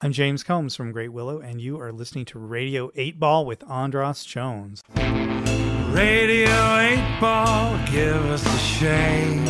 [0.00, 3.68] I'm James Combs from Great Willow, and you are listening to Radio 8 Ball with
[3.68, 4.80] Andras Jones.
[4.94, 9.44] Radio 8 Ball, give us a shake.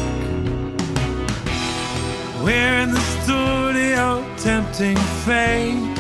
[2.42, 5.94] We're in the studio, tempting fate.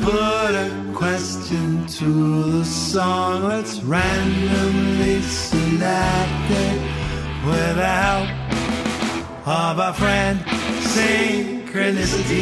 [0.00, 6.80] Put a question to the song, let's randomly select it
[7.44, 8.30] with the help
[9.46, 10.40] of our friend
[11.74, 12.38] Synchronicity.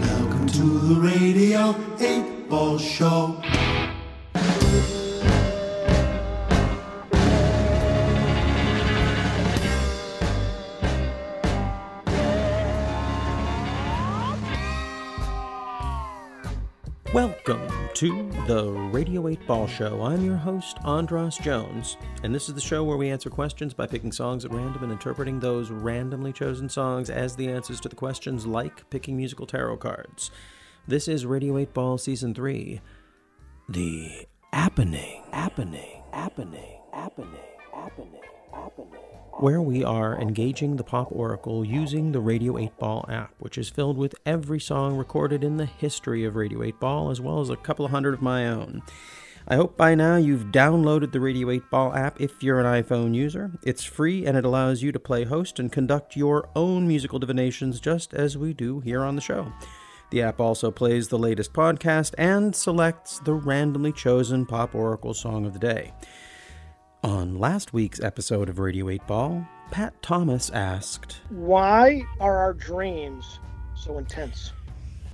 [0.00, 3.36] Welcome to the Radio 8 Ball Show.
[17.12, 20.02] Welcome to the Radio 8 Ball Show.
[20.02, 23.86] I'm your host, Andras Jones, and this is the show where we answer questions by
[23.86, 27.96] picking songs at random and interpreting those randomly chosen songs as the answers to the
[27.96, 30.30] questions, like picking musical tarot cards.
[30.86, 32.82] This is Radio 8 Ball Season 3.
[33.70, 37.30] The Appening, Appening, Appening, Appening,
[37.72, 38.20] Appening,
[38.52, 39.05] Appening
[39.40, 43.68] where we are engaging the Pop Oracle using the Radio 8 Ball app, which is
[43.68, 47.50] filled with every song recorded in the history of Radio 8 Ball, as well as
[47.50, 48.82] a couple of hundred of my own.
[49.46, 53.14] I hope by now you've downloaded the Radio 8 Ball app if you're an iPhone
[53.14, 53.52] user.
[53.62, 57.78] It's free and it allows you to play host and conduct your own musical divinations
[57.78, 59.52] just as we do here on the show.
[60.10, 65.44] The app also plays the latest podcast and selects the randomly chosen Pop Oracle song
[65.44, 65.92] of the day.
[67.06, 73.38] On last week's episode of Radio 8 Ball, Pat Thomas asked, Why are our dreams
[73.76, 74.52] so intense?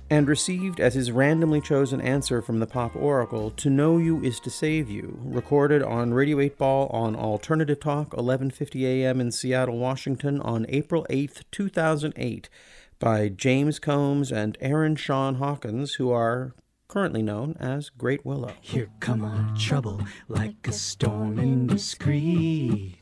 [0.09, 4.39] And received as his randomly chosen answer from the Pop Oracle, To Know You is
[4.39, 9.21] to Save You, recorded on Radio 8 Ball on Alternative Talk, 11:50 a.m.
[9.21, 12.49] in Seattle, Washington on April 8, 2008
[12.97, 16.55] by James Combs and Aaron Sean Hawkins, who are
[16.93, 18.51] currently known as Great Willow.
[18.61, 22.97] Here come our trouble like a storm in the street.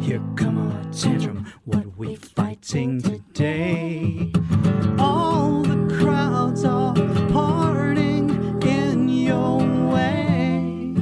[0.00, 4.30] Here come our tantrum, what we fighting today.
[5.00, 6.94] All the crowds are
[7.32, 9.58] parting in your
[9.92, 10.94] way.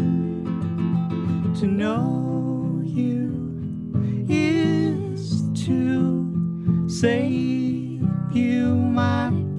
[1.60, 9.49] To know you is to save you, my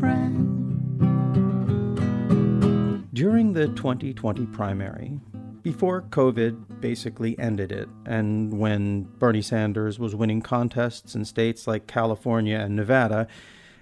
[3.21, 5.19] During the 2020 primary,
[5.61, 11.85] before COVID basically ended it, and when Bernie Sanders was winning contests in states like
[11.85, 13.27] California and Nevada,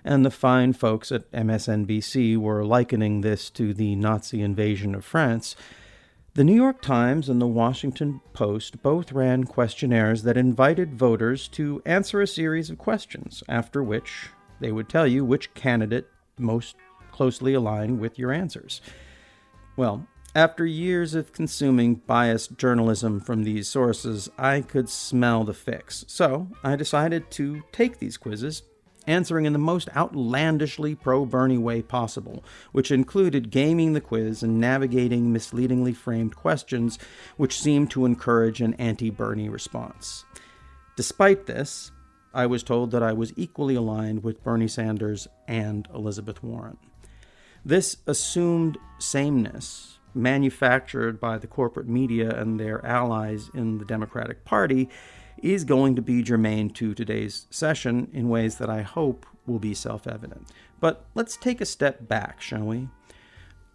[0.03, 5.55] and the fine folks at MSNBC were likening this to the Nazi invasion of France,
[6.33, 11.81] the New York Times and the Washington Post both ran questionnaires that invited voters to
[11.85, 16.07] answer a series of questions, after which they would tell you which candidate
[16.37, 16.75] most
[17.13, 18.81] closely aligned with your answers.
[19.79, 26.03] Well, after years of consuming biased journalism from these sources, I could smell the fix.
[26.05, 28.63] So I decided to take these quizzes,
[29.07, 34.59] answering in the most outlandishly pro Bernie way possible, which included gaming the quiz and
[34.59, 36.99] navigating misleadingly framed questions
[37.37, 40.25] which seemed to encourage an anti Bernie response.
[40.97, 41.93] Despite this,
[42.33, 46.75] I was told that I was equally aligned with Bernie Sanders and Elizabeth Warren.
[47.65, 54.89] This assumed sameness, manufactured by the corporate media and their allies in the Democratic Party,
[55.43, 59.73] is going to be germane to today's session in ways that I hope will be
[59.73, 60.47] self evident.
[60.79, 62.87] But let's take a step back, shall we?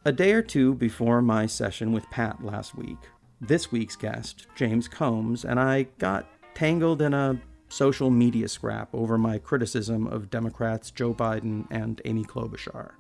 [0.05, 2.99] A day or two before my session with Pat last week,
[3.41, 9.19] this week's guest, James Combs, and I got tangled in a social media scrap over
[9.19, 12.93] my criticism of Democrats Joe Biden and Amy Klobuchar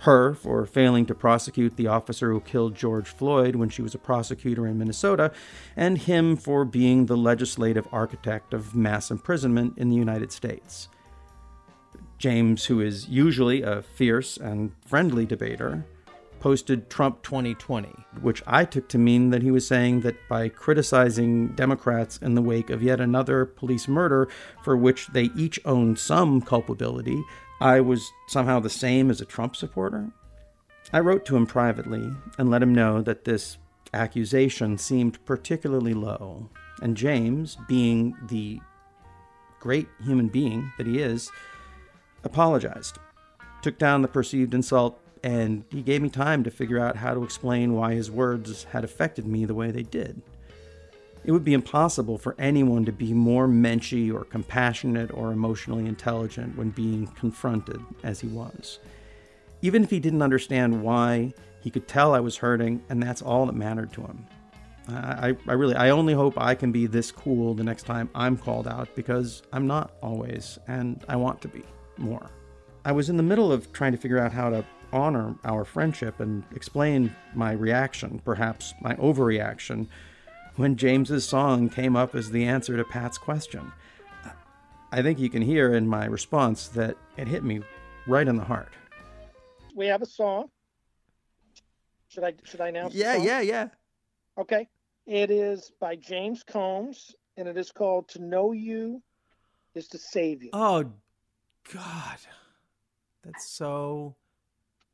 [0.00, 3.98] her for failing to prosecute the officer who killed George Floyd when she was a
[3.98, 5.32] prosecutor in Minnesota,
[5.76, 10.88] and him for being the legislative architect of mass imprisonment in the United States.
[12.18, 15.84] James, who is usually a fierce and friendly debater,
[16.40, 17.88] posted Trump 2020,
[18.20, 22.42] which I took to mean that he was saying that by criticizing Democrats in the
[22.42, 24.28] wake of yet another police murder
[24.62, 27.22] for which they each own some culpability,
[27.60, 30.10] I was somehow the same as a Trump supporter.
[30.92, 33.58] I wrote to him privately and let him know that this
[33.92, 36.50] accusation seemed particularly low,
[36.80, 38.60] and James, being the
[39.60, 41.30] great human being that he is,
[42.22, 42.98] apologized,
[43.60, 47.24] took down the perceived insult, and he gave me time to figure out how to
[47.24, 50.22] explain why his words had affected me the way they did.
[51.24, 56.56] It would be impossible for anyone to be more menschy or compassionate or emotionally intelligent
[56.56, 58.78] when being confronted as he was.
[59.60, 63.46] Even if he didn't understand why, he could tell I was hurting, and that's all
[63.46, 64.26] that mattered to him.
[64.88, 68.38] I, I really, I only hope I can be this cool the next time I'm
[68.38, 71.62] called out because I'm not always, and I want to be
[71.98, 72.30] more.
[72.84, 76.20] I was in the middle of trying to figure out how to honor our friendship
[76.20, 79.88] and explain my reaction, perhaps my overreaction,
[80.58, 83.72] when James's song came up as the answer to Pat's question.
[84.90, 87.60] I think you can hear in my response that it hit me
[88.08, 88.72] right in the heart.
[89.74, 90.50] We have a song.
[92.08, 92.94] Should I should I announce?
[92.94, 93.68] Yeah, yeah, yeah.
[94.36, 94.66] Okay.
[95.06, 99.00] It is by James Combs, and it is called "To Know You
[99.74, 100.90] Is to Save You." Oh,
[101.72, 102.18] God.
[103.22, 104.16] That's so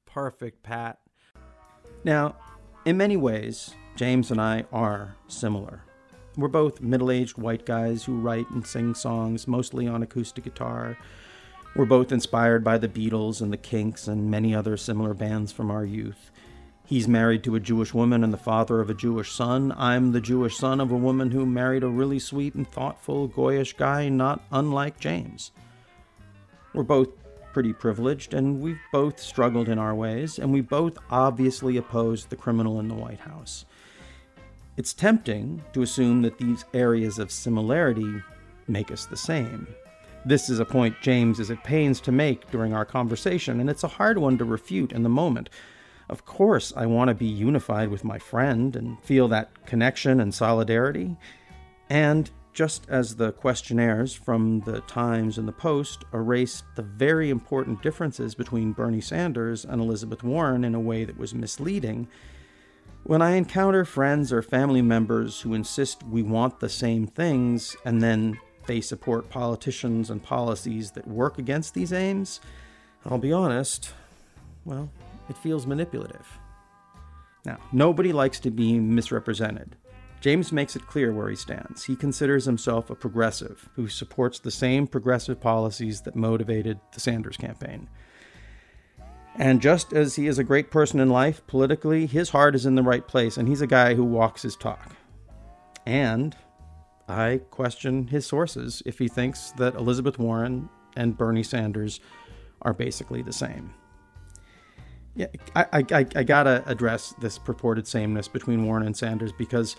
[0.04, 0.98] perfect, Pat.
[2.04, 2.36] Now,
[2.84, 5.84] in many ways, James and I are similar.
[6.36, 10.98] We're both middle aged white guys who write and sing songs mostly on acoustic guitar.
[11.76, 15.70] We're both inspired by the Beatles and the Kinks and many other similar bands from
[15.70, 16.32] our youth.
[16.86, 19.72] He's married to a Jewish woman and the father of a Jewish son.
[19.76, 23.76] I'm the Jewish son of a woman who married a really sweet and thoughtful, goyish
[23.76, 25.52] guy, not unlike James.
[26.74, 27.08] We're both
[27.52, 32.36] pretty privileged, and we've both struggled in our ways, and we both obviously oppose the
[32.36, 33.64] criminal in the White House.
[34.76, 38.22] It's tempting to assume that these areas of similarity
[38.66, 39.68] make us the same.
[40.26, 43.84] This is a point James is at pains to make during our conversation, and it's
[43.84, 45.48] a hard one to refute in the moment.
[46.08, 50.34] Of course, I want to be unified with my friend and feel that connection and
[50.34, 51.16] solidarity.
[51.88, 57.82] And just as the questionnaires from the Times and the Post erased the very important
[57.82, 62.08] differences between Bernie Sanders and Elizabeth Warren in a way that was misleading,
[63.04, 68.02] when I encounter friends or family members who insist we want the same things and
[68.02, 72.40] then they support politicians and policies that work against these aims,
[73.04, 73.92] I'll be honest,
[74.64, 74.90] well,
[75.28, 76.26] it feels manipulative.
[77.44, 79.76] Now, nobody likes to be misrepresented.
[80.22, 81.84] James makes it clear where he stands.
[81.84, 87.36] He considers himself a progressive who supports the same progressive policies that motivated the Sanders
[87.36, 87.86] campaign.
[89.36, 92.76] And just as he is a great person in life, politically, his heart is in
[92.76, 94.92] the right place, and he's a guy who walks his talk.
[95.84, 96.36] And
[97.08, 102.00] I question his sources if he thinks that Elizabeth Warren and Bernie Sanders
[102.62, 103.74] are basically the same.
[105.16, 109.76] Yeah, I, I, I, gotta address this purported sameness between Warren and Sanders because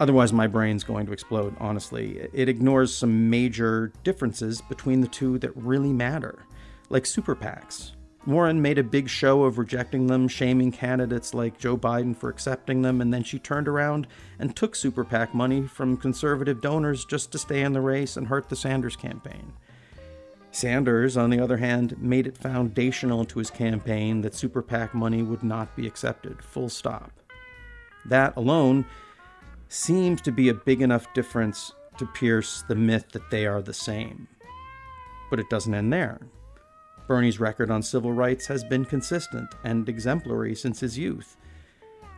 [0.00, 2.28] otherwise my brain's going to explode, honestly.
[2.32, 6.44] It ignores some major differences between the two that really matter,
[6.90, 7.92] like super PACs.
[8.24, 12.82] Warren made a big show of rejecting them, shaming candidates like Joe Biden for accepting
[12.82, 14.06] them, and then she turned around
[14.38, 18.28] and took super PAC money from conservative donors just to stay in the race and
[18.28, 19.52] hurt the Sanders campaign.
[20.52, 25.22] Sanders, on the other hand, made it foundational to his campaign that super PAC money
[25.22, 27.10] would not be accepted, full stop.
[28.04, 28.84] That alone
[29.68, 33.74] seems to be a big enough difference to pierce the myth that they are the
[33.74, 34.28] same.
[35.28, 36.20] But it doesn't end there.
[37.06, 41.36] Bernie's record on civil rights has been consistent and exemplary since his youth,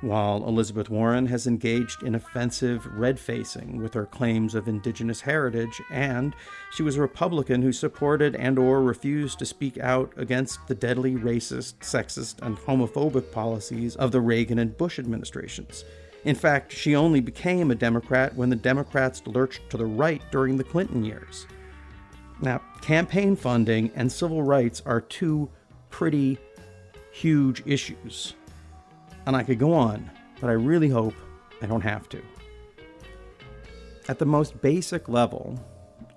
[0.00, 5.80] while Elizabeth Warren has engaged in offensive red facing with her claims of indigenous heritage
[5.90, 6.34] and
[6.72, 11.14] she was a Republican who supported and or refused to speak out against the deadly
[11.14, 15.84] racist, sexist and homophobic policies of the Reagan and Bush administrations.
[16.24, 20.56] In fact, she only became a Democrat when the Democrats lurched to the right during
[20.56, 21.46] the Clinton years.
[22.44, 25.48] Now, campaign funding and civil rights are two
[25.88, 26.38] pretty
[27.10, 28.34] huge issues.
[29.24, 30.10] And I could go on,
[30.42, 31.14] but I really hope
[31.62, 32.22] I don't have to.
[34.08, 35.58] At the most basic level,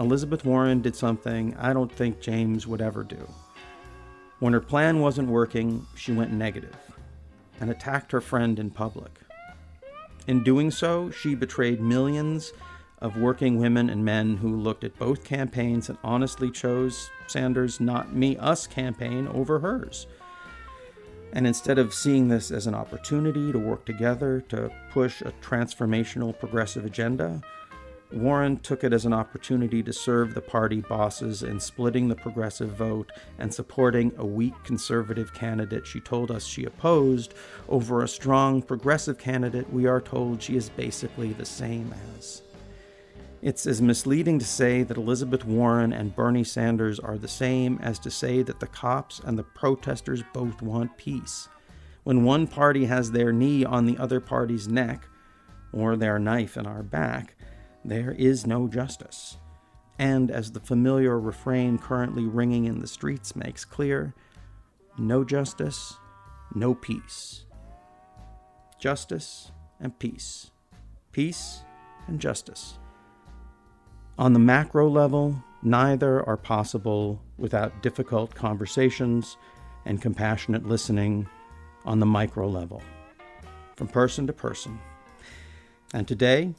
[0.02, 3.26] Elizabeth Warren did something I don't think James would ever do.
[4.40, 6.76] When her plan wasn't working, she went negative
[7.62, 9.22] and attacked her friend in public.
[10.28, 12.52] In doing so, she betrayed millions
[13.00, 18.14] of working women and men who looked at both campaigns and honestly chose Sanders' Not
[18.14, 20.08] Me, Us campaign over hers.
[21.34, 26.38] And instead of seeing this as an opportunity to work together to push a transformational
[26.38, 27.42] progressive agenda,
[28.12, 32.70] Warren took it as an opportunity to serve the party bosses in splitting the progressive
[32.70, 37.34] vote and supporting a weak conservative candidate she told us she opposed
[37.68, 42.44] over a strong progressive candidate we are told she is basically the same as.
[43.42, 48.00] It's as misleading to say that Elizabeth Warren and Bernie Sanders are the same as
[48.00, 51.48] to say that the cops and the protesters both want peace.
[52.04, 55.08] When one party has their knee on the other party's neck,
[55.72, 57.36] or their knife in our back,
[57.86, 59.38] there is no justice.
[60.00, 64.14] And as the familiar refrain currently ringing in the streets makes clear,
[64.98, 65.96] no justice,
[66.56, 67.46] no peace.
[68.80, 70.52] Justice and peace.
[71.12, 71.62] Peace
[72.08, 72.80] and justice.
[74.20, 79.38] On the macro level, neither are possible without difficult conversations
[79.86, 81.28] and compassionate listening
[81.86, 82.82] on the micro level,
[83.76, 84.80] from person to person.
[85.94, 86.56] And today,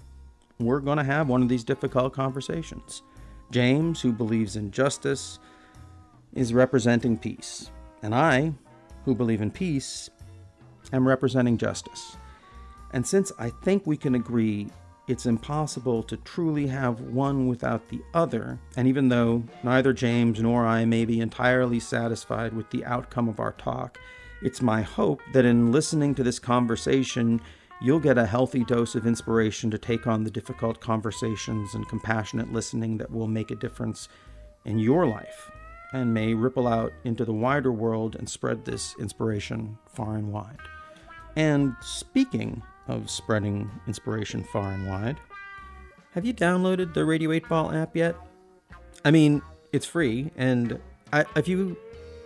[0.61, 3.03] we're going to have one of these difficult conversations.
[3.51, 5.41] James, who believes in justice,
[6.35, 7.73] is representing peace.
[8.03, 8.53] And I,
[9.05, 10.11] who believe in peace,
[10.93, 12.17] am representing justice.
[12.93, 14.69] And since I think we can agree
[15.09, 20.67] it's impossible to truly have one without the other, and even though neither James nor
[20.67, 23.99] I may be entirely satisfied with the outcome of our talk,
[24.43, 27.41] it's my hope that in listening to this conversation,
[27.81, 32.53] you'll get a healthy dose of inspiration to take on the difficult conversations and compassionate
[32.53, 34.09] listening that will make a difference
[34.67, 35.51] in your life
[35.93, 40.59] and may ripple out into the wider world and spread this inspiration far and wide.
[41.35, 45.19] And speaking of spreading inspiration far and wide,
[46.13, 48.17] have you downloaded the Radio 8 Ball app yet?
[49.05, 49.43] I mean,
[49.73, 50.81] it's free, and
[51.13, 51.77] I, if you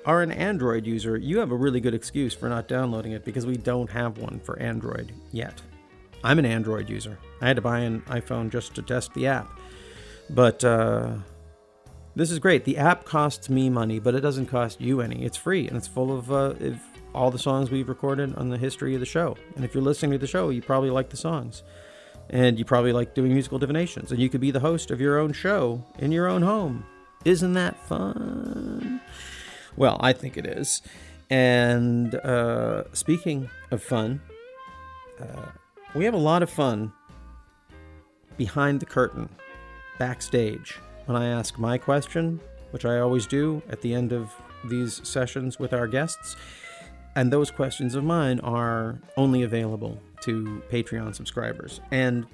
[0.07, 3.47] are an Android user, you have a really good excuse for not downloading it because
[3.47, 5.61] we don't have one for Android yet.
[6.25, 7.19] I'm an Android user.
[7.41, 9.49] I had to buy an iPhone just to test the app.
[10.31, 11.17] But uh,
[12.15, 12.65] this is great.
[12.65, 15.25] The app costs me money, but it doesn't cost you any.
[15.25, 16.55] It's free and it's full of uh,
[17.15, 19.37] all the songs we've recorded on the history of the show.
[19.57, 21.63] And if you're listening to the show, you probably like the songs.
[22.31, 24.11] And you probably like doing musical divinations.
[24.11, 26.87] And you could be the host of your own show in your own home.
[27.25, 29.01] Isn't that fun?
[29.77, 30.83] Well, I think it is.
[31.31, 34.21] And uh, speaking of fun,
[35.21, 35.47] uh,
[35.95, 36.93] we have a lot of fun
[38.37, 39.29] behind the curtain,
[39.99, 42.41] backstage, when I ask my question,
[42.71, 44.33] which I always do at the end of
[44.65, 46.37] these sessions with our guests.
[47.15, 51.81] And those questions of mine are only available to Patreon subscribers.
[51.91, 52.27] And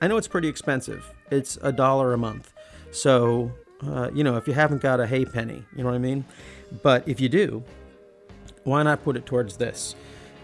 [0.00, 1.12] I know it's pretty expensive.
[1.30, 2.52] It's a dollar a month.
[2.92, 3.52] So,
[3.86, 6.24] uh, you know, if you haven't got a hay penny, you know what I mean?
[6.82, 7.62] But if you do,
[8.64, 9.94] why not put it towards this?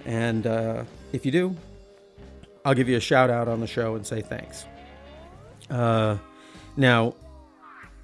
[0.04, 1.56] And uh, if you do,
[2.64, 4.66] I'll give you a shout out on the show and say thanks.
[5.70, 6.18] Uh,
[6.76, 7.14] now,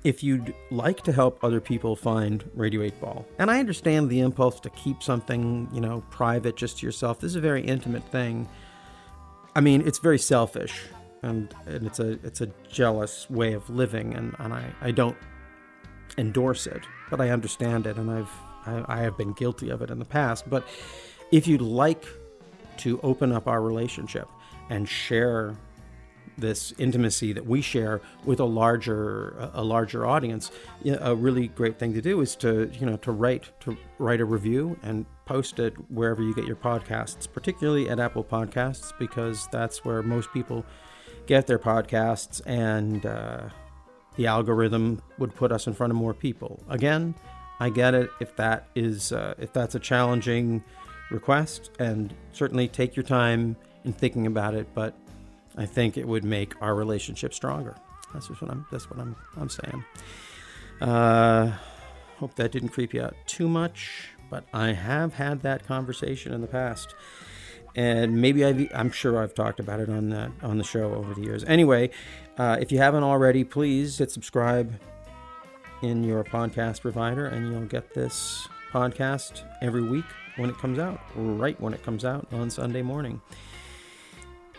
[0.06, 4.20] if you'd like to help other people find Radio 8 Ball, and I understand the
[4.20, 7.18] impulse to keep something, you know, private just to yourself.
[7.18, 8.48] This is a very intimate thing.
[9.56, 10.80] I mean, it's very selfish
[11.22, 15.16] and, and it's a it's a jealous way of living and, and I, I don't
[16.16, 18.30] endorse it, but I understand it and I've
[18.64, 20.48] I, I have been guilty of it in the past.
[20.48, 20.68] But
[21.32, 22.04] if you'd like
[22.78, 24.28] to open up our relationship
[24.70, 25.56] and share
[26.38, 30.50] this intimacy that we share with a larger a larger audience
[30.84, 34.24] a really great thing to do is to you know to write to write a
[34.24, 39.84] review and post it wherever you get your podcasts particularly at apple podcasts because that's
[39.84, 40.64] where most people
[41.26, 43.48] get their podcasts and uh,
[44.16, 46.62] the algorithm would put us in front of more people.
[46.68, 47.14] Again
[47.60, 50.62] i get it if that is uh, if that's a challenging
[51.10, 54.94] request and certainly take your time in thinking about it but
[55.56, 57.74] I think it would make our relationship stronger.
[58.12, 58.66] That's just what I'm.
[58.70, 59.16] That's what I'm.
[59.36, 59.84] I'm saying.
[60.80, 61.52] Uh,
[62.18, 66.40] hope that didn't creep you out too much, but I have had that conversation in
[66.40, 66.94] the past,
[67.74, 71.14] and maybe I've, I'm sure I've talked about it on that on the show over
[71.14, 71.44] the years.
[71.44, 71.90] Anyway,
[72.38, 74.78] uh, if you haven't already, please hit subscribe
[75.82, 80.04] in your podcast provider, and you'll get this podcast every week
[80.36, 83.20] when it comes out, right when it comes out on Sunday morning.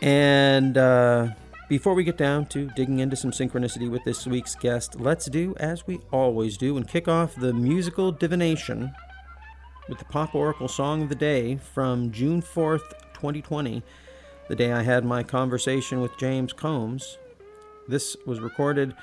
[0.01, 1.29] And uh,
[1.69, 5.55] before we get down to digging into some synchronicity with this week's guest, let's do
[5.57, 8.93] as we always do and kick off the musical divination
[9.89, 13.83] with the Pop Oracle Song of the Day from June 4th, 2020,
[14.47, 17.17] the day I had my conversation with James Combs.
[17.87, 18.93] This was recorded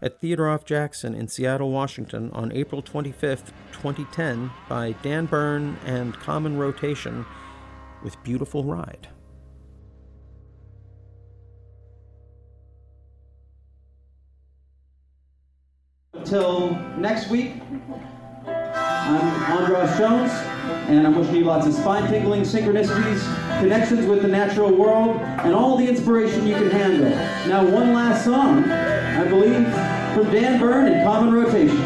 [0.00, 0.64] at Theodore F.
[0.64, 7.24] Jackson in Seattle, Washington on April 25th, 2010 by Dan Byrne and Common Rotation
[8.02, 9.08] with Beautiful Ride.
[16.32, 17.56] Until next week,
[18.46, 20.30] I'm Andras Jones,
[20.88, 23.20] and I'm wishing you lots of spine tingling synchronicities,
[23.60, 27.10] connections with the natural world, and all the inspiration you can handle.
[27.50, 29.66] Now, one last song, I believe,
[30.14, 31.76] from Dan Byrne and Common Rotation.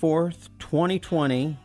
[0.00, 1.56] 4th, 2020,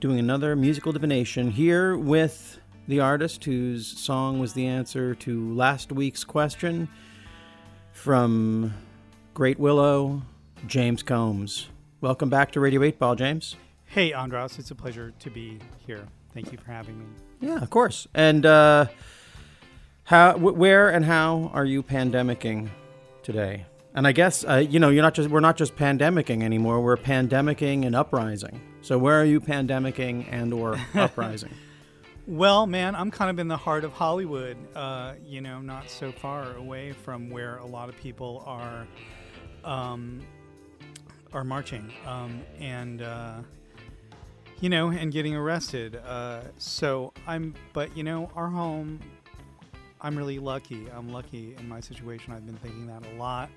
[0.00, 5.92] doing another musical divination here with the artist whose song was the answer to last
[5.92, 6.88] week's question
[7.92, 8.74] from
[9.32, 10.22] Great Willow,
[10.66, 11.68] James Combs.
[12.00, 13.54] Welcome back to Radio 8 Ball, James.
[13.86, 16.06] Hey, Andras, it's a pleasure to be here.
[16.34, 17.04] Thank you for having me.
[17.40, 18.08] Yeah, of course.
[18.12, 18.86] And uh,
[20.04, 22.70] how, wh- where, and how are you pandemicking
[23.22, 23.66] today?
[23.94, 26.80] And I guess uh, you know you're not just we're not just pandemicking anymore.
[26.80, 28.60] We're pandemicking and uprising.
[28.82, 31.52] So where are you pandemicking and or uprising?
[32.26, 36.12] Well, man, I'm kind of in the heart of Hollywood, uh, you know, not so
[36.12, 38.86] far away from where a lot of people are
[39.64, 40.20] um,
[41.32, 43.38] are marching um, and uh,
[44.60, 45.96] you know and getting arrested.
[46.06, 49.00] Uh, so I'm, but you know, our home.
[50.02, 50.86] I'm really lucky.
[50.96, 52.32] I'm lucky in my situation.
[52.32, 53.50] I've been thinking that a lot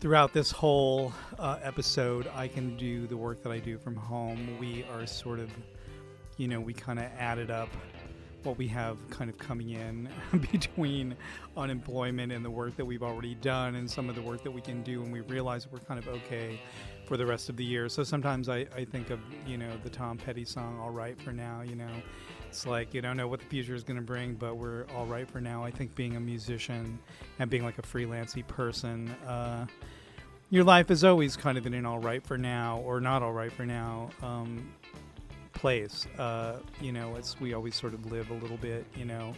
[0.00, 2.28] throughout this whole uh, episode.
[2.34, 4.56] I can do the work that I do from home.
[4.58, 5.50] We are sort of
[6.40, 7.68] you know, we kind of added up
[8.44, 10.08] what we have kind of coming in
[10.52, 11.14] between
[11.54, 14.62] unemployment and the work that we've already done and some of the work that we
[14.62, 16.58] can do and we realize we're kind of okay
[17.06, 19.90] for the rest of the year so sometimes I, I think of you know the
[19.90, 21.90] tom petty song all right for now you know
[22.48, 25.04] it's like you don't know what the future is going to bring but we're all
[25.04, 26.98] right for now i think being a musician
[27.40, 29.66] and being like a freelancey person uh,
[30.50, 33.32] your life is always kind of in an all right for now or not all
[33.32, 34.72] right for now um,
[35.52, 36.06] place.
[36.18, 39.32] Uh, you know, it's we always sort of live a little bit, you know,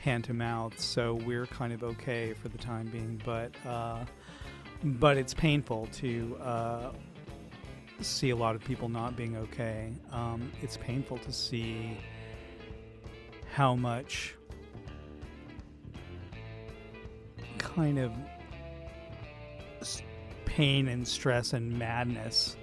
[0.00, 0.78] hand to mouth.
[0.78, 4.04] So we're kind of okay for the time being, but uh,
[4.84, 6.92] but it's painful to uh,
[8.00, 9.92] see a lot of people not being okay.
[10.12, 11.98] Um, it's painful to see
[13.52, 14.36] how much
[17.58, 18.12] kind of
[20.44, 22.56] pain and stress and madness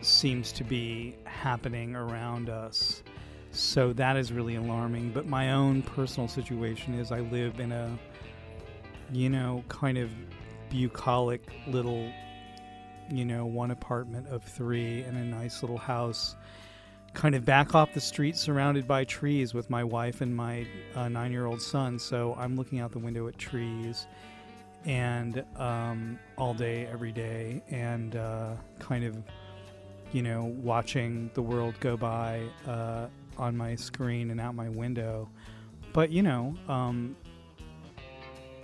[0.00, 3.02] seems to be happening around us.
[3.50, 5.12] So that is really alarming.
[5.12, 7.98] But my own personal situation is I live in a,
[9.12, 10.10] you know, kind of
[10.70, 12.10] bucolic little,
[13.10, 16.36] you know, one apartment of three in a nice little house,
[17.14, 21.08] kind of back off the street surrounded by trees with my wife and my uh,
[21.08, 21.98] nine year old son.
[21.98, 24.06] So I'm looking out the window at trees
[24.84, 29.16] and um, all day, every day, and uh, kind of,
[30.12, 33.06] you know, watching the world go by uh,
[33.38, 35.28] on my screen and out my window.
[35.92, 37.16] But you know, um,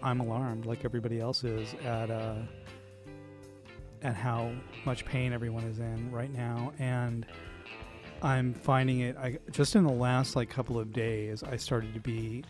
[0.03, 2.37] I'm alarmed, like everybody else is, at uh,
[4.03, 4.53] at how
[4.85, 7.25] much pain everyone is in right now, and
[8.21, 9.17] I'm finding it.
[9.17, 12.45] I just in the last like couple of days, I started to be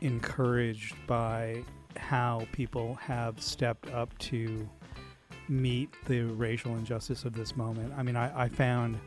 [0.00, 1.62] encouraged by
[1.98, 4.68] how people have stepped up to
[5.48, 7.92] meet the racial injustice of this moment.
[7.96, 8.98] I mean, I, I found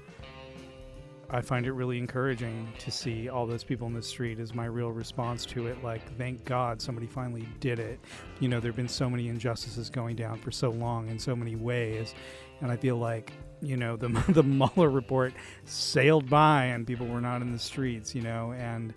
[1.29, 4.65] I find it really encouraging to see all those people in the street is my
[4.65, 5.83] real response to it.
[5.83, 7.99] Like, thank God somebody finally did it.
[8.39, 11.35] You know, there have been so many injustices going down for so long in so
[11.35, 12.15] many ways,
[12.61, 15.33] and I feel like you know the the Mueller report
[15.65, 18.15] sailed by and people were not in the streets.
[18.15, 18.93] You know, and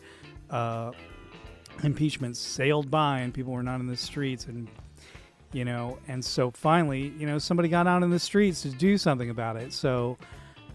[0.51, 0.93] uh,
[1.83, 4.69] impeachment sailed by and people were not in the streets and
[5.53, 8.99] you know and so finally you know somebody got out in the streets to do
[8.99, 9.73] something about it.
[9.73, 10.17] So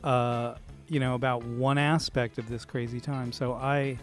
[0.03, 0.55] uh
[0.87, 3.31] you know about one aspect of this crazy time.
[3.31, 3.97] So i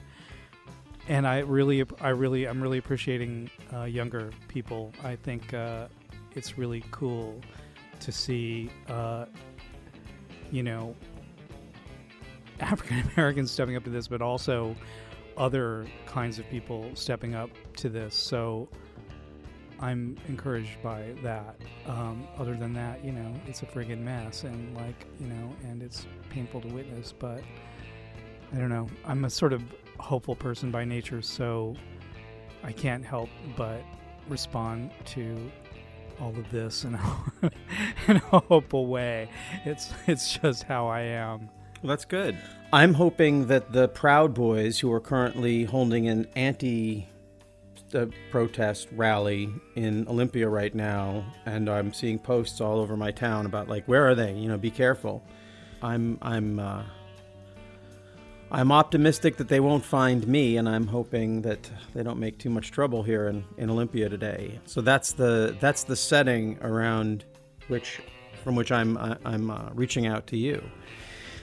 [1.08, 4.92] and i really i really i'm really appreciating uh, younger people.
[5.02, 5.88] I think uh,
[6.34, 7.40] it's really cool
[8.00, 9.26] to see uh,
[10.50, 10.94] you know
[12.60, 14.76] african americans stepping up to this but also
[15.36, 18.14] other kinds of people stepping up to this.
[18.14, 18.68] So
[19.80, 21.56] I'm encouraged by that.
[21.86, 25.82] Um, other than that, you know, it's a friggin' mess, and like, you know, and
[25.82, 27.12] it's painful to witness.
[27.12, 27.42] But
[28.52, 28.86] I don't know.
[29.04, 29.62] I'm a sort of
[29.98, 31.74] hopeful person by nature, so
[32.62, 33.82] I can't help but
[34.28, 35.50] respond to
[36.20, 37.24] all of this in a,
[38.08, 39.28] in a hopeful way.
[39.64, 41.50] It's it's just how I am.
[41.82, 42.38] Well, that's good.
[42.72, 47.08] I'm hoping that the Proud Boys, who are currently holding an anti
[47.92, 53.46] uh, protest rally in Olympia right now, and I'm seeing posts all over my town
[53.46, 54.32] about like, where are they?
[54.32, 55.24] You know, be careful.
[55.82, 56.84] I'm I'm uh,
[58.52, 62.50] I'm optimistic that they won't find me, and I'm hoping that they don't make too
[62.50, 64.60] much trouble here in, in Olympia today.
[64.66, 67.24] So that's the that's the setting around
[67.66, 68.00] which
[68.44, 70.62] from which I'm I- I'm uh, reaching out to you.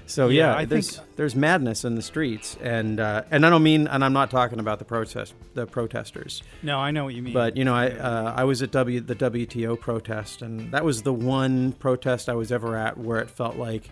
[0.10, 3.50] So Yeah, yeah, I there's think- there's madness in the streets, and uh, and I
[3.52, 7.14] don't mean, and I'm not talking about the protest the protesters, No, I know what
[7.14, 7.34] you mean.
[7.34, 11.04] but you know, I uh, I was at W the WTO protest, and that was
[11.04, 13.90] the one protest I was ever at where it felt like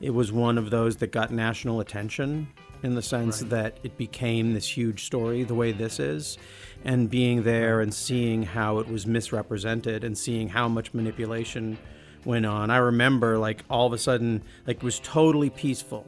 [0.00, 2.48] it was one of those that got national attention
[2.82, 6.38] in the sense that it became this huge story the way this is
[6.82, 11.76] and being there and seeing how it was misrepresented and seeing how much manipulation
[12.24, 12.70] went on.
[12.70, 16.06] I remember like all of a sudden like it was totally peaceful.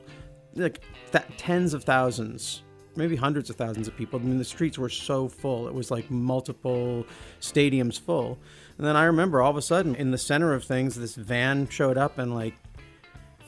[0.55, 0.81] Like
[1.13, 2.63] th- tens of thousands
[2.97, 4.21] maybe hundreds of thousands of people.
[4.21, 5.69] I mean the streets were so full.
[5.69, 7.07] It was like multiple
[7.41, 8.39] stadiums full.
[8.79, 11.69] And then i remember all of a sudden in the center of things this van
[11.69, 12.55] showed up and like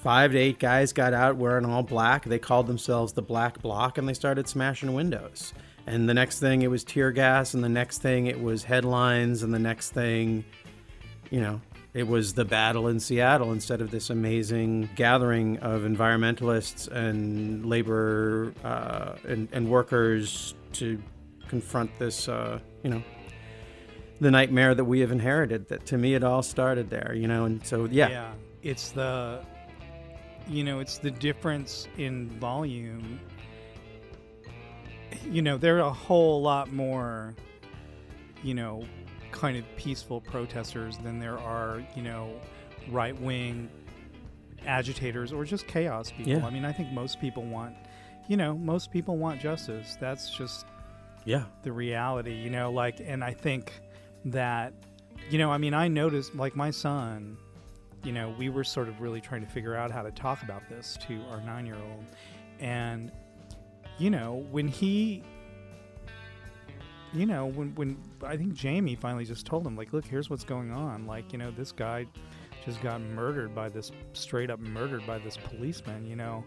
[0.02, 2.24] five to eight guys got out wearing all black.
[2.24, 5.52] They called themselves the Black Bloc and they started smashing windows.
[5.86, 9.42] And the next thing it was tear gas, and the next thing it was headlines,
[9.42, 10.42] and the next thing,
[11.30, 11.60] you know,
[11.94, 18.52] it was the battle in Seattle instead of this amazing gathering of environmentalists and labor
[18.64, 21.00] uh, and, and workers to
[21.48, 23.02] confront this, uh, you know,
[24.20, 25.68] the nightmare that we have inherited.
[25.68, 27.44] That to me, it all started there, you know.
[27.44, 28.32] And so, yeah, yeah
[28.64, 29.44] it's the
[30.48, 33.20] you know it's the difference in volume
[35.26, 37.34] you know there are a whole lot more
[38.42, 38.84] you know
[39.34, 42.32] kind of peaceful protesters than there are you know
[42.90, 43.68] right wing
[44.66, 46.46] agitators or just chaos people Yeah.
[46.46, 47.74] i mean i think most people want
[48.28, 50.66] you know most people want justice that's just
[51.26, 53.72] yeah, the reality, you know, like, and I think
[54.26, 54.74] that
[55.30, 57.38] you know, I mean, I noticed like my son.
[58.02, 60.68] You know, we were sort of really trying to figure out how to talk about
[60.68, 62.04] this to our nine-year-old,
[62.60, 63.10] and
[63.96, 65.22] you know, when he
[67.14, 70.44] you know, when when I think Jamie finally just told him, like, look, here's what's
[70.44, 71.06] going on.
[71.06, 72.06] Like, you know, this guy
[72.64, 76.44] just got murdered by this straight up murdered by this policeman, you know,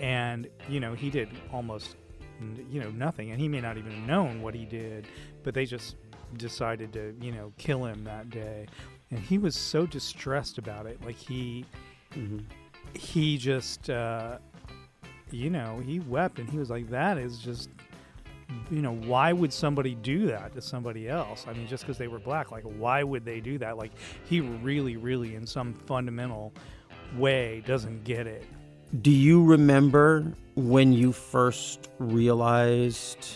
[0.00, 1.96] and you know he did almost
[2.70, 5.06] you know nothing, and he may not even have known what he did,
[5.42, 5.96] but they just
[6.36, 8.66] decided to you know kill him that day,
[9.10, 11.64] and he was so distressed about it, like he
[12.94, 14.38] he just uh,
[15.30, 17.70] you know he wept and he was like that is just
[18.70, 21.46] you know why would somebody do that to somebody else?
[21.48, 23.76] I mean just because they were black like why would they do that?
[23.76, 23.92] Like
[24.24, 26.52] he really really in some fundamental
[27.16, 28.44] way doesn't get it.
[29.02, 33.26] Do you remember when you first realized?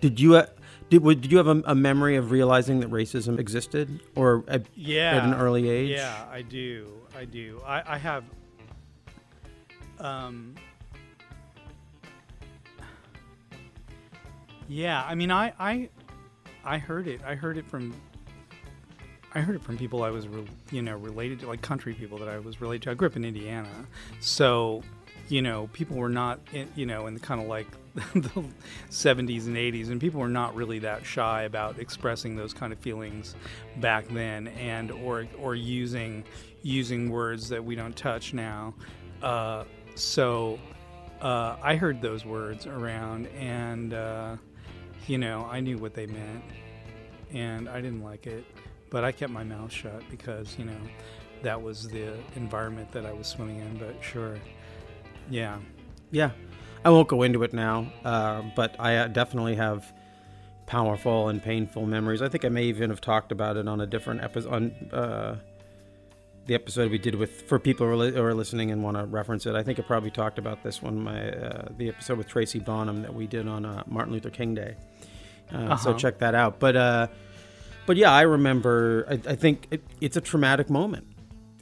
[0.00, 0.46] Did you uh,
[0.90, 4.66] did would- did you have a, a memory of realizing that racism existed, or at,
[4.74, 5.90] yeah at an early age?
[5.90, 6.92] yeah i do.
[7.16, 7.60] I do.
[7.64, 8.24] I, I have
[9.98, 10.54] um
[14.68, 15.88] yeah i mean i i
[16.64, 17.94] i heard it i heard it from
[19.34, 22.16] I heard it from people I was, re- you know, related to, like country people
[22.18, 22.92] that I was related to.
[22.92, 23.68] I grew up in Indiana,
[24.18, 24.82] so
[25.28, 27.66] you know, people were not, in, you know, in the kind of like
[28.14, 28.44] the
[28.90, 32.78] 70s and 80s, and people were not really that shy about expressing those kind of
[32.78, 33.34] feelings
[33.78, 36.24] back then, and or or using
[36.62, 38.74] using words that we don't touch now.
[39.22, 40.58] Uh, so
[41.20, 44.36] uh, I heard those words around, and uh,
[45.06, 46.44] you know, I knew what they meant,
[47.32, 48.44] and I didn't like it,
[48.90, 50.80] but I kept my mouth shut because you know
[51.42, 53.76] that was the environment that I was swimming in.
[53.78, 54.38] But sure,
[55.30, 55.58] yeah.
[56.12, 56.30] Yeah,
[56.84, 59.92] I won't go into it now, uh, but I uh, definitely have
[60.66, 62.22] powerful and painful memories.
[62.22, 65.36] I think I may even have talked about it on a different episode on uh,
[66.46, 68.96] the episode we did with for people who are, li- who are listening and want
[68.96, 69.54] to reference it.
[69.54, 73.02] I think I probably talked about this one, my uh, the episode with Tracy Bonham
[73.02, 74.76] that we did on uh, Martin Luther King Day.
[75.52, 75.98] Uh, So Uh-huh.
[75.98, 76.58] check that out.
[76.60, 77.06] But uh,
[77.86, 79.06] but yeah, I remember.
[79.08, 81.06] I, I think it, it's a traumatic moment.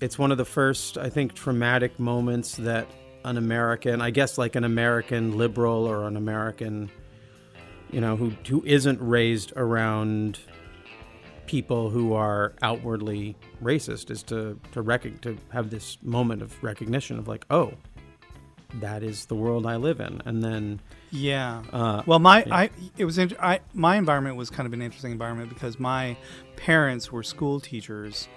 [0.01, 2.87] It's one of the first, I think, traumatic moments that
[3.25, 6.91] an American, I guess, like an American liberal or an American,
[7.91, 10.39] you know, who who isn't raised around
[11.47, 17.19] people who are outwardly racist, is to to rec- to have this moment of recognition
[17.19, 17.73] of like, oh,
[18.81, 20.81] that is the world I live in, and then
[21.11, 21.63] Yeah.
[21.73, 22.57] Uh, well, my yeah.
[22.57, 26.17] I it was int- I my environment was kind of an interesting environment because my
[26.57, 28.29] parents were school teachers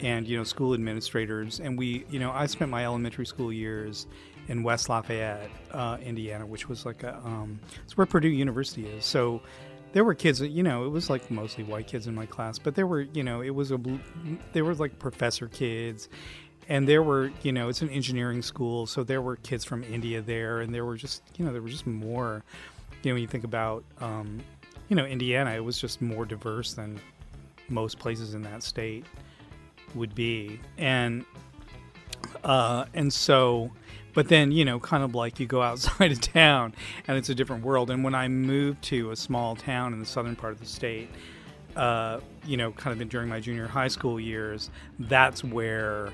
[0.00, 4.06] and you know school administrators, and we you know I spent my elementary school years
[4.48, 9.04] in West Lafayette, uh, Indiana, which was like a um, it's where Purdue University is.
[9.04, 9.40] So
[9.92, 12.74] there were kids you know it was like mostly white kids in my class, but
[12.74, 13.80] there were you know it was a
[14.52, 16.08] there were like professor kids
[16.68, 20.20] and there were you know it's an engineering school so there were kids from india
[20.22, 22.44] there and there were just you know there were just more
[23.02, 24.40] you know when you think about um,
[24.88, 27.00] you know indiana it was just more diverse than
[27.68, 29.04] most places in that state
[29.94, 31.24] would be and
[32.44, 33.70] uh, and so
[34.14, 36.74] but then you know kind of like you go outside of town
[37.06, 40.06] and it's a different world and when i moved to a small town in the
[40.06, 41.08] southern part of the state
[41.76, 46.12] uh, you know kind of during my junior high school years that's where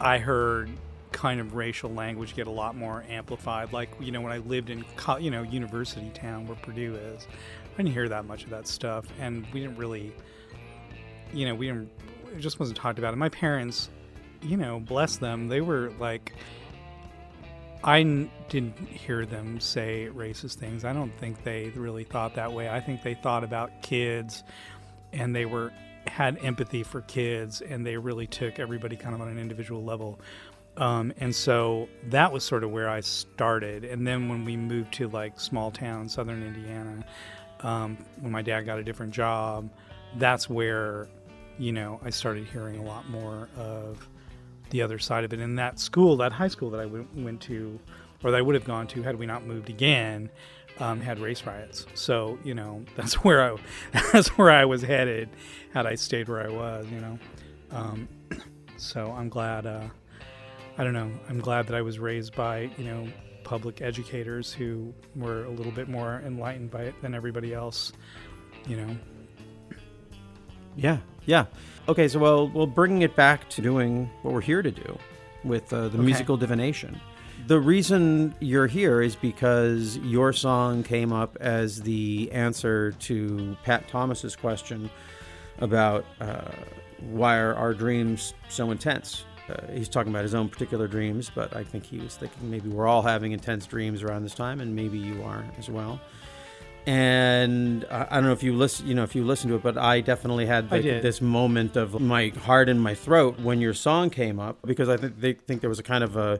[0.00, 0.70] I heard
[1.12, 3.72] kind of racial language get a lot more amplified.
[3.72, 4.84] Like, you know, when I lived in,
[5.18, 7.26] you know, university town where Purdue is,
[7.74, 9.06] I didn't hear that much of that stuff.
[9.18, 10.12] And we didn't really,
[11.32, 11.90] you know, we didn't,
[12.34, 13.12] it just wasn't talked about.
[13.12, 13.88] And my parents,
[14.42, 16.32] you know, bless them, they were like,
[17.82, 20.84] I n- didn't hear them say racist things.
[20.84, 22.68] I don't think they really thought that way.
[22.68, 24.42] I think they thought about kids
[25.12, 25.72] and they were
[26.06, 30.20] had empathy for kids and they really took everybody kind of on an individual level.
[30.76, 33.84] Um, and so that was sort of where I started.
[33.84, 37.04] And then when we moved to like small town, southern Indiana,
[37.60, 39.70] um, when my dad got a different job,
[40.16, 41.08] that's where,
[41.58, 44.06] you know, I started hearing a lot more of
[44.70, 45.40] the other side of it.
[45.40, 47.78] And that school, that high school that I went to,
[48.22, 50.30] or that I would have gone to had we not moved again,
[50.78, 51.86] um, had race riots.
[51.94, 53.56] So you know that's where I
[54.12, 55.28] that's where I was headed
[55.72, 56.86] had I stayed where I was.
[56.90, 57.18] You know,
[57.70, 58.08] um,
[58.76, 59.66] so I'm glad.
[59.66, 59.88] Uh,
[60.78, 61.10] I don't know.
[61.28, 63.08] I'm glad that I was raised by you know
[63.44, 67.92] public educators who were a little bit more enlightened by it than everybody else.
[68.66, 68.96] You know.
[70.74, 71.46] Yeah, yeah.
[71.88, 74.98] Okay, so well, well, bringing it back to doing what we're here to do
[75.44, 76.04] with uh, the Okay.
[76.06, 77.00] musical divination.
[77.46, 83.86] The reason you're here is because your song came up as the answer to Pat
[83.86, 84.90] Thomas's question
[85.58, 86.50] about uh,
[87.10, 89.24] why are our dreams so intense.
[89.48, 92.68] Uh, he's talking about his own particular dreams, but I think he was thinking maybe
[92.68, 96.00] we're all having intense dreams around this time, and maybe you are as well.
[96.86, 99.76] And I, don't know if you listen, you know, if you listen to it, but
[99.76, 103.74] I definitely had I like, this moment of my heart in my throat when your
[103.74, 106.38] song came up because I think they think there was a kind of a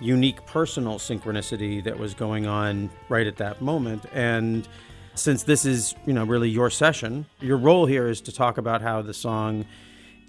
[0.00, 4.04] unique personal synchronicity that was going on right at that moment.
[4.12, 4.68] And
[5.14, 8.82] since this is, you know, really your session, your role here is to talk about
[8.82, 9.64] how the song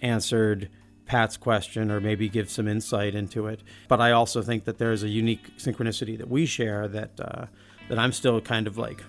[0.01, 0.69] answered
[1.05, 3.63] Pat's question or maybe give some insight into it.
[3.89, 7.45] But I also think that there's a unique synchronicity that we share that uh,
[7.89, 9.03] that I'm still kind of like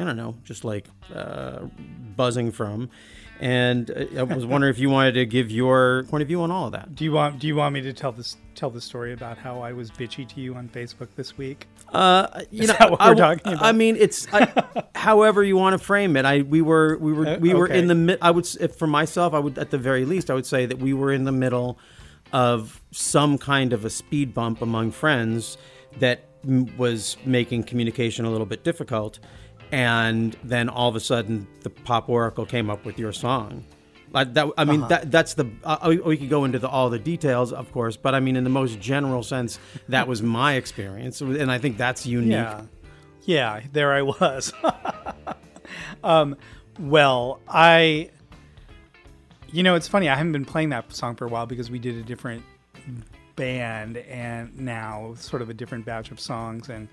[0.00, 1.66] I don't know, just like uh,
[2.16, 2.88] buzzing from.
[3.38, 6.50] And uh, I was wondering if you wanted to give your point of view on
[6.50, 6.94] all of that.
[6.94, 9.60] Do you want Do you want me to tell this tell the story about how
[9.60, 11.66] I was bitchy to you on Facebook this week?
[11.88, 13.64] Uh, you Is know, that what I, we're talking about?
[13.64, 16.24] I mean, it's I, however you want to frame it.
[16.24, 17.78] I we were we were we were okay.
[17.78, 18.18] in the mid.
[18.20, 20.78] I would if for myself, I would at the very least, I would say that
[20.78, 21.78] we were in the middle
[22.32, 25.56] of some kind of a speed bump among friends
[25.98, 29.18] that m- was making communication a little bit difficult.
[29.72, 33.64] And then all of a sudden, the pop oracle came up with your song.
[34.12, 34.64] Like that, I Uh-huh.
[34.64, 35.48] mean, that that's the.
[35.62, 38.34] Uh, we, we could go into the, all the details, of course, but I mean,
[38.36, 42.32] in the most general sense, that was my experience, and I think that's unique.
[42.32, 42.62] Yeah.
[43.22, 44.52] Yeah, there I was.
[46.04, 46.36] um,
[46.80, 48.10] well, I,
[49.52, 50.08] you know, it's funny.
[50.08, 52.42] I haven't been playing that song for a while because we did a different
[53.36, 56.68] band and now sort of a different batch of songs.
[56.68, 56.88] And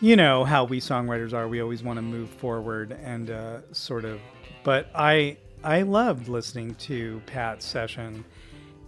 [0.00, 1.48] you know how we songwriters are.
[1.48, 4.20] We always want to move forward and uh, sort of.
[4.62, 8.24] But I, I loved listening to Pat's session.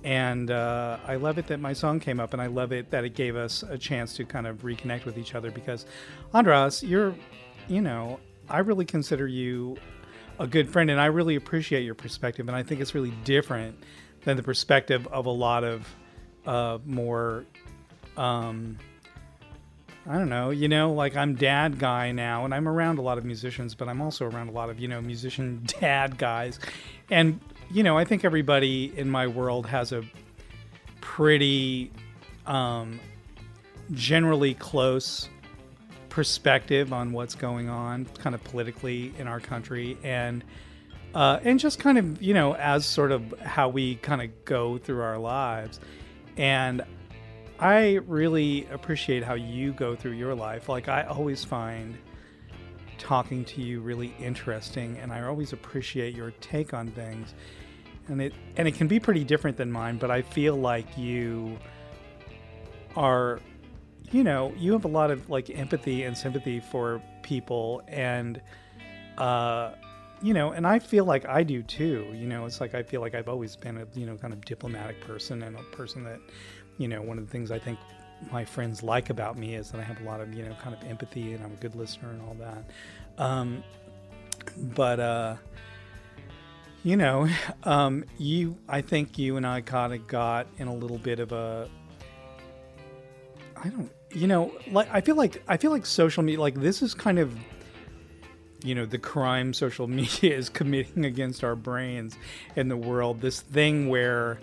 [0.05, 3.05] And uh, I love it that my song came up, and I love it that
[3.05, 5.87] it gave us a chance to kind of reconnect with each other because,
[6.33, 7.15] Andras, you're,
[7.67, 9.77] you know, I really consider you
[10.39, 13.77] a good friend, and I really appreciate your perspective, and I think it's really different
[14.25, 15.89] than the perspective of a lot of
[16.47, 17.45] uh, more,
[18.17, 18.79] um,
[20.09, 23.19] I don't know, you know, like I'm dad guy now, and I'm around a lot
[23.19, 26.59] of musicians, but I'm also around a lot of, you know, musician dad guys.
[27.11, 27.41] And,
[27.71, 30.03] you know, I think everybody in my world has a
[31.03, 31.91] pretty
[32.47, 32.99] um,
[33.93, 35.29] generally close
[36.09, 40.43] perspective on what's going on kind of politically in our country and
[41.15, 44.79] uh, and just kind of you know as sort of how we kind of go
[44.79, 45.81] through our lives
[46.37, 46.83] and
[47.61, 50.69] i really appreciate how you go through your life.
[50.69, 51.97] Like i always find
[52.99, 57.35] talking to you really interesting and i always appreciate your take on things.
[58.09, 61.59] And it and it can be pretty different than mine but i feel like you
[62.97, 63.41] are
[64.11, 68.41] you know you have a lot of like empathy and sympathy for people and
[69.19, 69.73] uh
[70.23, 72.11] you know and i feel like i do too.
[72.15, 74.45] You know it's like i feel like i've always been a you know kind of
[74.45, 76.21] diplomatic person and a person that
[76.79, 77.79] you know one of the things i think
[78.33, 80.75] my friends like about me is that i have a lot of you know kind
[80.75, 82.65] of empathy and i'm a good listener and all that.
[83.23, 83.63] Um
[84.57, 85.37] but uh
[86.83, 87.29] you know
[87.65, 91.33] um you i think you and i kind of got in a little bit of
[91.33, 91.69] a
[93.63, 96.83] I don't you know like I feel like I feel like social media like this
[96.83, 97.37] is kind of
[98.63, 102.17] you know the crime social media is committing against our brains
[102.57, 104.39] in the world this thing where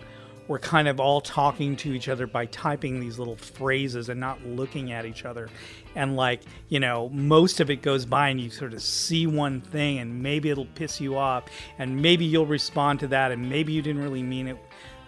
[0.48, 4.44] we're kind of all talking to each other by typing these little phrases and not
[4.46, 5.48] looking at each other.
[5.94, 9.60] And like you know most of it goes by and you sort of see one
[9.60, 11.44] thing and maybe it'll piss you off
[11.78, 14.58] and maybe you'll respond to that and maybe you didn't really mean it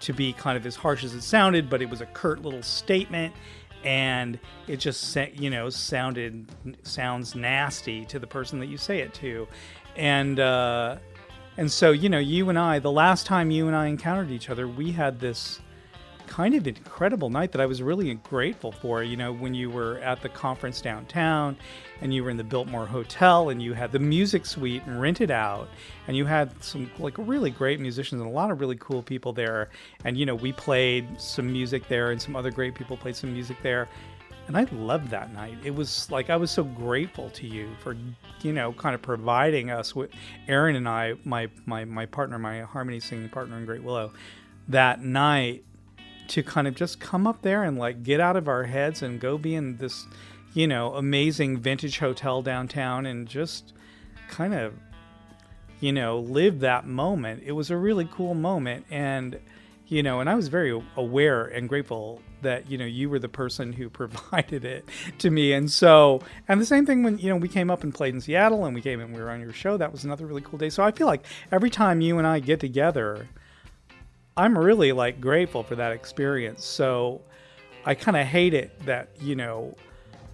[0.01, 2.63] to be kind of as harsh as it sounded but it was a curt little
[2.63, 3.35] statement
[3.85, 6.47] and it just you know sounded
[6.83, 9.47] sounds nasty to the person that you say it to.
[9.97, 10.97] And uh
[11.59, 14.49] and so you know you and i the last time you and i encountered each
[14.49, 15.61] other we had this
[16.27, 19.99] kind of incredible night that i was really grateful for you know when you were
[19.99, 21.57] at the conference downtown
[22.01, 25.69] and you were in the biltmore hotel and you had the music suite rented out
[26.07, 29.33] and you had some like really great musicians and a lot of really cool people
[29.33, 29.71] there.
[30.05, 33.33] And you know we played some music there and some other great people played some
[33.33, 33.89] music there
[34.49, 35.59] and I loved that night.
[35.63, 37.95] It was like I was so grateful to you for,
[38.41, 40.11] you know, kind of providing us with
[40.49, 44.11] Aaron and I, my my my partner, my harmony singing partner in Great Willow,
[44.67, 45.65] that night
[46.29, 49.21] to kind of just come up there and like get out of our heads and
[49.21, 50.07] go be in this,
[50.55, 53.75] you know, amazing vintage hotel downtown and just
[54.29, 54.75] kind of
[55.81, 57.41] you know, live that moment.
[57.47, 59.39] It was a really cool moment and
[59.89, 63.29] you know, and I was very aware and grateful that you know you were the
[63.29, 65.53] person who provided it to me.
[65.53, 68.21] And so and the same thing when you know we came up and played in
[68.21, 70.59] seattle and we came and we were on your show that was another really cool
[70.59, 70.71] day.
[70.71, 73.29] So i feel like every time you and i get together
[74.37, 76.65] i'm really like grateful for that experience.
[76.65, 77.23] So
[77.85, 79.75] i kind of hate it that you know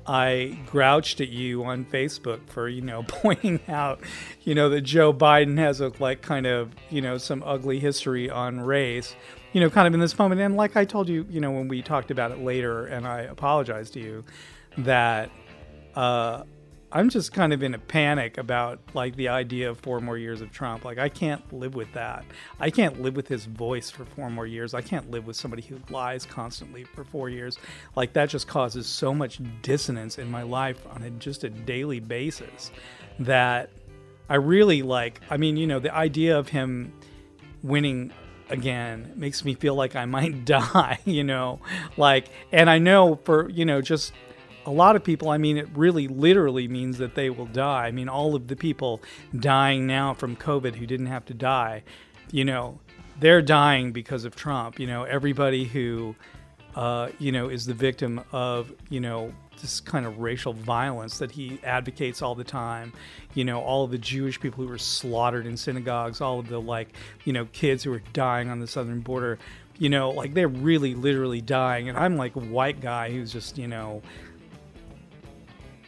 [0.07, 4.01] I grouched at you on Facebook for, you know, pointing out,
[4.43, 8.31] you know, that Joe Biden has a like kind of, you know, some ugly history
[8.31, 9.15] on race,
[9.53, 10.41] you know, kind of in this moment.
[10.41, 13.21] And like I told you, you know, when we talked about it later and I
[13.23, 14.25] apologized to you
[14.79, 15.31] that
[15.95, 16.43] uh
[16.95, 20.41] I'm just kind of in a panic about like the idea of four more years
[20.41, 20.85] of Trump.
[20.85, 22.25] Like I can't live with that.
[22.61, 24.75] I can't live with his voice for four more years.
[24.75, 27.59] I can't live with somebody who lies constantly for four years.
[27.97, 31.99] Like that just causes so much dissonance in my life on a, just a daily
[31.99, 32.71] basis
[33.19, 33.71] that
[34.29, 35.21] I really like.
[35.31, 36.93] I mean, you know, the idea of him
[37.65, 38.13] winning
[38.51, 41.59] again makes me feel like I might die, you know,
[41.97, 44.13] like, and I know for, you know, just
[44.67, 47.87] a lot of people, I mean, it really literally means that they will die.
[47.87, 49.03] I mean, all of the people
[49.39, 51.83] dying now from COVID who didn't have to die,
[52.31, 52.81] you know,
[53.21, 54.79] they're dying because of Trump.
[54.79, 56.17] You know, everybody who,
[56.75, 61.31] uh, you know, is the victim of, you know, this kind of racial violence that
[61.31, 62.93] he advocates all the time.
[63.35, 66.61] You know, all of the Jewish people who were slaughtered in synagogues, all of the,
[66.61, 66.89] like,
[67.25, 69.39] you know, kids who are dying on the southern border.
[69.77, 71.89] You know, like they're really literally dying.
[71.89, 74.03] And I'm like a white guy who's just, you know,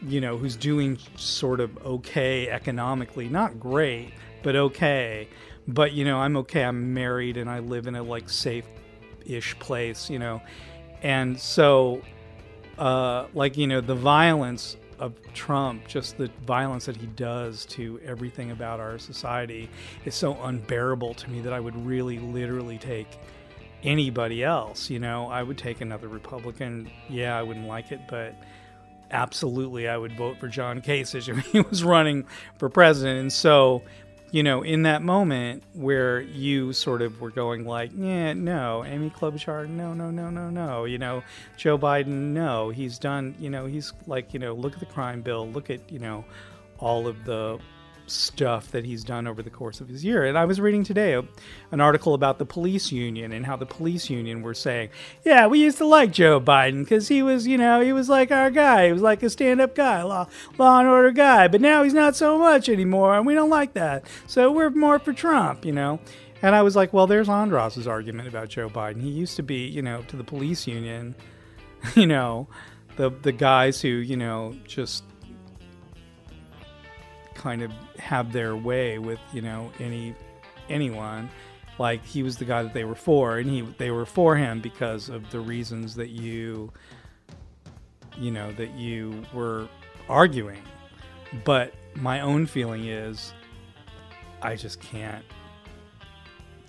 [0.07, 5.29] you know, who's doing sort of okay economically, not great, but okay.
[5.69, 6.65] But you know, I'm okay.
[6.65, 10.41] I'm married and I live in a like safe-ish place, you know,
[11.03, 12.03] and so,
[12.79, 18.01] uh, like you know, the violence of Trump, just the violence that he does to
[18.05, 19.69] everything about our society,
[20.05, 23.19] is so unbearable to me that I would really, literally take
[23.83, 24.89] anybody else.
[24.89, 26.91] You know, I would take another Republican.
[27.09, 28.35] Yeah, I wouldn't like it, but
[29.11, 32.27] absolutely I would vote for John Kasich if he was running
[32.59, 33.21] for president.
[33.21, 33.83] And so,
[34.31, 39.11] you know, in that moment where you sort of were going like, yeah, no, Amy
[39.11, 41.23] Klobuchar, no, no, no, no, no, you know,
[41.57, 45.23] Joe Biden, no, he's done, you know, he's like, you know, look at the crime
[45.23, 46.25] bill, look at, you know,
[46.79, 47.59] all of the
[48.07, 50.25] stuff that he's done over the course of his year.
[50.25, 51.21] And I was reading today
[51.71, 54.91] an article about the police union and how the police union were saying,
[55.25, 58.31] yeah, we used to like Joe Biden because he was, you know, he was like
[58.31, 58.87] our guy.
[58.87, 60.29] He was like a stand up guy, law,
[60.59, 61.49] law and order guy.
[61.49, 63.17] But now he's not so much anymore.
[63.17, 64.07] And we don't like that.
[64.27, 66.01] So we're more for Trump, you know.
[66.43, 69.01] And I was like, well, there's Andras's argument about Joe Biden.
[69.01, 71.15] He used to be, you know, to the police union,
[71.95, 72.49] you know,
[72.97, 75.05] the the guys who, you know, just
[77.47, 80.15] kind of have their way with you know any
[80.69, 81.31] anyone.
[81.79, 84.61] Like he was the guy that they were for and he they were for him
[84.61, 86.73] because of the reasons that you
[88.19, 89.69] you know that you were
[90.09, 90.63] arguing.
[91.45, 93.33] But my own feeling is
[94.43, 95.25] i just can't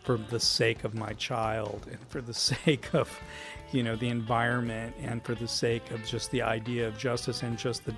[0.04, 3.20] for the sake of my child and for the sake of
[3.72, 7.58] you know the environment and for the sake of just the idea of justice and
[7.58, 7.94] just the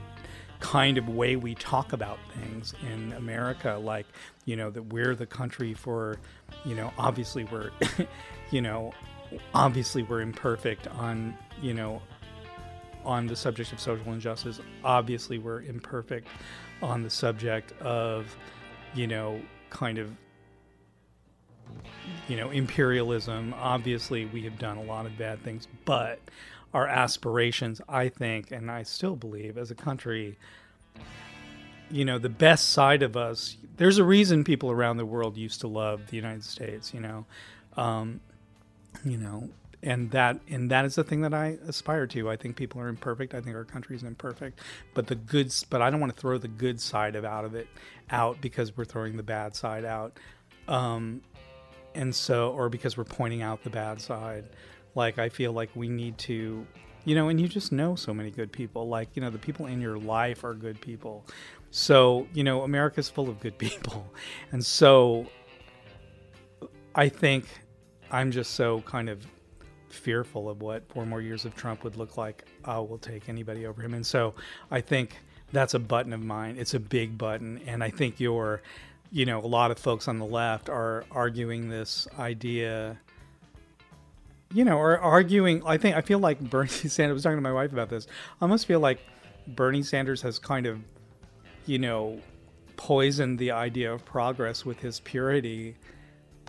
[0.59, 4.05] kind of way we talk about things in America, like,
[4.45, 6.17] you know, that we're the country for,
[6.65, 7.71] you know, obviously we're,
[8.51, 8.93] you know,
[9.53, 12.01] obviously we're imperfect on, you know,
[13.05, 14.59] on the subject of social injustice.
[14.83, 16.27] Obviously we're imperfect
[16.81, 18.35] on the subject of,
[18.93, 20.11] you know, kind of
[22.27, 23.53] you know, imperialism.
[23.57, 26.19] Obviously, we have done a lot of bad things, but
[26.73, 30.37] our aspirations, I think, and I still believe as a country,
[31.89, 35.61] you know, the best side of us, there's a reason people around the world used
[35.61, 37.25] to love the United States, you know.
[37.75, 38.19] Um,
[39.05, 39.49] you know,
[39.81, 42.29] and that and that is the thing that I aspire to.
[42.29, 43.33] I think people are imperfect.
[43.33, 44.59] I think our country is imperfect,
[44.93, 45.63] but the goods.
[45.63, 47.67] But I don't want to throw the good side of out of it
[48.09, 50.17] out because we're throwing the bad side out,
[50.67, 51.21] um,
[51.95, 54.45] and so or because we're pointing out the bad side.
[54.95, 56.65] Like I feel like we need to,
[57.05, 58.87] you know, and you just know so many good people.
[58.87, 61.25] Like you know, the people in your life are good people.
[61.71, 64.11] So you know, America's full of good people,
[64.51, 65.27] and so
[66.95, 67.45] I think
[68.11, 69.25] I'm just so kind of
[69.87, 72.45] fearful of what four more years of Trump would look like.
[72.65, 74.33] I will take anybody over him, and so
[74.71, 75.17] I think
[75.51, 76.55] that's a button of mine.
[76.57, 78.61] It's a big button, and I think you're,
[79.11, 82.97] you know, a lot of folks on the left are arguing this idea.
[84.53, 85.61] You know, or arguing.
[85.65, 87.11] I think I feel like Bernie Sanders.
[87.11, 88.07] I was talking to my wife about this.
[88.41, 88.99] I almost feel like
[89.47, 90.79] Bernie Sanders has kind of,
[91.65, 92.19] you know,
[92.77, 95.75] poisoned the idea of progress with his purity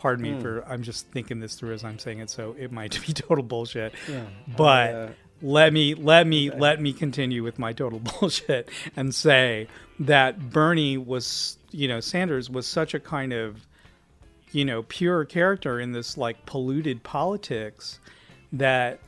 [0.00, 2.98] pardon me for I'm just thinking this through as I'm saying it, so it might
[3.06, 3.94] be total bullshit.
[4.08, 4.24] Yeah.
[4.56, 5.08] But Uh,
[5.42, 10.96] let me let me let me continue with my total bullshit and say that Bernie
[10.96, 13.66] was you know Sanders was such a kind of
[14.52, 18.00] you know pure character in this like polluted politics
[18.52, 19.00] that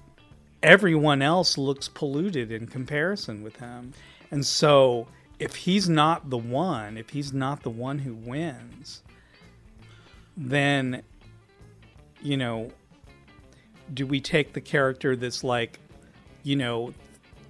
[0.62, 3.92] everyone else looks polluted in comparison with him.
[4.30, 9.02] And so if he's not the one, if he's not the one who wins,
[10.36, 11.02] then
[12.22, 12.70] you know
[13.92, 15.78] do we take the character that's like
[16.44, 16.94] you know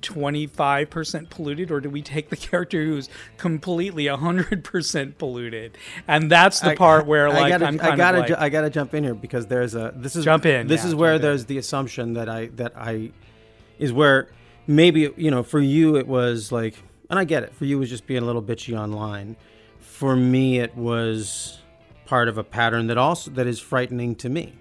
[0.03, 5.79] 25% polluted or do we take the character who's completely 100% polluted
[6.09, 8.37] and that's the I- part where like I gotta, i'm I gotta, of like, ju-
[8.39, 10.95] I gotta jump in here because there's a this is Jump in, This yeah, is
[10.95, 11.29] where jump in.
[11.29, 13.11] there's the assumption that I that I
[13.79, 14.29] is where
[14.67, 16.75] maybe you know for you it was like,
[17.11, 17.55] and I get it.
[17.55, 19.37] For you it was just being a little bitchy online.
[19.81, 21.59] For me it was
[22.07, 24.53] part of a pattern that also that is frightening to me.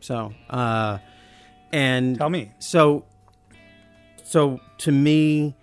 [0.00, 0.98] So, uh,
[1.72, 3.04] and tell me so
[4.24, 5.54] so to me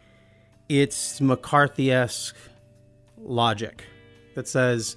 [0.68, 2.36] it's mccarthy-esque
[3.18, 3.84] logic
[4.36, 4.96] that says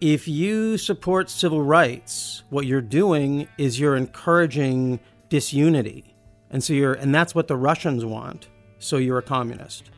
[0.00, 4.98] if you support civil rights what you're doing is you're encouraging
[5.28, 6.16] disunity.
[6.50, 8.48] And so you're and that's what the russians want
[8.78, 9.90] so you're a communist.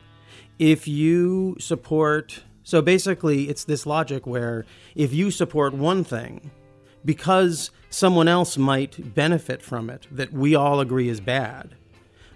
[0.59, 6.51] If you support so basically it's this logic where if you support one thing
[7.05, 11.75] because someone else might benefit from it that we all agree is bad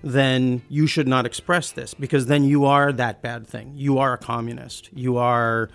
[0.08, 3.74] then you should not express this because then you are that bad thing.
[3.76, 4.90] You are a communist.
[4.94, 5.70] You are,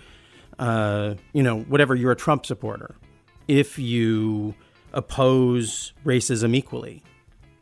[0.59, 1.95] uh, you know, whatever.
[1.95, 2.95] You're a Trump supporter.
[3.47, 4.55] If you
[4.93, 7.03] oppose racism equally,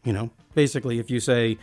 [0.04, 1.58] you know, basically, if you say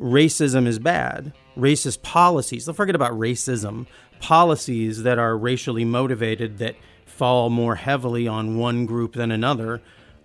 [0.00, 3.86] racism is bad, racist policies, don't forget about racism,
[4.20, 9.82] policies that are racially motivated that fall more heavily on one group than another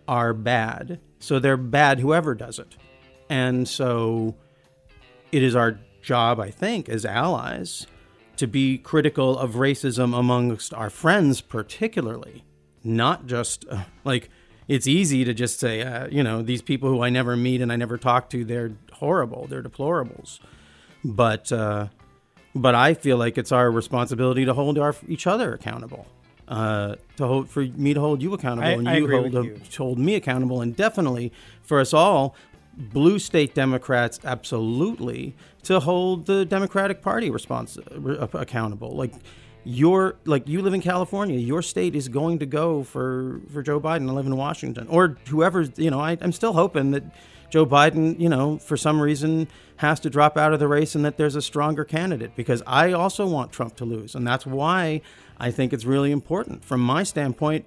[0.07, 0.99] are bad.
[1.19, 2.75] So they're bad whoever does it.
[3.29, 4.35] And so
[5.31, 7.85] it is our job, I think, as allies,
[8.37, 12.43] to be critical of racism amongst our friends, particularly,
[12.83, 14.29] not just uh, like
[14.67, 17.71] it's easy to just say, uh, you know, these people who I never meet and
[17.71, 20.39] I never talk to, they're horrible, they're deplorables.
[21.03, 21.87] But uh,
[22.55, 26.07] but I feel like it's our responsibility to hold our each other accountable.
[26.47, 29.61] Uh, to hold for me to hold you accountable, I- and you hold with you.
[29.71, 32.35] to hold me accountable, and definitely for us all,
[32.79, 38.91] blue state Democrats, absolutely to hold the Democratic Party respons- uh, accountable.
[38.91, 39.13] Like
[39.65, 43.79] your like you live in California, your state is going to go for for Joe
[43.79, 44.09] Biden.
[44.09, 45.99] I live in Washington, or whoever's you know.
[45.99, 47.03] I, I'm still hoping that
[47.49, 51.03] Joe Biden, you know, for some reason has to drop out of the race and
[51.05, 55.01] that there's a stronger candidate because I also want Trump to lose, and that's why
[55.37, 57.65] I think it's really important from my standpoint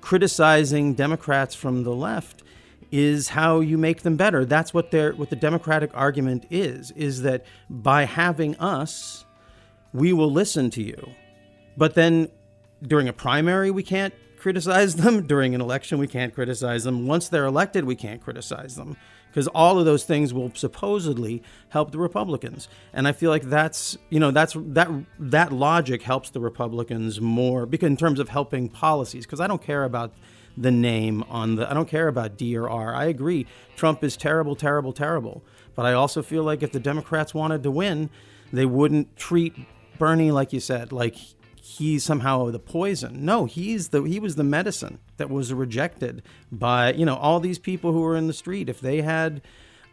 [0.00, 2.42] criticizing Democrats from the left
[2.92, 4.44] is how you make them better.
[4.44, 9.24] That's what their what the Democratic argument is is that by having us
[9.94, 11.10] we will listen to you.
[11.76, 12.28] But then
[12.82, 17.06] during a primary we can't criticize them, during an election we can't criticize them.
[17.06, 18.96] Once they're elected we can't criticize them
[19.32, 22.68] because all of those things will supposedly help the Republicans.
[22.92, 27.64] And I feel like that's, you know, that's that that logic helps the Republicans more
[27.64, 30.12] because in terms of helping policies because I don't care about
[30.56, 32.94] the name on the I don't care about D or R.
[32.94, 33.46] I agree
[33.76, 35.42] Trump is terrible, terrible, terrible.
[35.74, 38.10] But I also feel like if the Democrats wanted to win,
[38.52, 39.54] they wouldn't treat
[39.98, 41.16] Bernie like you said, like
[41.56, 43.24] he's somehow the poison.
[43.24, 47.58] No, he's the he was the medicine that was rejected by, you know, all these
[47.58, 48.68] people who were in the street.
[48.68, 49.40] If they had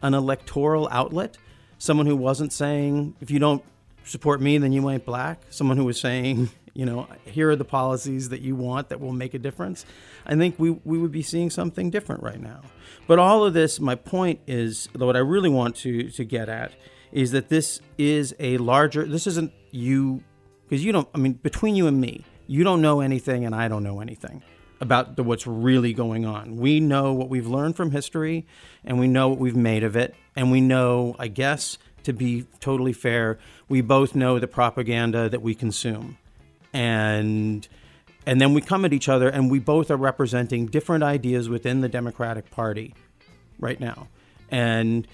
[0.02, 1.38] an electoral outlet,
[1.78, 3.62] someone who wasn't saying if you don't
[4.04, 7.64] support me then you ain't black, someone who was saying, you know, here are the
[7.64, 9.84] policies that you want that will make a difference.
[10.26, 12.62] I think we we would be seeing something different right now.
[13.06, 16.72] But all of this, my point is, what I really want to to get at
[17.12, 19.04] is that this is a larger.
[19.04, 20.22] This isn't you
[20.68, 21.08] because you don't.
[21.14, 24.42] I mean, between you and me, you don't know anything, and I don't know anything
[24.80, 26.56] about the, what's really going on.
[26.56, 28.46] We know what we've learned from history,
[28.84, 32.46] and we know what we've made of it, and we know, I guess, to be
[32.60, 36.16] totally fair, we both know the propaganda that we consume,
[36.72, 37.66] and
[38.26, 41.80] and then we come at each other, and we both are representing different ideas within
[41.80, 42.94] the Democratic Party
[43.58, 44.08] right now,
[44.50, 45.06] and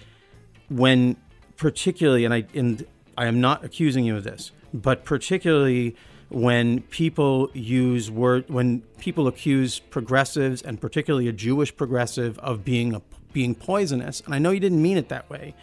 [0.69, 1.17] when
[1.57, 2.85] particularly, and I and
[3.17, 5.97] I am not accusing you of this, but particularly
[6.29, 12.95] when people use word when people accuse progressives and particularly a Jewish progressive of being
[12.95, 13.03] a,
[13.33, 15.55] being poisonous, and I know you didn't mean it that way.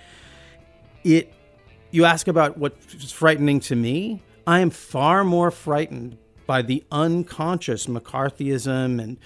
[1.03, 1.33] It
[1.91, 4.21] you ask about what's frightening to me.
[4.45, 9.17] I am far more frightened by the unconscious McCarthyism and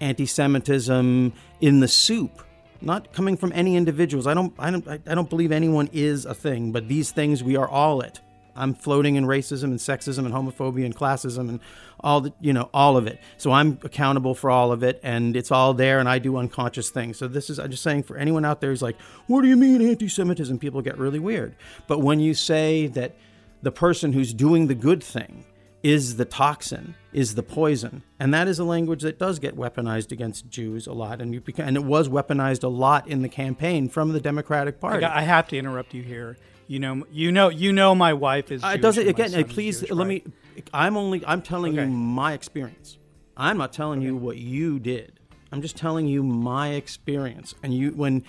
[0.00, 2.42] anti-Semitism in the soup,
[2.82, 4.26] not coming from any individuals.
[4.26, 7.56] I don't, I don't, I don't believe anyone is a thing, but these things we
[7.56, 8.20] are all it.
[8.54, 11.60] I'm floating in racism and sexism and homophobia and classism and
[12.00, 13.20] all the, you know, all of it.
[13.38, 16.90] So I'm accountable for all of it, and it's all there, and I do unconscious
[16.90, 17.16] things.
[17.18, 19.56] So this is, I'm just saying, for anyone out there who's like, "What do you
[19.56, 21.54] mean anti-Semitism?" People get really weird.
[21.86, 23.14] But when you say that
[23.62, 25.44] the person who's doing the good thing
[25.82, 30.10] is the toxin, is the poison, and that is a language that does get weaponized
[30.10, 33.28] against Jews a lot, and you beca- and it was weaponized a lot in the
[33.28, 35.04] campaign from the Democratic Party.
[35.04, 36.36] I have to interrupt you here.
[36.66, 38.62] You know, you know, you know, my wife is.
[38.62, 39.34] Uh, it doesn't again.
[39.34, 40.26] uh, please Jewish, let right?
[40.26, 40.32] me.
[40.74, 41.24] I'm only.
[41.24, 42.98] I'm telling you my experience.
[43.36, 45.20] I'm not telling you what you did.
[45.52, 47.54] I'm just telling you my experience.
[47.62, 48.24] And you when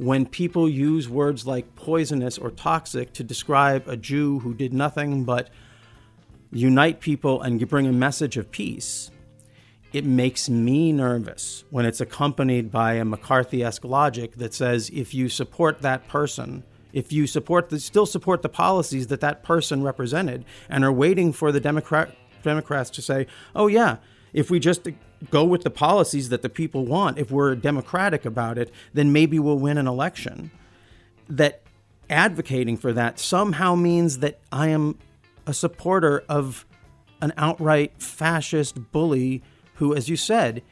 [0.00, 5.24] when people use words like poisonous or toxic to describe a Jew who did nothing
[5.24, 5.50] but
[6.50, 9.10] unite people and bring a message of peace,
[9.92, 15.28] it makes me nervous when it's accompanied by a McCarthy-esque logic that says if you
[15.28, 20.46] support that person, if you support the still support the policies that that person represented,
[20.70, 23.98] and are waiting for the Democrat Democrats to say, oh yeah,
[24.32, 24.88] if we just
[25.30, 29.38] go with the policies that the people want, if we're democratic about it, then maybe
[29.38, 30.50] we'll win an election.
[31.28, 31.62] That
[32.08, 34.98] advocating for that somehow means that I am
[35.46, 36.66] a supporter of
[37.20, 39.42] an outright fascist bully
[39.74, 40.62] who, as you said,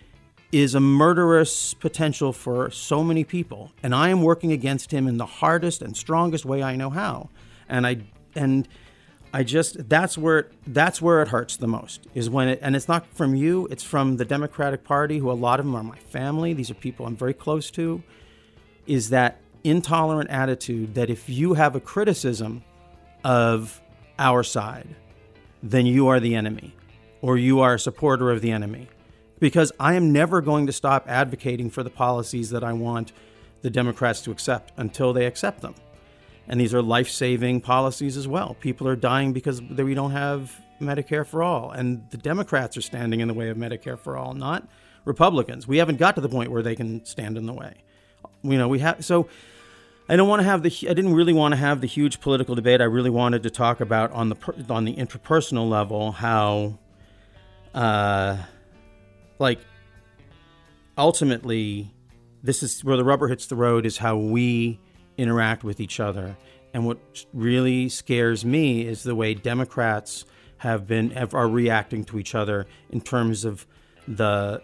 [0.51, 3.73] is a murderous potential for so many people.
[3.83, 7.29] And I am working against him in the hardest and strongest way I know how.
[7.69, 7.99] And I
[8.35, 8.67] and
[9.33, 12.89] I just that's where that's where it hurts the most is when it and it's
[12.89, 15.99] not from you, it's from the Democratic Party, who a lot of them are my
[15.99, 16.55] family.
[16.55, 18.03] These are people I'm very close to.
[18.87, 22.63] Is that intolerant attitude that if you have a criticism
[23.23, 23.81] of
[24.19, 24.89] our side,
[25.63, 26.75] then you are the enemy
[27.21, 28.89] or you are a supporter of the enemy.
[29.41, 33.13] Because I am never going to stop advocating for the policies that I want
[33.63, 35.75] the Democrats to accept until they accept them.
[36.49, 38.57] And these are life saving policies as well.
[38.61, 41.71] People are dying because we don't have Medicare for all.
[41.71, 44.67] And the Democrats are standing in the way of Medicare for all, not
[45.05, 45.69] Republicans.
[45.69, 47.75] We haven't got to the point where they can stand in the way.
[48.43, 49.05] You know, we have.
[49.05, 49.29] So
[50.09, 50.71] I don't want to have the.
[50.89, 52.81] I didn't really want to have the huge political debate.
[52.81, 56.79] I really wanted to talk about on the on the interpersonal level how,
[57.75, 58.39] uh,
[59.39, 59.61] like,
[60.97, 61.93] ultimately,
[62.43, 63.85] this is where the rubber hits the road.
[63.85, 64.81] Is how we
[65.19, 66.37] interact with each other.
[66.73, 66.99] And what
[67.35, 70.25] really scares me is the way Democrats
[70.59, 73.67] have been have, are reacting to each other in terms of
[74.07, 74.63] the,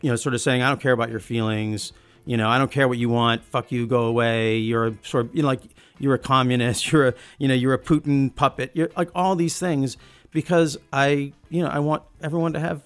[0.00, 1.92] you know, sort of saying, "I don't care about your feelings."
[2.24, 3.44] You know, I don't care what you want.
[3.44, 3.86] Fuck you.
[3.86, 4.56] Go away.
[4.56, 5.62] You're a sort of, you know, like
[5.98, 6.90] you're a communist.
[6.92, 8.72] You're a, you know, you're a Putin puppet.
[8.74, 9.96] You're like all these things
[10.32, 12.82] because I, you know, I want everyone to have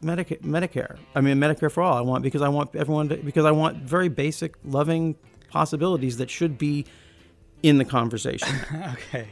[0.00, 0.96] Medica- Medicare.
[1.14, 1.96] I mean, Medicare for all.
[1.96, 5.16] I want because I want everyone to, because I want very basic, loving
[5.50, 6.84] possibilities that should be
[7.62, 8.54] in the conversation.
[8.92, 9.28] okay.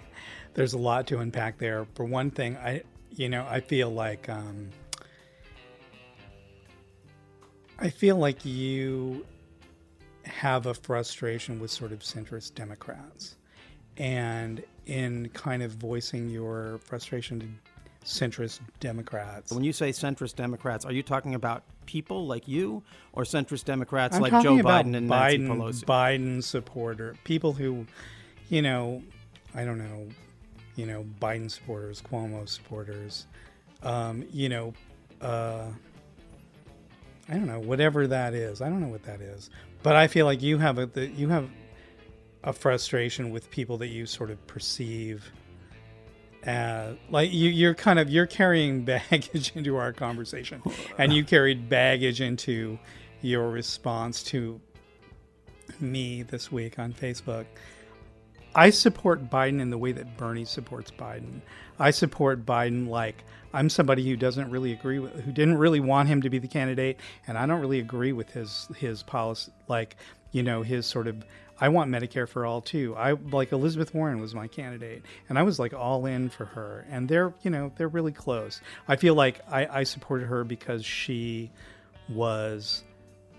[0.54, 1.86] There's a lot to unpack there.
[1.94, 4.68] For one thing i you know i feel like um
[7.78, 9.24] i feel like you
[10.24, 13.36] have a frustration with sort of centrist democrats.
[13.96, 17.46] And in kind of voicing your frustration to
[18.06, 22.82] centrist democrats when you say centrist Democrats, are you talking about people like you
[23.12, 25.84] or centrist Democrats I'm like Joe Biden and Biden, Nancy Pelosi?
[25.84, 27.86] Biden supporter, people who,
[28.48, 29.02] you know,
[29.54, 30.06] I don't know,
[30.76, 33.26] you know, Biden supporters, Cuomo supporters,
[33.82, 34.74] um, you know,
[35.20, 35.66] uh,
[37.28, 38.60] I don't know, whatever that is.
[38.60, 39.50] I don't know what that is,
[39.82, 41.48] but I feel like you have a the, you have
[42.44, 45.32] a frustration with people that you sort of perceive
[46.46, 50.62] uh, like you, you're kind of you're carrying baggage into our conversation,
[50.98, 52.78] and you carried baggage into
[53.20, 54.60] your response to
[55.80, 57.46] me this week on Facebook.
[58.54, 61.40] I support Biden in the way that Bernie supports Biden.
[61.78, 63.22] I support Biden like
[63.52, 66.48] I'm somebody who doesn't really agree with, who didn't really want him to be the
[66.48, 69.96] candidate, and I don't really agree with his his policy, like
[70.32, 71.24] you know his sort of.
[71.60, 72.94] I want Medicare for all too.
[72.96, 76.86] I like Elizabeth Warren was my candidate, and I was like all in for her.
[76.90, 78.60] And they're you know they're really close.
[78.88, 81.50] I feel like I, I supported her because she
[82.08, 82.84] was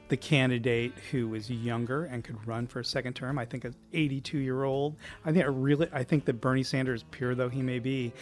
[0.09, 3.37] the candidate who was younger and could run for a second term.
[3.37, 4.95] I think an 82 year old.
[5.25, 8.13] I think I really I think that Bernie Sanders, pure though he may be,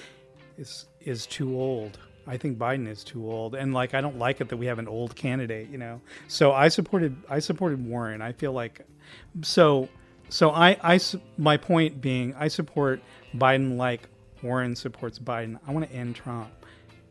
[0.57, 1.97] is is too old.
[2.27, 4.79] I think Biden is too old, and like I don't like it that we have
[4.79, 6.01] an old candidate, you know.
[6.27, 8.21] So I supported I supported Warren.
[8.21, 8.81] I feel like
[9.41, 9.89] so
[10.29, 10.99] so I I
[11.37, 13.01] my point being I support
[13.35, 14.07] Biden like
[14.41, 15.59] Warren supports Biden.
[15.67, 16.51] I want to end Trump.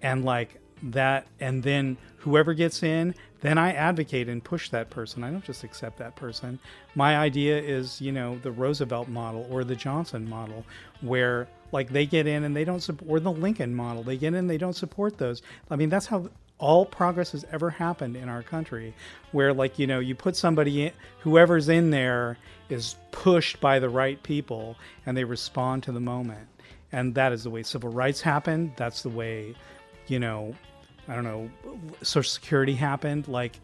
[0.02, 5.24] and like that and then whoever gets in then i advocate and push that person
[5.24, 6.58] i don't just accept that person
[6.94, 10.64] my idea is you know the roosevelt model or the johnson model
[11.00, 14.28] where like they get in and they don't support or the lincoln model they get
[14.28, 15.40] in and they don't support those
[15.70, 16.28] i mean that's how
[16.64, 18.94] all progress has ever happened in our country
[19.32, 22.38] where like you know you put somebody in whoever's in there
[22.70, 26.48] is pushed by the right people and they respond to the moment
[26.90, 29.54] and that is the way civil rights happened that's the way
[30.06, 30.54] you know
[31.08, 31.50] i don't know
[32.02, 33.60] social security happened like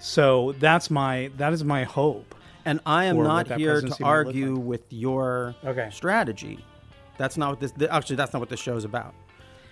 [0.00, 2.34] so that's my that is my hope
[2.66, 4.66] And I am not here to argue like.
[4.72, 5.88] with your Okay.
[5.92, 6.58] strategy.
[7.18, 7.72] That's not what this.
[7.90, 9.14] Actually, that's not what this show is about.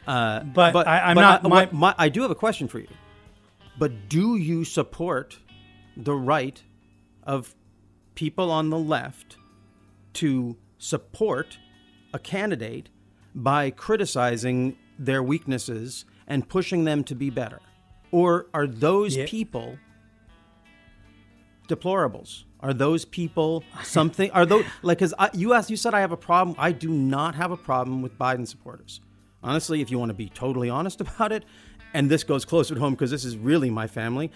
[0.07, 2.89] Uh, But I- I'm not- I, my- my- I do have a question for you.
[3.79, 5.39] But do you support
[5.97, 6.63] the right
[7.23, 7.55] of
[8.15, 9.37] people on the left
[10.15, 11.59] to support
[12.13, 12.91] a candidate
[13.35, 17.61] by criticizing their weaknesses and pushing them to be better?
[18.11, 19.27] Or are those Yeah.
[19.27, 19.79] people
[21.69, 22.45] deplorables?
[22.61, 24.31] Are those people something?
[24.33, 24.99] Are those like?
[24.99, 26.55] Because you asked, you said I have a problem.
[26.59, 29.01] I do not have a problem with Biden supporters.
[29.43, 31.45] Honestly, if you want to be totally honest about it,
[31.95, 34.31] and this goes closer to home because this is really my family,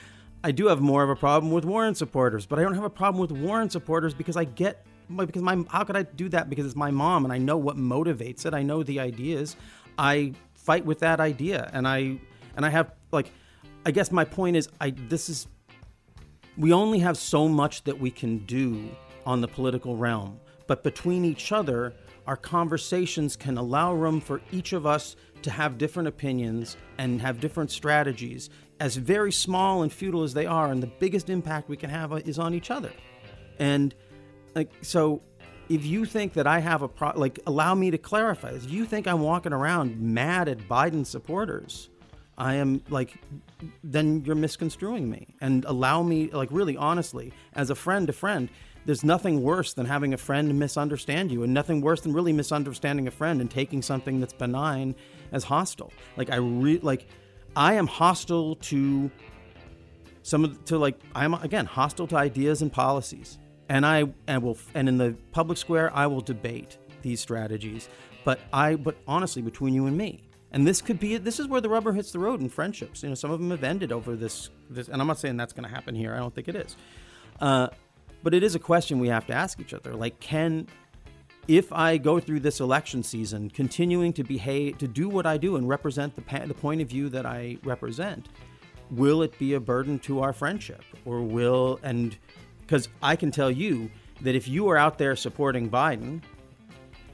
[0.44, 2.46] I do have more of a problem with Warren supporters.
[2.46, 4.84] But I don't have a problem with Warren supporters because I get
[5.14, 6.50] because my how could I do that?
[6.50, 8.54] Because it's my mom and I know what motivates it.
[8.54, 9.56] I know the ideas.
[9.98, 12.18] I fight with that idea, and I
[12.56, 13.30] and I have like,
[13.84, 15.46] I guess my point is I this is
[16.56, 18.88] we only have so much that we can do
[19.24, 20.40] on the political realm.
[20.66, 21.94] But between each other,
[22.26, 27.40] our conversations can allow room for each of us to have different opinions and have
[27.40, 28.50] different strategies,
[28.80, 30.70] as very small and futile as they are.
[30.70, 32.92] And the biggest impact we can have is on each other.
[33.58, 33.94] And
[34.54, 35.22] like, so
[35.68, 38.64] if you think that I have a pro, like, allow me to clarify this.
[38.64, 41.90] If you think I'm walking around mad at Biden supporters,
[42.38, 43.14] I am like,
[43.82, 45.34] then you're misconstruing me.
[45.40, 48.48] And allow me, like, really honestly, as a friend to friend,
[48.86, 53.06] there's nothing worse than having a friend misunderstand you, and nothing worse than really misunderstanding
[53.06, 54.94] a friend and taking something that's benign
[55.32, 55.92] as hostile.
[56.16, 57.06] Like, I re like,
[57.54, 59.10] I am hostile to
[60.22, 64.58] some of to like I'm again hostile to ideas and policies, and I and will
[64.74, 67.88] and in the public square I will debate these strategies.
[68.24, 71.60] But I but honestly, between you and me, and this could be this is where
[71.60, 73.04] the rubber hits the road in friendships.
[73.04, 75.52] You know, some of them have ended over this this, and I'm not saying that's
[75.52, 76.12] going to happen here.
[76.12, 76.76] I don't think it is.
[77.40, 77.68] Uh,
[78.26, 79.94] but it is a question we have to ask each other.
[79.94, 80.66] Like, can
[81.46, 85.54] if I go through this election season continuing to behave, to do what I do
[85.54, 88.28] and represent the, pa- the point of view that I represent,
[88.90, 90.82] will it be a burden to our friendship?
[91.04, 92.16] Or will, and
[92.62, 96.20] because I can tell you that if you are out there supporting Biden,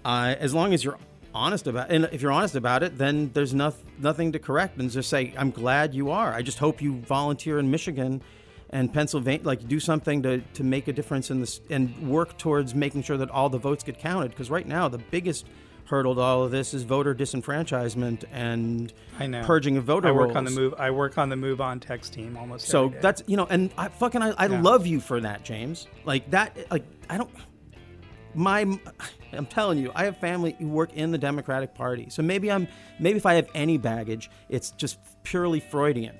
[0.06, 0.98] uh, as long as you're
[1.34, 4.90] honest about and if you're honest about it, then there's noth- nothing to correct and
[4.90, 6.32] just say, I'm glad you are.
[6.32, 8.22] I just hope you volunteer in Michigan
[8.72, 12.74] and Pennsylvania, like do something to, to make a difference in this and work towards
[12.74, 14.30] making sure that all the votes get counted.
[14.30, 15.46] Because right now, the biggest
[15.84, 19.42] hurdle to all of this is voter disenfranchisement and I know.
[19.44, 20.36] purging of voter I work rolls.
[20.36, 20.74] on the move.
[20.78, 22.66] I work on the move on text team almost.
[22.66, 22.98] So every day.
[23.02, 24.60] that's you know, and I fucking I, I Yeah.
[24.62, 25.86] love you for that, James.
[26.04, 27.30] Like that, like I don't.
[28.34, 28.60] My,
[29.32, 32.06] I'm telling you, I have family who work in the Democratic Party.
[32.08, 32.66] So maybe I'm
[32.98, 36.16] maybe if I have any baggage, it's just purely Freudian,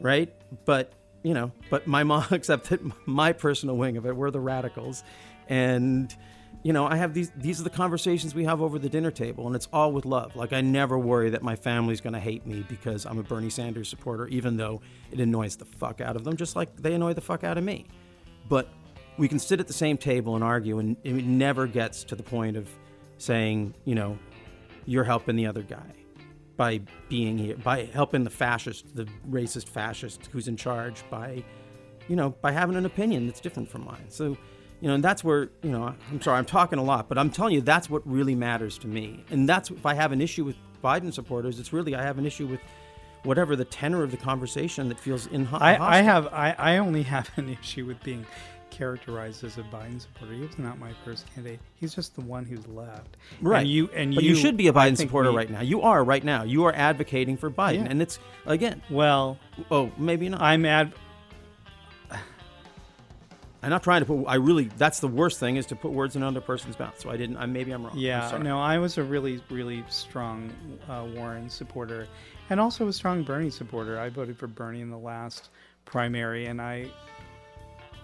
[0.00, 0.34] right?
[0.64, 0.92] But
[1.22, 5.04] you know, but my mom, except that my personal wing of it, we're the radicals,
[5.48, 6.14] and
[6.62, 7.30] you know, I have these.
[7.36, 10.36] These are the conversations we have over the dinner table, and it's all with love.
[10.36, 13.50] Like I never worry that my family's going to hate me because I'm a Bernie
[13.50, 17.14] Sanders supporter, even though it annoys the fuck out of them, just like they annoy
[17.14, 17.86] the fuck out of me.
[18.48, 18.68] But
[19.18, 22.22] we can sit at the same table and argue, and it never gets to the
[22.22, 22.68] point of
[23.18, 24.18] saying, you know,
[24.86, 26.01] you're helping the other guy
[26.62, 31.42] by being here, by helping the fascist, the racist fascist who's in charge, by,
[32.06, 34.04] you know, by having an opinion that's different from mine.
[34.10, 34.36] So,
[34.80, 37.30] you know, and that's where, you know, I'm sorry, I'm talking a lot, but I'm
[37.30, 39.24] telling you, that's what really matters to me.
[39.30, 40.54] And that's if I have an issue with
[40.84, 42.60] Biden supporters, it's really I have an issue with
[43.24, 47.02] whatever the tenor of the conversation that feels in I, I have I, I only
[47.14, 48.24] have an issue with being
[48.72, 50.34] characterized as a Biden supporter.
[50.34, 51.60] He was not my first candidate.
[51.76, 53.16] He's just the one who's left.
[53.40, 53.60] Right.
[53.60, 55.60] And you and but you, you, should be a Biden supporter we- right now.
[55.60, 56.42] You are right now.
[56.42, 57.90] You are advocating for Biden, Yeah.
[57.90, 58.82] and it's again.
[58.90, 59.38] Well,
[59.70, 60.40] Oh, maybe not.
[60.42, 60.92] I'm ad.
[63.64, 64.24] I'm not trying to put.
[64.26, 64.64] I really.
[64.76, 66.98] That's the worst thing is to put words in another person's mouth.
[66.98, 67.36] So I didn't.
[67.36, 67.92] I maybe I'm wrong.
[67.92, 70.50] I'm Yeah, no, I was a really, really strong
[70.88, 72.08] uh, Warren supporter,
[72.50, 74.00] and also a strong Bernie supporter.
[74.00, 75.50] I voted for Bernie in the last
[75.84, 76.88] primary, and I,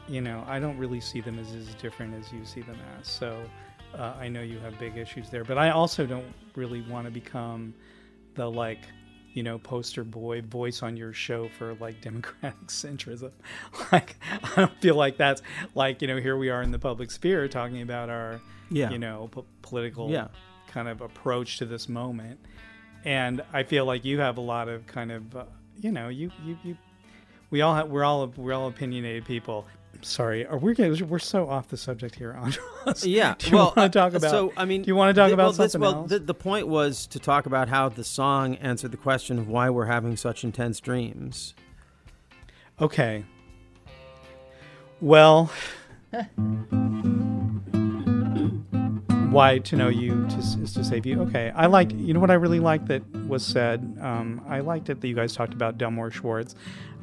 [0.09, 3.09] you know, I don't really see them as as different as you see them as.
[3.09, 3.43] So
[3.97, 7.11] uh, I know you have big issues there, but I also don't really want to
[7.11, 7.75] become
[8.35, 8.81] the like,
[9.35, 13.33] you know, poster boy voice on your show for like democratic centrism.
[13.93, 15.43] Like, I don't feel like that's
[15.75, 18.41] like, you know, here we are in the public sphere talking about our,
[18.71, 18.91] Yeah.
[18.91, 20.29] you know, p- political Yeah.
[20.69, 22.39] kind of approach to this moment.
[23.05, 25.45] And I feel like you have a lot of kind of, uh,
[25.81, 26.77] you know, you, you, you,
[27.51, 29.67] we all have, we're all, we're all opinionated people.
[30.03, 33.05] Sorry, are we getting, we're so off the subject here, Andras.
[33.05, 33.35] Yeah.
[33.39, 34.31] Do you well, want to talk uh, about?
[34.31, 36.11] So I mean, do you want to talk th- about well, this- something well, else?
[36.11, 39.71] The, the point was to talk about how the song answered the question of why
[39.71, 41.55] we're having such intense dreams.
[42.81, 43.25] Okay.
[45.01, 45.51] Well,
[49.31, 51.23] why to know you to, is to save you.
[51.23, 51.93] Okay, I liked.
[51.93, 53.99] You know what I really liked that was said.
[54.01, 56.55] Um, I liked it that you guys talked about Delmore Schwartz.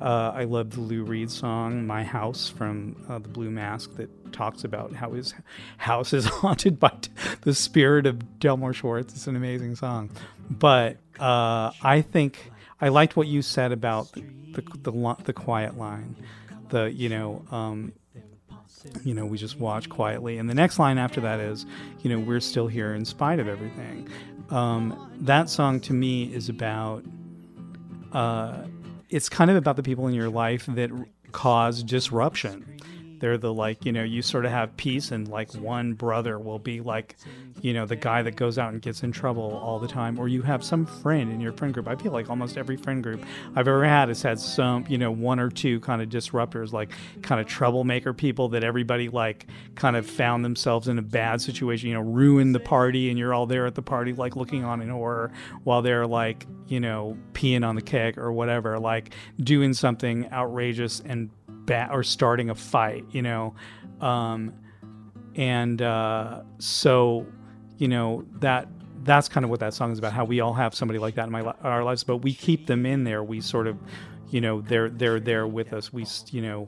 [0.01, 4.33] Uh, I love the Lou Reed song "My House" from uh, the Blue Mask that
[4.33, 5.33] talks about how his
[5.77, 7.11] house is haunted by t-
[7.41, 9.13] the spirit of Delmore Schwartz.
[9.13, 10.09] It's an amazing song.
[10.49, 12.51] But uh, I think
[12.81, 14.23] I liked what you said about the
[14.53, 14.61] the,
[14.91, 16.15] the, the quiet line.
[16.69, 17.45] The you know.
[17.51, 17.93] Um,
[19.03, 20.37] you know, we just watch quietly.
[20.37, 21.65] And the next line after that is,
[22.01, 24.07] you know, we're still here in spite of everything.
[24.49, 27.03] Um, that song to me is about,
[28.11, 28.63] uh,
[29.09, 30.91] it's kind of about the people in your life that
[31.31, 32.74] cause disruption.
[33.25, 36.59] They're the like, you know, you sort of have peace, and like one brother will
[36.59, 37.15] be like,
[37.59, 40.27] you know, the guy that goes out and gets in trouble all the time, or
[40.27, 41.87] you have some friend in your friend group.
[41.87, 45.09] I feel like almost every friend group I've ever had has had some, you know,
[45.09, 46.91] one or two kind of disruptors, like
[47.23, 51.89] kind of troublemaker people that everybody like kind of found themselves in a bad situation,
[51.89, 54.83] you know, ruin the party, and you're all there at the party, like looking on
[54.83, 55.31] in horror
[55.63, 61.01] while they're like, you know, peeing on the keg or whatever, like doing something outrageous
[61.03, 61.31] and
[61.71, 63.55] or starting a fight, you know.
[64.01, 64.53] Um,
[65.35, 67.25] and uh, so
[67.77, 68.67] you know that
[69.03, 71.25] that's kind of what that song is about how we all have somebody like that
[71.25, 73.77] in my li- our lives but we keep them in there we sort of
[74.29, 76.67] you know they're they're there with us we you know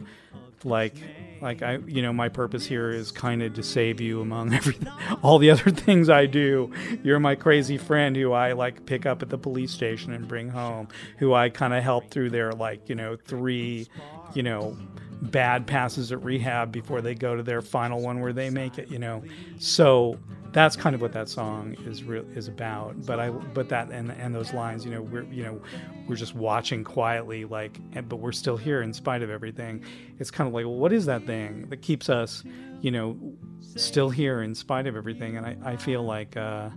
[0.65, 0.93] like
[1.41, 4.91] like i you know my purpose here is kind of to save you among everything
[5.23, 6.71] all the other things i do.
[7.03, 10.49] You're my crazy friend who i like pick up at the police station and bring
[10.49, 10.87] home
[11.17, 13.87] who i kind of help through their like you know three
[14.33, 14.75] you know
[15.21, 18.89] bad passes at rehab before they go to their final one where they make it
[18.89, 19.23] you know?
[19.59, 20.17] So
[20.57, 22.01] that's kind of what that song is
[22.35, 23.05] is about.
[23.05, 25.61] But i but that and and those lines you know we're you know
[26.07, 29.83] we're just watching quietly like and, but we're still here in spite of everything.
[30.17, 32.43] It's kind of like well, what is that thing that keeps us
[32.81, 33.15] you know
[33.61, 35.37] still here in spite of everything?
[35.37, 36.71] And i, I feel like uh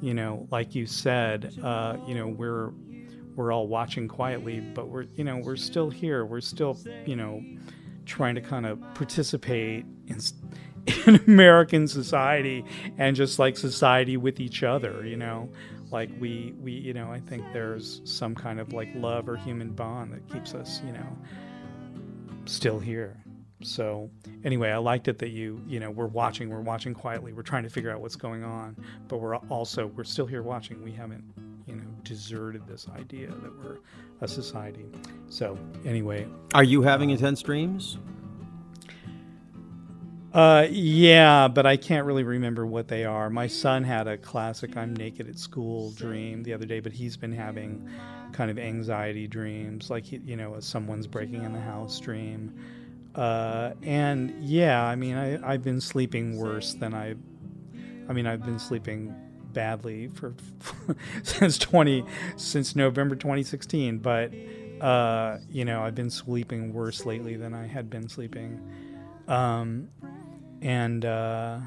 [0.00, 2.70] you know like you said uh you know we're
[3.34, 6.24] we're all watching quietly but we're you know we're still here.
[6.24, 7.42] We're still you know
[8.06, 10.20] trying to kind of participate in,
[11.06, 12.64] in American society
[12.98, 15.48] and just like society with each other, you know,
[15.90, 19.70] like we we you know I think there's some kind of like love or human
[19.70, 21.16] bond that keeps us you know
[22.46, 23.16] still here.
[23.62, 24.10] So
[24.44, 27.64] anyway, I liked it that you you know we're watching we're watching quietly we're trying
[27.64, 28.76] to figure out what's going on,
[29.08, 30.82] but we're also we're still here watching.
[30.82, 31.24] We haven't
[31.66, 33.78] you know deserted this idea that we're
[34.20, 34.86] a society.
[35.28, 37.98] So anyway, Are you having uh, intense dreams?
[40.32, 43.28] Uh, yeah, but I can't really remember what they are.
[43.30, 47.16] My son had a classic "I'm naked at school" dream the other day, but he's
[47.16, 47.88] been having
[48.32, 52.54] kind of anxiety dreams, like you know, someone's breaking in the house dream.
[53.16, 57.16] Uh, and yeah, I mean, I I've been sleeping worse than I.
[58.08, 59.12] I mean, I've been sleeping
[59.52, 60.34] badly for
[61.24, 62.04] since 20
[62.36, 64.32] since November 2016, but
[64.80, 68.60] uh, you know, I've been sleeping worse lately than I had been sleeping.
[69.28, 69.88] Um,
[70.62, 71.58] and uh,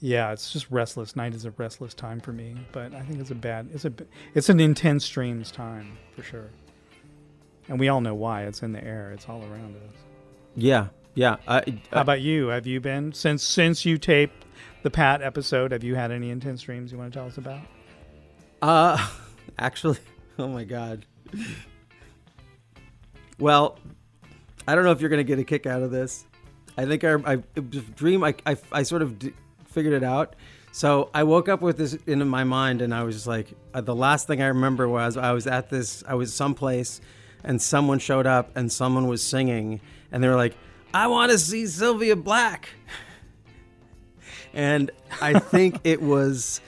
[0.00, 1.14] yeah, it's just restless.
[1.14, 3.68] Night is a restless time for me, but I think it's a bad.
[3.72, 3.92] It's a
[4.34, 6.50] it's an intense dreams time for sure.
[7.68, 8.44] And we all know why.
[8.44, 9.12] It's in the air.
[9.12, 9.94] It's all around us.
[10.56, 11.36] Yeah, yeah.
[11.46, 12.48] I, How about you?
[12.48, 14.46] Have you been since since you taped
[14.82, 15.72] the Pat episode?
[15.72, 17.60] Have you had any intense dreams you want to tell us about?
[18.62, 19.08] Uh,
[19.58, 19.98] actually,
[20.38, 21.04] oh my god.
[23.38, 23.78] Well,
[24.66, 26.26] I don't know if you're gonna get a kick out of this.
[26.80, 28.24] I think I, I dream.
[28.24, 29.32] I, I, I sort of d-
[29.66, 30.34] figured it out.
[30.72, 33.82] So I woke up with this in my mind, and I was just like, uh,
[33.82, 37.02] the last thing I remember was I was at this, I was someplace,
[37.44, 40.54] and someone showed up, and someone was singing, and they were like,
[40.94, 42.70] "I want to see Sylvia Black,"
[44.54, 46.60] and I think it was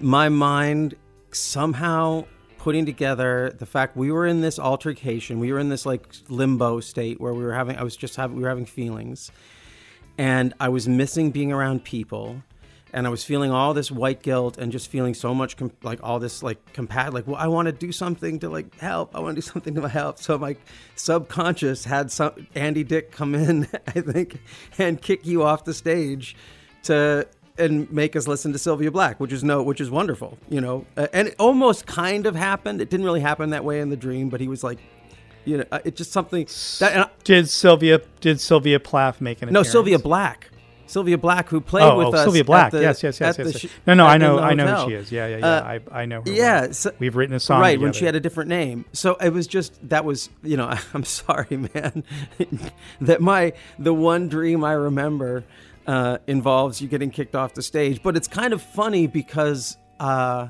[0.00, 0.94] my mind
[1.32, 2.26] somehow
[2.58, 6.80] putting together the fact we were in this altercation we were in this like limbo
[6.80, 9.30] state where we were having i was just having we were having feelings.
[10.18, 12.42] And i was missing being around people.
[12.90, 16.00] And I was feeling all this white guilt and just feeling so much com- like
[16.02, 19.14] all this like compat like well I want to do something to like help.
[19.14, 20.18] I want to do something to help.
[20.18, 20.56] So my
[20.96, 24.40] subconscious had some Andy Dick come in I think
[24.78, 26.34] and kick you off the stage
[26.84, 27.28] to
[27.58, 30.86] and make us listen to Sylvia Black which is no which is wonderful you know
[30.96, 33.96] Uh, and it almost kind of happened it didn't really happen that way in the
[33.96, 34.78] dream but he was like
[35.44, 36.46] you know uh, it's just something
[36.80, 39.70] that I- Did Sylvia did Sylvia Plath make an no appearance?
[39.72, 40.50] Sylvia Black
[40.86, 42.72] Sylvia Black who played Oh, with oh, us Sylvia Black.
[42.72, 43.58] the- yes, yes, yes, yes.
[43.58, 45.12] sh- no, no, I know, I know who she is.
[45.12, 45.46] Yeah, yeah, yeah.
[45.46, 46.30] Uh, I, I know her.
[46.30, 46.72] yeah, well.
[46.72, 49.46] so- we've written a song right when she had a different name so it was
[49.46, 52.04] just that was you know i'm sorry man
[53.02, 55.44] that my the one dream i remember
[55.88, 60.46] uh, involves you getting kicked off the stage but it's kind of funny because uh,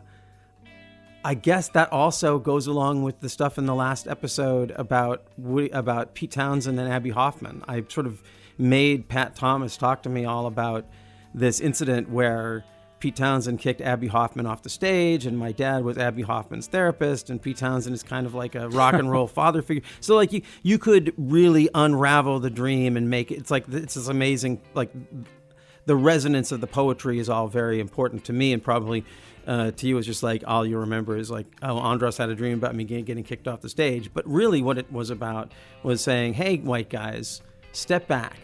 [1.24, 5.68] I guess that also goes along with the stuff in the last episode about Woody,
[5.70, 7.64] about Pete Townshend and Abbie Hoffman.
[7.66, 8.22] I sort of
[8.56, 10.86] made Pat Thomas talk to me all about
[11.34, 12.64] this incident where
[13.00, 17.30] Pete Townshend kicked Abbie Hoffman off the stage, and my dad was Abbie Hoffman's therapist,
[17.30, 19.82] and Pete Townshend is kind of like a rock and roll father figure.
[20.00, 23.36] So like you you could really unravel the dream and make it.
[23.36, 24.90] It's like it's this amazing like
[25.86, 29.04] the resonance of the poetry is all very important to me and probably
[29.46, 32.34] uh, to you is just like all you remember is like oh Andras had a
[32.34, 35.50] dream about me getting, getting kicked off the stage but really what it was about
[35.82, 37.40] was saying hey white guys
[37.72, 38.36] step back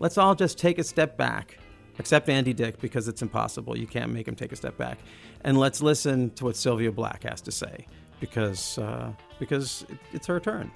[0.00, 1.56] let's all just take a step back
[2.02, 4.98] except andy dick because it's impossible you can't make him take a step back
[5.44, 7.86] and let's listen to what sylvia black has to say
[8.18, 10.68] because uh, because it, it's her turn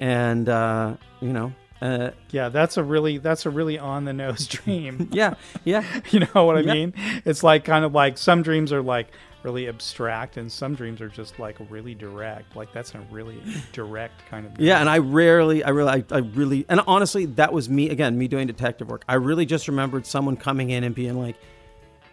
[0.00, 4.46] and uh, you know uh, Yeah, that's a really that's a really on the nose
[4.56, 5.08] dream.
[5.12, 5.34] yeah
[5.64, 6.74] yeah you know what I Yeah.
[6.74, 6.94] mean?
[7.24, 9.06] It's like kind of like some dreams are like
[9.42, 12.56] really abstract, and some dreams are just like really direct.
[12.56, 13.40] Like that's a really
[13.72, 14.60] direct kind of.
[14.60, 18.16] Yeah, and I rarely, I really, I, I really, and honestly, that was me again,
[18.18, 19.04] me doing detective work.
[19.08, 21.36] I really just remembered someone coming in and being like,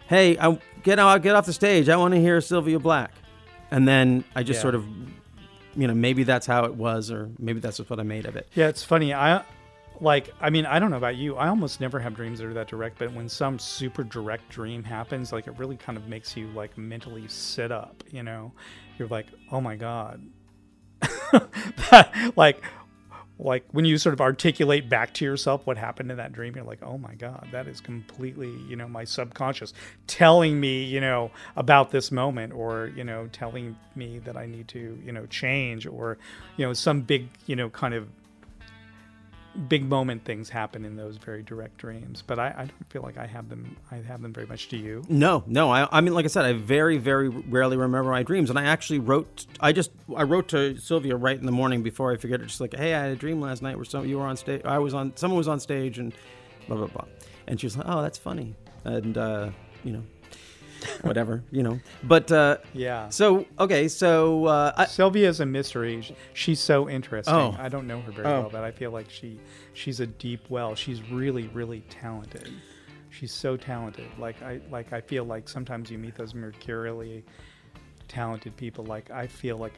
[0.08, 1.88] "Hey, I get out, get off the stage.
[1.88, 3.12] I want to hear Sylvia Black,"
[3.70, 4.62] and then I just Yeah.
[4.62, 4.84] sort of,
[5.76, 8.36] you know, maybe that's how it was, or maybe that's just what I made of
[8.36, 8.48] it.
[8.54, 9.12] Yeah, it's funny.
[9.14, 9.42] I
[10.00, 10.30] like.
[10.40, 11.36] I mean, I don't know about you.
[11.36, 12.98] I almost never have dreams that are that direct.
[12.98, 16.76] But when some super direct dream happens, like it really kind of makes you like
[16.76, 18.04] mentally sit up.
[18.10, 18.52] You know,
[18.98, 20.22] you're like, oh my god.
[21.90, 22.62] That- like,
[23.38, 26.64] like when you sort of articulate back to yourself what happened in that dream, you're
[26.64, 29.72] like, oh my god, that is completely, you know, my subconscious
[30.06, 34.66] telling me, you know, about this moment, or you know, telling me that I need
[34.68, 36.18] to, you know, change, or
[36.56, 38.08] you know, some big, you know, kind of
[39.58, 42.22] big moment things happen in those very direct dreams.
[42.26, 43.76] But I, I don't feel like I have them.
[43.90, 44.68] I have them very much.
[44.68, 45.04] Do you?
[45.08, 45.70] No, no.
[45.70, 48.64] I, I mean, like I said, I very, very rarely remember my dreams, and I
[48.64, 49.46] actually wrote.
[49.60, 52.46] I just, I wrote to Sylvia right in the morning before I forget it.
[52.46, 54.62] Just like, hey, I had a dream last night where some you were on stage.
[54.64, 55.16] I was on.
[55.16, 56.12] Someone was on stage, and
[56.66, 57.04] blah blah blah.
[57.46, 58.54] And she was like, oh, that's funny,
[58.84, 59.50] and uh,
[59.84, 60.02] you know,
[61.02, 61.78] whatever, you know.
[62.04, 63.08] But uh, Yeah.
[63.08, 66.14] so okay, so uh, I, Sylvia is a mystery.
[66.34, 67.34] She's so interesting.
[67.34, 67.56] Oh.
[67.58, 68.40] I don't know her very Oh.
[68.42, 69.38] well, but I feel like she
[69.74, 70.74] she's a deep well.
[70.74, 72.50] She's really really talented.
[73.10, 74.06] She's so talented.
[74.18, 77.24] Like I like I feel like sometimes you meet those mercurially
[78.06, 78.84] talented people.
[78.84, 79.74] Like I feel like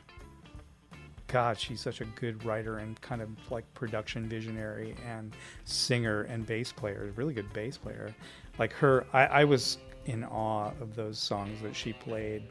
[1.28, 5.32] God, she's such a good writer and kind of like production visionary and
[5.64, 8.12] singer and bass player, really good bass player.
[8.59, 9.78] Like her, I, I was
[10.11, 12.42] in awe of those songs that she played.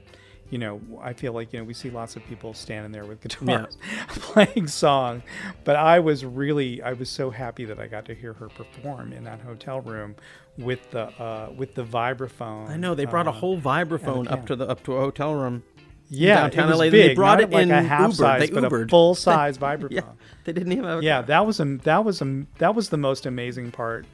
[0.50, 3.22] You know, I feel like, you know, we see lots of people standing there with
[3.26, 3.78] guitars
[4.10, 5.22] playing songs,
[5.64, 9.14] but I was really, I was so happy that I got to hear her perform
[9.14, 10.16] in that hotel room
[10.58, 12.68] with the, uh, with the vibraphone.
[12.70, 15.36] I know they brought a uh, whole vibraphone up to the up to a hotel
[15.36, 15.62] room.
[16.10, 16.84] yeah, downtown it was LA.
[16.86, 16.92] big.
[17.10, 18.16] They brought not it like in a half Uber.
[18.16, 19.92] size, They but a full size vibraphone.
[19.92, 20.02] Yeah,
[20.46, 22.98] they didn't even have a yeah that was a that was a that was the
[22.98, 24.08] most amazing part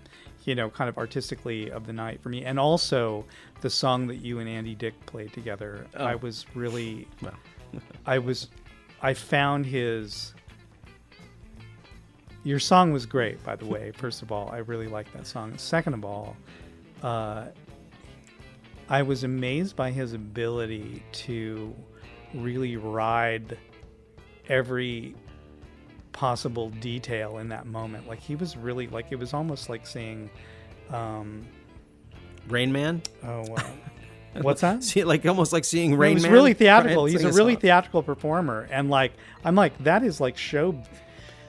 [0.46, 3.26] you know kind of artistically of the night for me and also
[3.62, 6.18] the song that you and andy dick played together i Oh.
[6.18, 7.34] was really Well.
[8.06, 8.48] i was
[9.02, 10.34] i found his
[12.44, 15.58] your song was great by the way first of all i really liked that song
[15.58, 16.38] second of all
[17.04, 17.46] uh,
[18.90, 21.74] i was amazed by his ability to
[22.36, 23.58] really ride
[24.48, 25.16] every
[26.16, 28.08] possible detail in that moment.
[28.08, 30.30] Like he was really like it was almost like seeing
[30.90, 31.46] um
[32.48, 33.02] Rain Man.
[33.24, 33.64] oh uh,
[34.42, 34.82] what's that?
[34.82, 36.32] See, like almost like seeing Rain he was Man.
[36.32, 37.06] really theatrical.
[37.06, 37.62] He's a really song.
[37.62, 39.12] theatrical performer and like
[39.44, 40.82] I'm like that is like show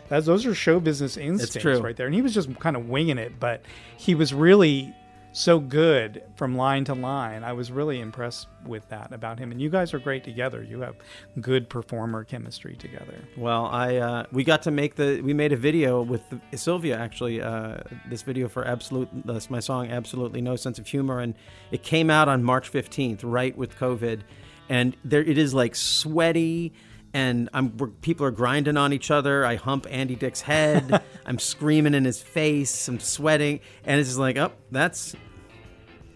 [0.09, 2.07] that's those are show business instincts right there.
[2.07, 3.62] And he was just kind of winging it, but
[3.97, 4.93] he was really
[5.37, 7.45] so good from line to line.
[7.45, 9.53] I was really impressed with that about him.
[9.53, 10.62] And you guys are great together.
[10.62, 10.97] You have
[11.43, 13.22] good performer chemistry together.
[13.37, 16.22] Well, I uh, we got to make the we made a video with
[16.55, 19.11] Sylvia actually uh, this video for absolute
[19.51, 21.34] my song absolutely no sense of humor and
[21.70, 24.22] it came out on March 15th right with COVID
[24.70, 26.72] and there it is like sweaty
[27.12, 27.70] and I'm
[28.01, 29.45] people are grinding on each other.
[29.45, 31.03] I hump Andy Dick's head.
[31.26, 32.89] I'm screaming in his face.
[32.89, 35.14] I'm sweating and it's just like, "Oh, that's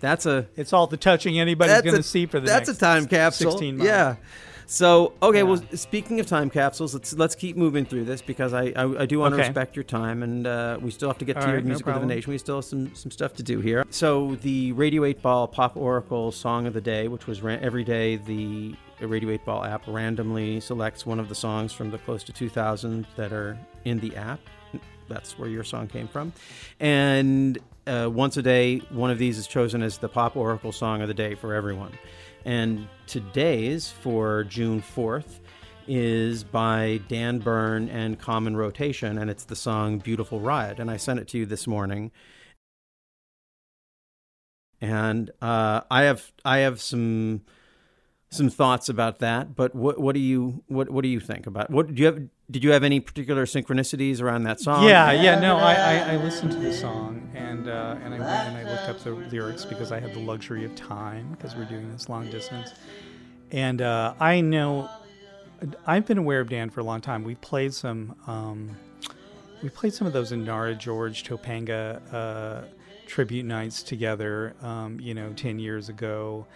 [0.00, 2.80] that's a It's all the touching anybody's going to see for the that's next a
[2.80, 3.52] time capsule.
[3.52, 3.86] 16 months.
[3.88, 4.16] Yeah.
[4.66, 8.66] So okay, well, speaking of time capsules, let's let's keep moving through this because I
[8.76, 9.48] I, I do want to Okay.
[9.48, 11.68] respect your time, and uh, we still have to get to All your right, no
[11.70, 12.06] musical problem.
[12.08, 12.30] divination.
[12.30, 13.84] We still have some some stuff to do here.
[13.90, 17.82] So the Radio Eight Ball Pop Oracle Song of the Day, which was ran- every
[17.82, 22.22] day, the Radio Eight Ball app randomly selects one of the songs from the close
[22.22, 24.38] to 2,000 that are in the app.
[25.08, 26.32] That's where your song came from,
[26.78, 27.58] and
[27.90, 31.08] uh, once a day, one of these is chosen as the Pop Oracle Song of
[31.08, 31.92] the Day for everyone.
[32.44, 35.40] And today's for June 4th
[35.88, 40.78] is by Dan Bern and Common Rotation, and it's the song Beautiful Ride.
[40.78, 42.12] And I sent it to you this morning.
[44.80, 47.42] And uh, I have I have some
[48.30, 51.68] some thoughts about that, but what what do you what what do you think about
[51.68, 54.84] what do you have did you have any particular synchronicities around that song?
[54.84, 58.30] Yeah, yeah, no, I, I, I listened to the song and uh, and I went
[58.30, 61.64] and I looked up the lyrics because I had the luxury of time because we're
[61.64, 62.72] doing this long distance,
[63.50, 64.88] and uh, I know
[65.84, 67.24] I've been aware of Dan for a long time.
[67.24, 68.76] We played some um,
[69.60, 72.62] we played some of those Inara George Topanga uh,
[73.08, 74.54] tribute nights together.
[74.62, 76.46] Um, you know, ten years ago.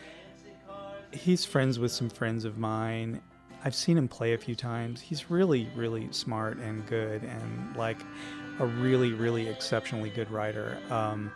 [1.15, 3.21] He's friends with some friends of mine.
[3.65, 5.01] I've seen him play a few times.
[5.01, 7.99] He's really, really smart and good, and like
[8.59, 10.79] a really, really exceptionally good writer.
[10.91, 11.33] Um,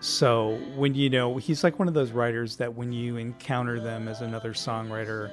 [0.00, 4.08] so when you know, he's like one of those writers that when you encounter them
[4.08, 5.30] as another songwriter,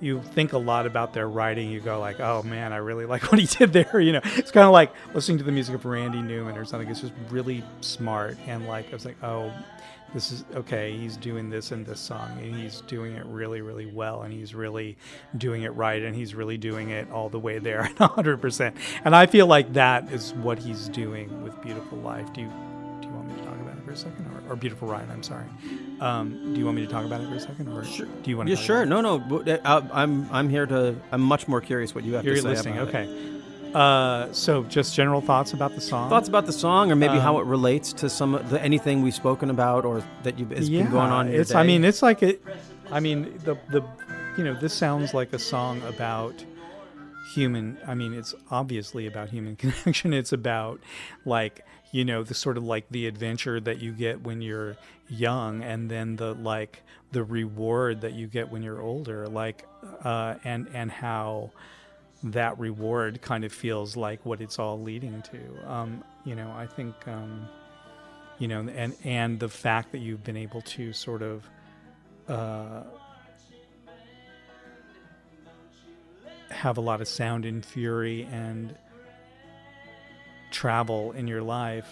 [0.00, 1.70] you think a lot about their writing.
[1.70, 4.50] You go like, "Oh man, I really like what he did there." You know, it's
[4.50, 6.88] kind of like listening to the music of Randy Newman or something.
[6.88, 9.52] It's just really smart, and like I was like, "Oh,
[10.14, 10.96] this is okay.
[10.96, 14.54] He's doing this in this song, and he's doing it really, really well, and he's
[14.54, 14.96] really
[15.36, 19.14] doing it right, and he's really doing it all the way there, hundred percent." And
[19.16, 22.32] I feel like that is what he's doing with Beautiful Life.
[22.32, 22.52] Do you
[23.96, 25.08] a second, or, or Beautiful Ride?
[25.10, 25.46] I'm sorry.
[26.00, 28.06] Um, do you want me to talk about it for a second, or Sure.
[28.22, 28.54] do you want to?
[28.54, 28.86] Yeah, sure.
[28.86, 29.42] No, no.
[29.64, 30.94] uh, I'm I'm here to.
[31.12, 32.78] I'm much more curious what you have You're to say listening.
[32.78, 32.96] about it.
[33.08, 33.32] Okay.
[33.74, 36.08] Uh, so just general thoughts about the song.
[36.08, 39.02] Thoughts about the song, or maybe how Um, it relates to some of the anything
[39.02, 41.28] we've spoken about, or that you've has been going on.
[41.28, 41.54] It's.
[41.54, 42.42] I mean, it's like it.
[42.90, 43.82] I mean, the the,
[44.38, 46.44] you know, this sounds like a song about
[47.34, 47.76] human.
[47.86, 50.12] I mean, it's obviously about human connection.
[50.12, 50.80] It's about
[51.24, 54.76] like you know the sort of like the adventure that you get when you're
[55.08, 56.82] young, and then the like
[57.12, 59.26] the reward that you get when you're older.
[59.26, 59.66] Like,
[60.04, 61.50] uh, and and how
[62.24, 65.70] that reward kind of feels like what it's all leading to.
[65.70, 67.06] Um, you know, I think.
[67.08, 67.48] Um,
[68.38, 71.48] you know and and the fact that you've been able to sort of
[72.28, 72.82] uh,
[76.50, 78.76] have a lot of sound and fury and
[80.50, 81.88] travel in your life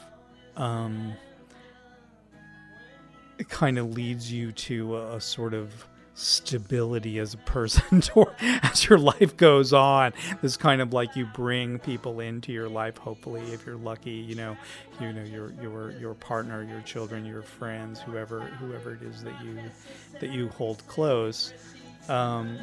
[0.57, 1.15] um,
[3.39, 8.01] it kind of leads you to a, a sort of stability as a person
[8.41, 10.13] as your life goes on.
[10.43, 14.37] This kind of like you bring people into your life hopefully if you're lucky you
[14.37, 14.57] know
[15.01, 19.45] you know your your your partner your children your friends whoever whoever it is that
[19.45, 19.59] you
[20.21, 21.53] that you hold close.
[22.09, 22.59] Um,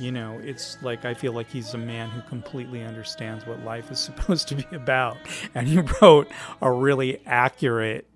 [0.00, 3.90] you know it's like i feel like he's a man who completely understands what life
[3.90, 5.16] is supposed to be about.
[5.54, 6.28] And he wrote
[6.60, 8.06] a really accurate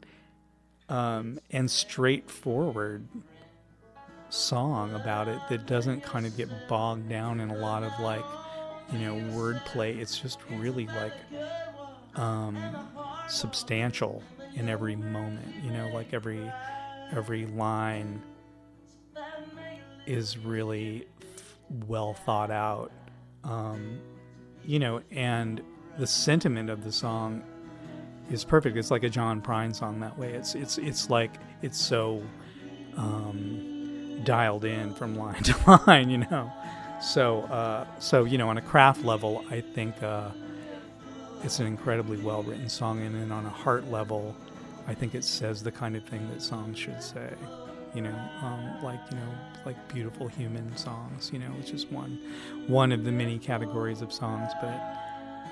[0.88, 3.06] um, and straightforward
[4.28, 8.24] song about it that doesn't kind of get bogged down in a lot of like
[8.92, 9.98] you know wordplay.
[9.98, 11.12] It's just really like
[12.16, 12.56] um
[13.28, 14.22] substantial
[14.54, 16.40] in every moment you know like every
[17.12, 18.22] every line
[20.06, 21.06] is really
[21.86, 22.92] well thought out
[23.42, 23.98] um
[24.64, 25.62] you know and
[25.98, 27.42] the sentiment of the song
[28.30, 28.76] is perfect.
[28.76, 30.32] It's like a john prine song that way.
[30.32, 31.32] It's it's it's like
[31.62, 32.22] it's so
[32.96, 36.50] um dialed in from line to line you know?
[37.00, 40.30] So uh so you know on a craft level i think uh
[41.42, 43.02] it's an incredibly well written song.
[43.02, 44.34] And then on a heart level
[44.86, 47.32] i think it says the kind of thing that songs should say
[47.94, 49.28] you know um, like you know
[49.64, 52.18] like beautiful human songs you know which is one
[52.66, 54.98] one of the many categories of songs but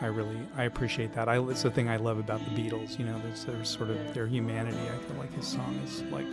[0.01, 1.29] I really I appreciate that.
[1.29, 2.99] I it's the thing I love about the Beatles.
[2.99, 4.77] You know, there's there's sort of their humanity.
[4.79, 6.27] I feel like his song is like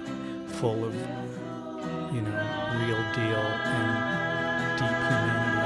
[0.47, 2.37] full of you know
[2.79, 5.59] real deal and deep humanity.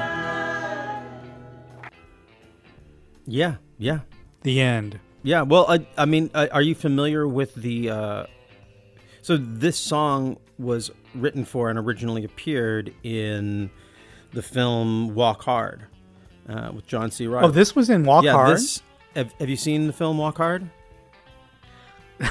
[3.26, 4.00] Yeah, yeah,
[4.42, 5.00] The end.
[5.22, 5.44] yeah.
[5.44, 7.90] Well, I, I mean, uh, are you familiar with the?
[7.90, 8.26] Uh,
[9.24, 13.72] so this song was written for and originally appeared in
[14.34, 15.86] the film Walk Hard
[16.50, 17.26] uh, with John C.
[17.26, 17.46] Reilly.
[17.46, 18.58] Oh, this was in Walk yeah, Hard.
[18.58, 18.82] This,
[19.16, 20.70] have, have you seen the film Walk Hard?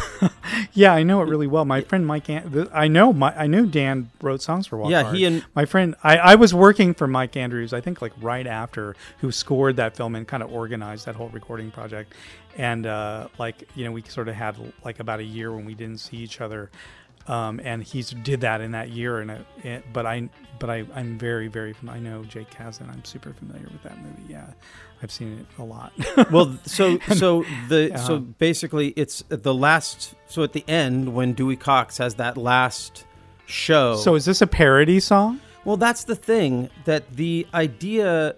[0.75, 1.65] Yeah, I know it really well.
[1.65, 5.03] My friend Mike, An- I know my, I knew Dan wrote songs for Walk Yeah,
[5.03, 5.17] Hard.
[5.17, 7.73] he and- my friend, I, I was working for Mike Andrews.
[7.73, 11.29] I think like right after who scored that film and kind of organized that whole
[11.29, 12.15] recording project.
[12.57, 15.75] And uh, like you know, we sort of had like about a year when we
[15.75, 16.71] didn't see each other.
[17.29, 20.85] Um, and he's did that in that year, and it, it, but I, but I,
[20.93, 21.73] I'm very, very.
[21.89, 22.89] I know Jake Kasdan.
[22.93, 24.25] I'm super familiar with that movie.
[24.29, 24.49] Yeah,
[25.01, 25.93] I've seen it a lot.
[26.33, 28.19] well so so the so Uh-huh.
[28.39, 33.07] basically it's the last so at the end when dewey cox has that last
[33.47, 35.41] show so is this a parody song?
[35.65, 38.35] well that's the thing that the idea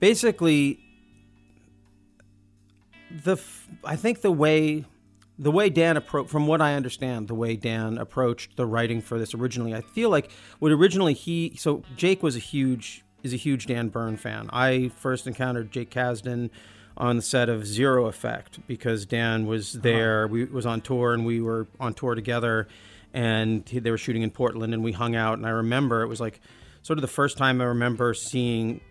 [0.00, 0.80] basically
[3.22, 4.84] the f- i think the way
[5.38, 9.18] the way dan approached from what i understand the way dan approached the writing for
[9.18, 13.36] this originally i feel like what originally he so jake was a huge is a
[13.36, 14.48] huge dan bern fan.
[14.52, 16.50] I first encountered jake kasdan
[16.96, 19.82] on the set of zero effect because dan was uh-huh.
[19.82, 20.28] there.
[20.28, 22.68] We was on tour and we were on tour together
[23.12, 25.38] and he, they were shooting in portland and we hung out.
[25.38, 26.40] And i remember it was like
[26.82, 28.82] sort of the first time i remember seeing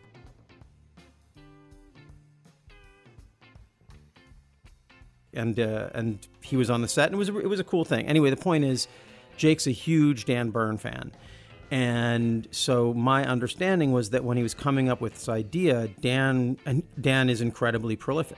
[5.34, 7.86] and uh, and he was on the set, and it was it was a cool
[7.86, 8.08] thing.
[8.08, 8.88] Anyway, the point is,
[9.38, 11.12] Jake's a huge Dan Bern fan,
[11.72, 16.58] and so my understanding was that when he was coming up with this idea, Dan
[16.66, 18.38] and Dan is incredibly prolific.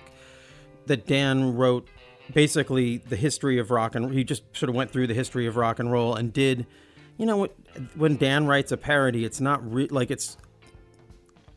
[0.85, 1.87] That Dan wrote
[2.33, 5.57] basically the history of rock and he just sort of went through the history of
[5.57, 6.65] rock and roll and did,
[7.17, 7.47] you know,
[7.95, 10.37] when Dan writes a parody, it's not re- like it's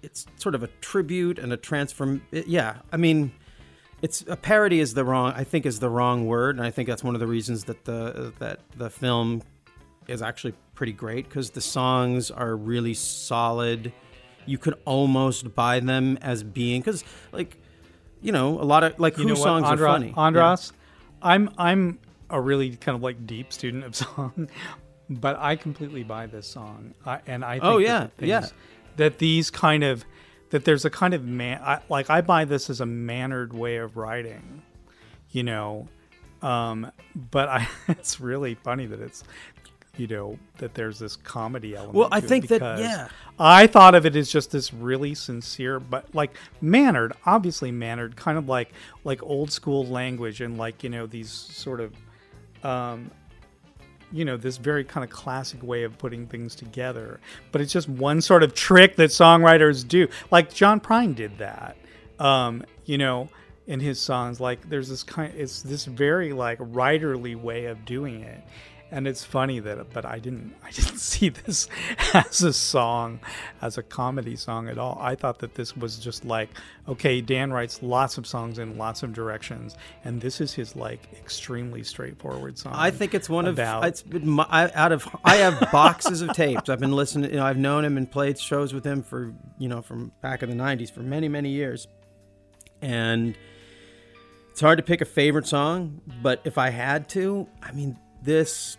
[0.03, 2.23] it's sort of a tribute and a transform.
[2.33, 3.33] Yeah, I mean
[4.03, 6.89] it's a parody is the wrong I think is the wrong word, and I think
[6.89, 9.43] that's one of the reasons that the that the film
[10.07, 13.93] is actually pretty great because the songs are really solid.
[14.47, 17.57] You could almost buy them as being because like
[18.21, 20.15] you know a lot of like you who songs Andra- are funny.
[20.17, 20.73] Andras,
[21.21, 21.99] I'm I'm
[22.31, 24.49] a really kind of like deep student of song,
[25.11, 28.47] but I completely buy this song, I, and I think Oh, yeah, the yeah.
[28.97, 30.05] that these kind of
[30.51, 33.77] that there's a kind of man I, like I buy this as a mannered way
[33.77, 34.63] of writing,
[35.31, 35.89] you know,
[36.43, 39.25] um, but I it's really funny that it's
[39.97, 41.95] you know that there's this comedy element.
[41.95, 43.09] Well, I think that- yeah.
[43.41, 48.39] I thought of it as just this really sincere, but like mannered, obviously mannered, kind
[48.39, 48.73] of like
[49.05, 51.95] like old school language and like you know these sort of,
[52.65, 53.11] um,
[54.13, 57.21] you know, this very kind of classic way of putting things together.
[57.53, 60.09] But it's just one sort of trick that songwriters do.
[60.31, 61.77] Like John Prine did that,
[62.19, 63.29] um, you know,
[63.67, 64.41] in his songs.
[64.41, 68.43] Like there's this kind, it's this very like writerly way of doing it
[68.91, 71.69] and it's funny that but i didn't i didn't see this
[72.15, 73.21] as a song
[73.61, 76.49] as a comedy song at all i thought that this was just like
[76.89, 81.01] okay dan writes lots of songs in lots of directions and this is his like
[81.15, 85.07] extremely straightforward song I think it's one about- of it's been my, I, out of
[85.25, 86.69] I have boxes of tapes.
[86.69, 87.31] I've been listening.
[87.31, 90.43] You know, I've known him and played shows with him for you know from back
[90.43, 91.89] in the '90s for many many years,
[92.81, 93.37] and
[94.51, 96.01] it's hard to pick a favorite song.
[96.23, 98.77] But if I had to, I mean, this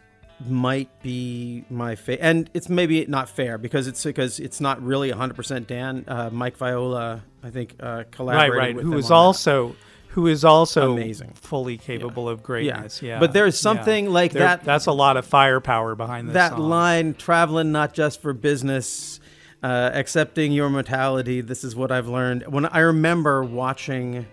[0.47, 2.23] might be my favorite.
[2.23, 6.05] And it's maybe not fair because it's because it's not really 100% Dan.
[6.07, 9.15] Uh, Mike Viola, I think, uh, right collaborated right with who is on that.
[9.15, 9.75] also
[10.13, 11.33] who is also Amazing.
[11.35, 13.61] fully capable of greatness yeah, But there's yeah.
[13.61, 16.61] something like There- that- that's a lot of firepower behind this that song.
[16.69, 19.19] line traveling not just for business
[19.61, 24.25] uh, accepting your mortality this is what i've learned when i remember watching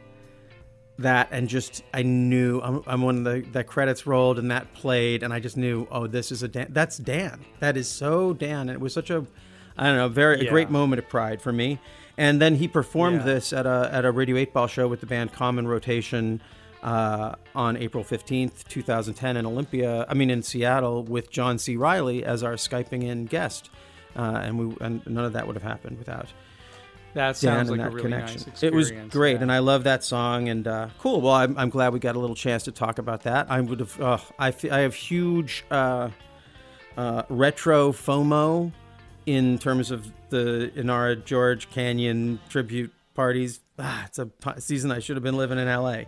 [0.99, 5.23] that and just i knew i'm, I'm when the, the credits rolled and that played
[5.23, 8.69] and i just knew oh this is a dan that's dan that is so dan
[8.69, 9.27] and it was such a
[9.77, 11.79] i don't know very a great moment of pride for me
[12.17, 13.25] and then he performed Yeah.
[13.35, 16.41] this at a at a radio 8 ball show with the band common rotation
[16.83, 21.77] uh, on April 15th, 2010 in Olympia, I mean in Seattle with John C.
[21.77, 23.71] Reilly as our Skyping in guest.
[24.15, 26.29] Uh, and we and none of that would have happened without
[27.17, 28.43] that sounds like a that really connection.
[28.47, 29.43] nice it was great, yeah.
[29.43, 30.49] and I love that song.
[30.49, 31.21] And uh, cool.
[31.21, 33.51] Well, I'm, I'm glad we got a little chance to talk about that.
[33.51, 34.01] I would have.
[34.01, 36.11] Uh, I I have huge uh,
[36.97, 38.73] uh, retro FOMO
[39.27, 43.61] in terms of the Inara George Canyon tribute parties.
[43.79, 46.03] Ah, it's a p- season I should have been living in LA.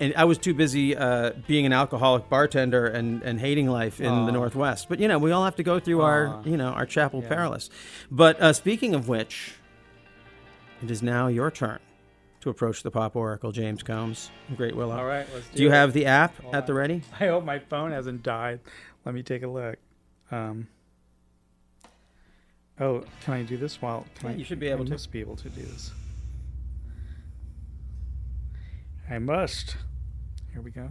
[0.00, 4.24] And I was too busy uh, being an alcoholic bartender and, and hating life in
[4.24, 4.88] the Northwest.
[4.88, 7.28] But you know, we all have to go through our you know our chapel Yeah.
[7.28, 7.68] perilous.
[8.10, 9.54] But uh, speaking of which,
[10.82, 11.78] it is now your turn
[12.40, 14.96] to approach the pop oracle, James Combs, Great Willow.
[14.96, 15.72] All right, let's do, Do you it.
[15.72, 17.02] have the app Hold at the ready?
[17.20, 18.60] I hope my phone hasn't died.
[19.04, 19.76] Let me take a look.
[20.30, 20.68] Um,
[22.80, 24.06] oh, can I do this while?
[24.16, 24.90] Can Yeah, I, you should be able I to.
[24.92, 25.90] must be able to do this.
[29.08, 29.76] I must.
[30.52, 30.88] Here we go.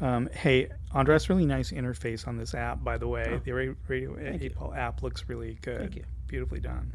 [0.00, 3.28] Um, hey, Andras, really nice interface on this app, by the way.
[3.34, 3.40] Oh.
[3.44, 4.46] The Ra- Radio Thank you.
[4.50, 5.78] 8 Ball app looks really good.
[5.78, 6.04] Thank you.
[6.26, 6.92] Beautifully done.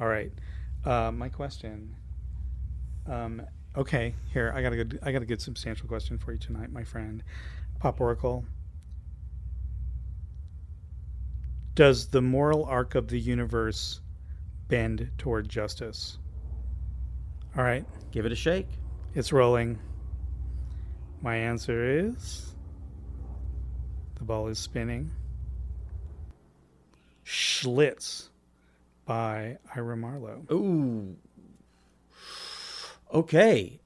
[0.00, 0.32] All right.
[0.84, 1.94] Uh, my question.
[3.06, 3.42] Um,
[3.76, 6.70] okay, here I got a good, I got a good substantial question for you tonight,
[6.72, 7.22] my friend.
[7.80, 8.44] Pop Oracle.
[11.74, 14.00] Does the moral arc of the universe
[14.68, 16.18] bend toward justice?
[17.56, 18.68] All right, Give it a shake.
[19.14, 19.78] it's rolling.
[21.22, 22.54] My answer is
[24.16, 25.10] the ball is spinning.
[27.24, 28.28] Schlitz
[29.08, 30.44] by Ira Marlowe.
[30.52, 31.16] Ooh.
[33.12, 33.80] Okay.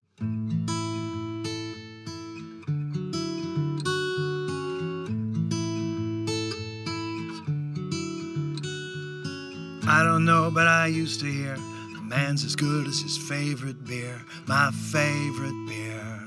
[9.85, 13.85] I don't know, but I used to hear a man's as good as his favorite
[13.87, 14.21] beer.
[14.49, 16.19] My favorite beer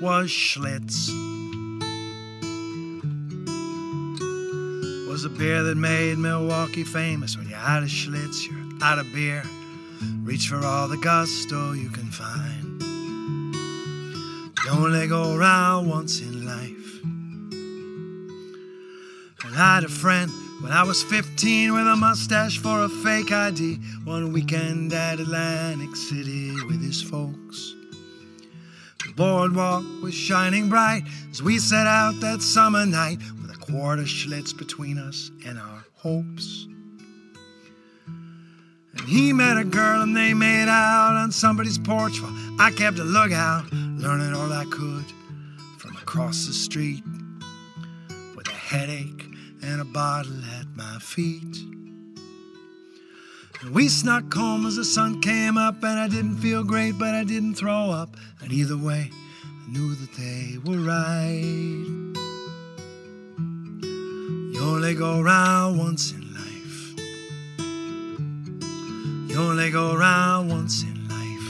[0.00, 1.10] was Schlitz.
[5.22, 7.36] Was a beer that made Milwaukee famous.
[7.36, 9.44] When you're out of Schlitz, you're out of beer.
[10.24, 12.82] Reach for all the gusto you can find.
[14.64, 17.04] You only go around once in life.
[19.44, 20.28] And I had a friend
[20.60, 23.76] when I was 15 with a mustache for a fake ID.
[24.02, 27.76] One weekend at Atlantic City with his folks.
[29.06, 33.20] The boardwalk was shining bright as we set out that summer night
[33.72, 36.66] quarter Schlitz between us and our hopes.
[38.06, 42.98] And he met a girl and they made out on somebody's porch while I kept
[42.98, 45.06] a lookout, learning all I could
[45.78, 47.02] from across the street
[48.36, 49.24] with a headache
[49.62, 51.56] and a bottle at my feet.
[53.62, 57.14] And we snuck home as the sun came up, and I didn't feel great, but
[57.14, 58.16] I didn't throw up.
[58.42, 62.11] And either way, I knew that they were right.
[64.62, 66.94] You only go round once in life.
[69.28, 71.48] You only go round once in life.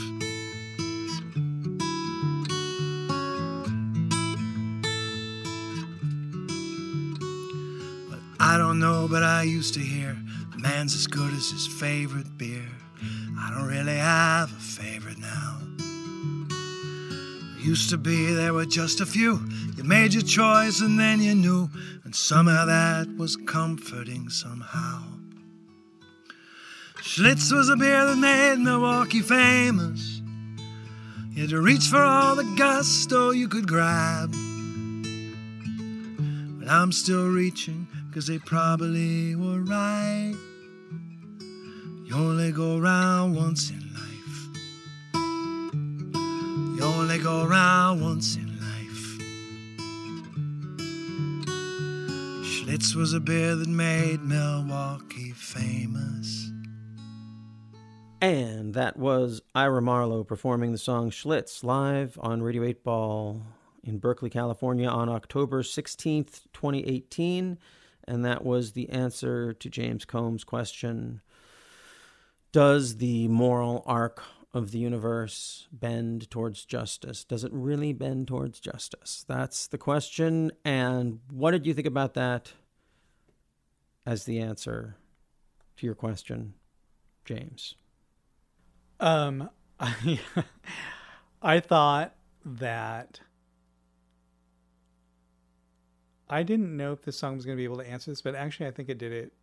[8.09, 10.17] But I don't know, but I used to hear
[10.55, 12.67] a man's as good as his favorite beer.
[13.37, 15.62] I don't really have a favorite now.
[17.63, 19.39] Used to be there were just a few.
[19.77, 21.69] You made your choice and then you knew,
[22.03, 25.01] and somehow that was comforting somehow.
[26.97, 30.21] Schlitz was a beer that made Milwaukee famous.
[31.31, 34.31] You had to reach for all the gusto you could grab.
[36.59, 40.35] But I'm still reaching, cause they probably were right.
[42.05, 43.82] You only go round once in
[46.83, 48.63] only go round once in life.
[52.45, 56.51] Schlitz was a beer that made Milwaukee famous.
[58.21, 63.41] And that was Ira Marlowe performing the song Schlitz live on Radio 8 Ball
[63.83, 67.57] in Berkeley, California on October 16th, 2018.
[68.05, 71.21] And that was the answer to James Combs' question
[72.51, 74.21] Does the moral arc
[74.53, 77.23] of the universe bend towards justice?
[77.23, 79.25] Does it really bend towards justice?
[79.27, 80.51] That's the question.
[80.63, 82.53] And what did you think about that
[84.05, 84.97] as the answer
[85.77, 86.53] to your question,
[87.25, 87.75] James?
[88.99, 89.49] Um,
[89.79, 90.19] I,
[91.41, 92.15] I thought
[92.45, 93.19] that
[96.29, 98.35] I didn't know if this song was going to be able to answer this, but
[98.35, 99.33] actually, I think it did it.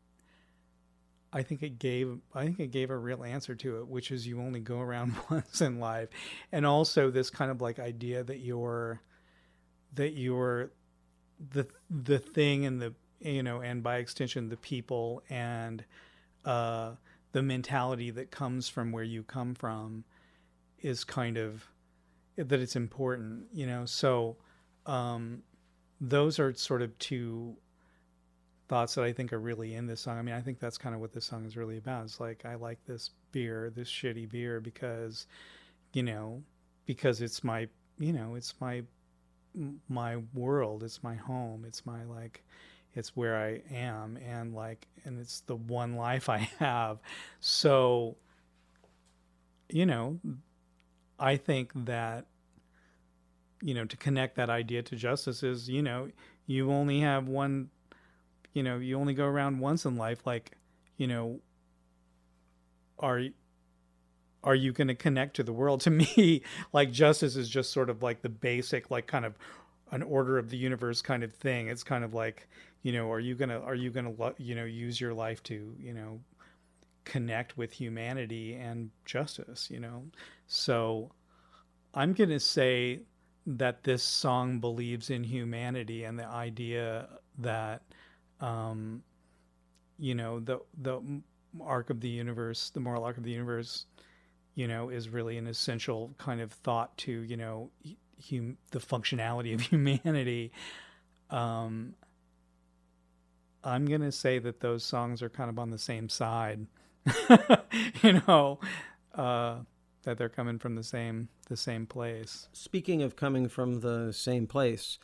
[1.33, 2.19] I think it gave.
[2.35, 5.15] I think it gave a real answer to it, which is you only go around
[5.31, 6.09] once in life,
[6.53, 9.01] and also this kind of like idea that you're,
[9.95, 10.73] that you're,
[11.53, 15.85] the the thing and the you know, and by extension the people and,
[16.47, 16.93] uh,
[17.33, 20.05] the mentality that comes from where you come from
[20.81, 21.69] is kind of
[22.37, 24.37] that it's important you know so
[24.87, 25.43] um
[26.01, 27.55] those are sort of two
[28.71, 30.17] thoughts that I think are really in this song.
[30.17, 32.05] I mean, I think that's kind of what this song is really about.
[32.05, 35.27] It's like I like this beer, this shitty beer because
[35.93, 36.41] you know,
[36.87, 37.67] because it's my,
[37.99, 38.85] you know, it's my
[39.89, 42.45] my world, it's my home, it's my like
[42.95, 47.01] it's where I am and like and it's the one life I have.
[47.41, 48.17] So
[49.69, 50.21] you know,
[51.19, 52.27] I think that
[53.63, 56.09] you know to connect that idea to justice is you know
[56.47, 57.69] you only have one
[58.53, 60.53] you know you only go around once in life like
[60.97, 61.41] you know
[62.99, 63.23] are
[64.43, 65.81] are you going to connect to the world?
[65.85, 69.35] To me like justice is just sort of like the basic like kind of
[69.93, 71.69] an order of the universe kind of thing.
[71.69, 72.49] It's kind of like
[72.83, 75.43] you know are you going to are you going to you know use your life
[75.45, 76.21] to you know
[77.05, 80.05] connect with humanity and justice you know?
[80.47, 81.11] So
[81.95, 83.01] i'm going to say
[83.47, 87.09] that this song believes in humanity and the idea
[87.39, 87.83] that
[88.41, 89.03] um
[89.99, 91.01] you know the the
[91.61, 93.87] arc of the universe the moral arc of the universe
[94.55, 97.71] you know is really an essential kind of thought to you know
[98.31, 100.53] hum- the functionality of humanity.
[101.31, 101.95] Um
[103.63, 106.67] i'm to say that those songs are kind of on the same side
[108.03, 108.59] you know
[109.15, 109.57] uh
[110.03, 112.49] that they're coming from the same the same place.
[112.53, 114.99] Speaking of coming from the same place,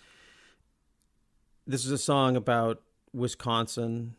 [1.67, 4.15] this is a song about Wisconsin,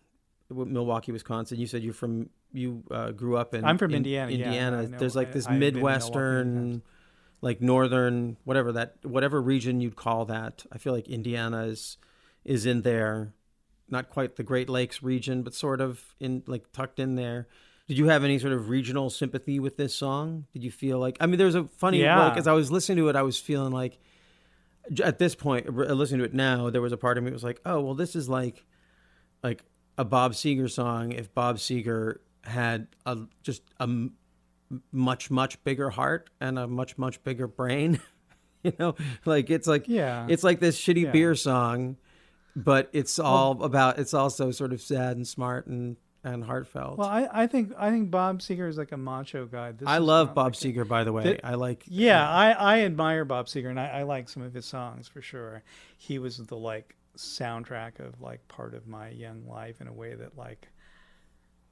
[0.49, 1.59] Milwaukee, Wisconsin.
[1.59, 3.65] You said you're from you uh, grew up in.
[3.65, 4.77] I'm from in Indiana, Indiana.
[4.79, 4.97] I know.
[4.97, 6.81] There's like this I've been in Milwaukee many midwestern,
[7.41, 10.65] like northern, whatever that, whatever region you'd call that.
[10.71, 11.97] I feel like Indiana is
[12.45, 13.33] is in there,
[13.89, 17.47] not quite the Great Lakes region, but sort of in like tucked in there.
[17.87, 20.45] Did you have any sort of regional sympathy with this song?
[20.51, 22.27] Did you feel like I mean, there's a funny Yeah.
[22.29, 23.97] like as I was listening to it, I was feeling like
[25.03, 27.43] at this point, listening to it now, there was a part of me that was
[27.43, 28.65] like, oh, well, this is like
[29.43, 29.63] like
[29.97, 31.11] a Bob Seger song.
[31.11, 34.13] If Bob Seger had a just a m-
[34.91, 37.99] much much bigger heart and a much much bigger brain,
[38.63, 38.95] you know,
[39.25, 40.27] like it's like Yeah.
[40.29, 41.11] it's like this shitty Yeah.
[41.11, 41.97] beer song,
[42.55, 46.97] but it's all about it's also sort of sad and smart and and heartfelt.
[46.97, 49.99] well i i think i think bob seger is like a macho guy this I
[49.99, 51.23] love Bob like a- Seger, by the way.
[51.23, 54.53] Th- I like Yeah, I, I admire Bob Seger and I, I like some of
[54.53, 55.63] his songs for sure.
[55.97, 60.15] He was the like soundtrack of like part of my young life in a way
[60.15, 60.69] that like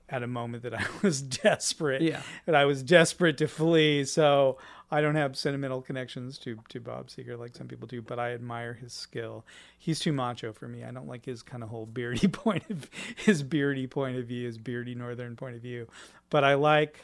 [0.09, 2.01] at a moment that I was desperate.
[2.01, 2.21] Yeah.
[2.45, 4.03] That I was desperate to flee.
[4.05, 4.57] So
[4.91, 8.33] I don't have sentimental connections to, to Bob Seger like some people do, but I
[8.33, 9.45] admire his skill.
[9.77, 10.83] He's too macho for me.
[10.83, 14.45] I don't like his kind of whole beardy point of his beardy point of view,
[14.45, 15.87] his beardy northern point of view.
[16.29, 16.99] But I like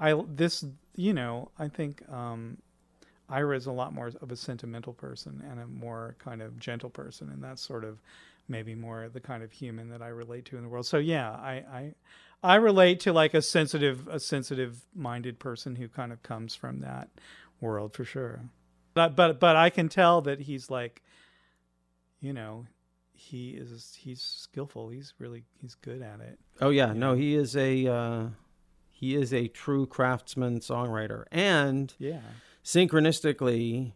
[0.00, 0.64] I this
[0.96, 2.58] you know, I think um
[3.32, 6.90] Ira is a lot more of a sentimental person and a more kind of gentle
[6.90, 8.02] person, and that's sort of
[8.46, 10.86] maybe more the kind of human that I relate to in the world.
[10.86, 11.94] So yeah, I I,
[12.42, 16.80] I relate to like a sensitive a sensitive minded person who kind of comes from
[16.80, 17.08] that
[17.60, 18.40] world for sure.
[18.94, 21.02] But but but I can tell that he's like,
[22.20, 22.66] you know,
[23.14, 24.90] he is he's skillful.
[24.90, 26.38] He's really he's good at it.
[26.60, 28.26] Oh yeah, no, he is a uh,
[28.90, 32.20] he is a true craftsman songwriter, and Yeah.
[32.64, 33.92] Synchronistically,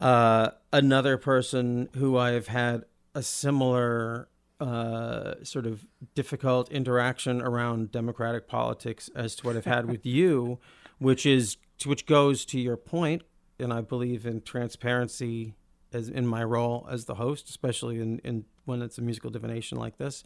[0.00, 2.84] uh, another person who I've had
[3.14, 4.28] a similar
[4.60, 10.58] uh, sort of difficult interaction around democratic politics as to what I've had with you,
[10.98, 13.22] which is which goes to your point,
[13.58, 15.54] and I believe in transparency
[15.92, 19.78] as in my role as the host, especially in, in when it's a musical divination
[19.78, 20.24] like this,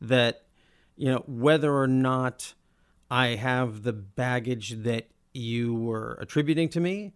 [0.00, 0.44] that
[0.96, 2.54] you know whether or not
[3.10, 7.12] I have the baggage that you were attributing to me,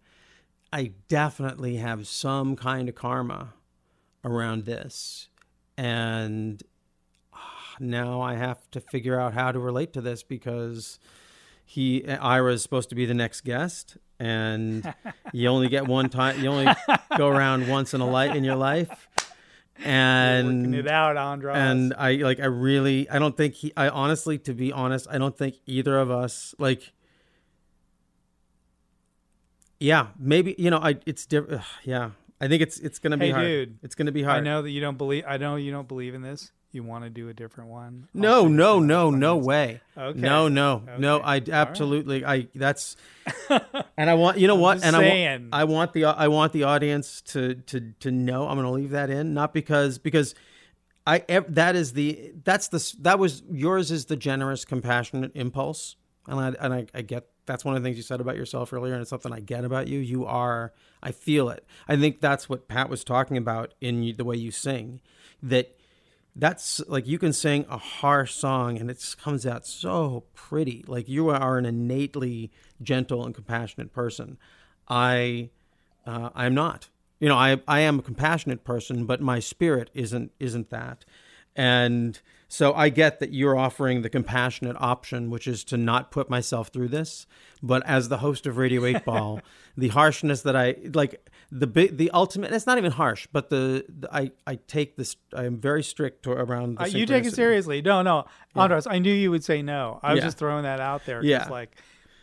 [0.71, 3.53] I definitely have some kind of karma
[4.23, 5.29] around this.
[5.77, 6.61] And
[7.33, 10.99] ah, now I have to figure out how to relate to this because
[11.63, 14.93] he Ira is supposed to be the next guest and
[15.33, 16.73] you only get one time you only
[17.17, 19.07] go around once in a life in your life
[19.77, 21.55] Working and it out, Andras.
[21.55, 25.19] and I like I really I don't think he I honestly to be honest I
[25.19, 26.93] don't think either of us like
[29.79, 33.31] yeah maybe you know I it's different yeah I think it's it's gonna be Hey,
[33.31, 35.23] hard dude, it's gonna be hard I know that you don't believe.
[35.27, 36.51] I know you don't believe in this.
[36.71, 38.07] You want to do a different one.
[38.13, 40.19] I'll no no no no way Okay.
[40.19, 41.49] no no no I All right.
[41.49, 42.95] absolutely I that's
[43.97, 46.63] and I want you know what and I want I want the I want the
[46.63, 50.35] audience to to to know I'm going to leave that in not because because
[51.07, 55.95] I that is the that's the that was yours is the generous compassionate impulse
[56.27, 58.71] and I and I, I get that's one of the things you said about yourself
[58.71, 62.21] earlier and it's something I get about you you are I feel it I think
[62.21, 65.01] that's what Pat was talking about in the way you sing
[65.41, 65.77] that
[66.37, 70.85] that's like you can sing a harsh song and it comes out so pretty.
[70.87, 72.51] Like you are an innately
[72.81, 74.37] gentle and compassionate person.
[74.87, 75.49] I
[76.05, 76.89] uh, I'm not.
[77.19, 81.05] You know, I I am a compassionate person, but my spirit isn't isn't that.
[81.57, 82.17] And
[82.47, 86.69] so I get that you're offering the compassionate option, which is to not put myself
[86.69, 87.25] through this.
[87.61, 89.41] But as the host of Radio 8 Ball,
[89.77, 93.83] the harshness that I like, the big, the ultimate, it's not even harsh, but the,
[93.89, 97.25] the I, I take this, I am very strict to, around the Uh, you take
[97.25, 97.81] it seriously.
[97.81, 98.25] No, no,
[98.55, 98.85] Andras.
[98.85, 99.99] I knew you would say no.
[100.03, 100.25] I was Yeah.
[100.27, 101.23] just throwing that out there.
[101.23, 101.47] Yeah.
[101.49, 101.75] like,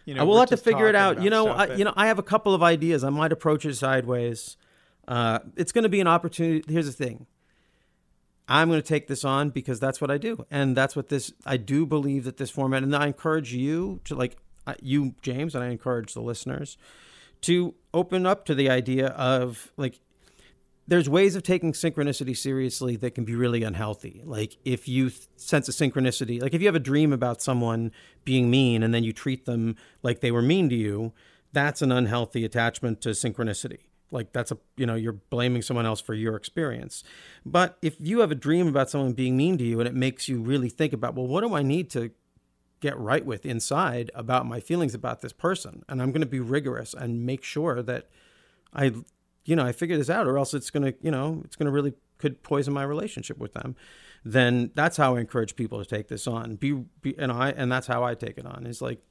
[0.05, 1.21] you know, I will have to figure it out.
[1.23, 3.03] You know, I, that- you know, I have a couple of ideas.
[3.03, 4.57] I might approach it sideways.
[5.09, 6.63] Uh, it's going to be an opportunity.
[6.73, 7.27] Here's the thing.
[8.49, 11.33] I'm going to take this on because that's what I do, and that's what this.
[11.47, 14.37] I do believe that this format, and I encourage you to like
[14.81, 16.77] you, James, and I encourage the listeners
[17.43, 20.01] to open up to the idea of like
[20.87, 24.23] there's ways of taking synchronicity seriously that can be really unhealthy.
[24.25, 27.93] Like if you sense a synchronicity, like if you have a dream about someone
[28.25, 31.13] being mean and then you treat them like they were mean to you,
[31.53, 33.81] that's an unhealthy attachment to synchronicity.
[34.11, 37.03] Like that's a, you know, you're blaming someone else for your experience.
[37.45, 40.29] But if you have a dream about someone being mean to you and it makes
[40.29, 42.11] you really think about, well, what do I need to
[42.81, 45.85] get right with inside about my feelings about this person?
[45.89, 48.09] And I'm going to be rigorous and make sure that
[48.73, 48.93] I,
[49.45, 51.95] you know, I figure this out, or else it's gonna, you know, it's gonna really
[52.19, 53.77] could poison my relationship with them.
[54.25, 56.57] Then that's how I encourage people to take this on.
[56.57, 56.73] Be,
[57.03, 58.67] be and I, and that's how I take it on.
[58.67, 59.03] Is like,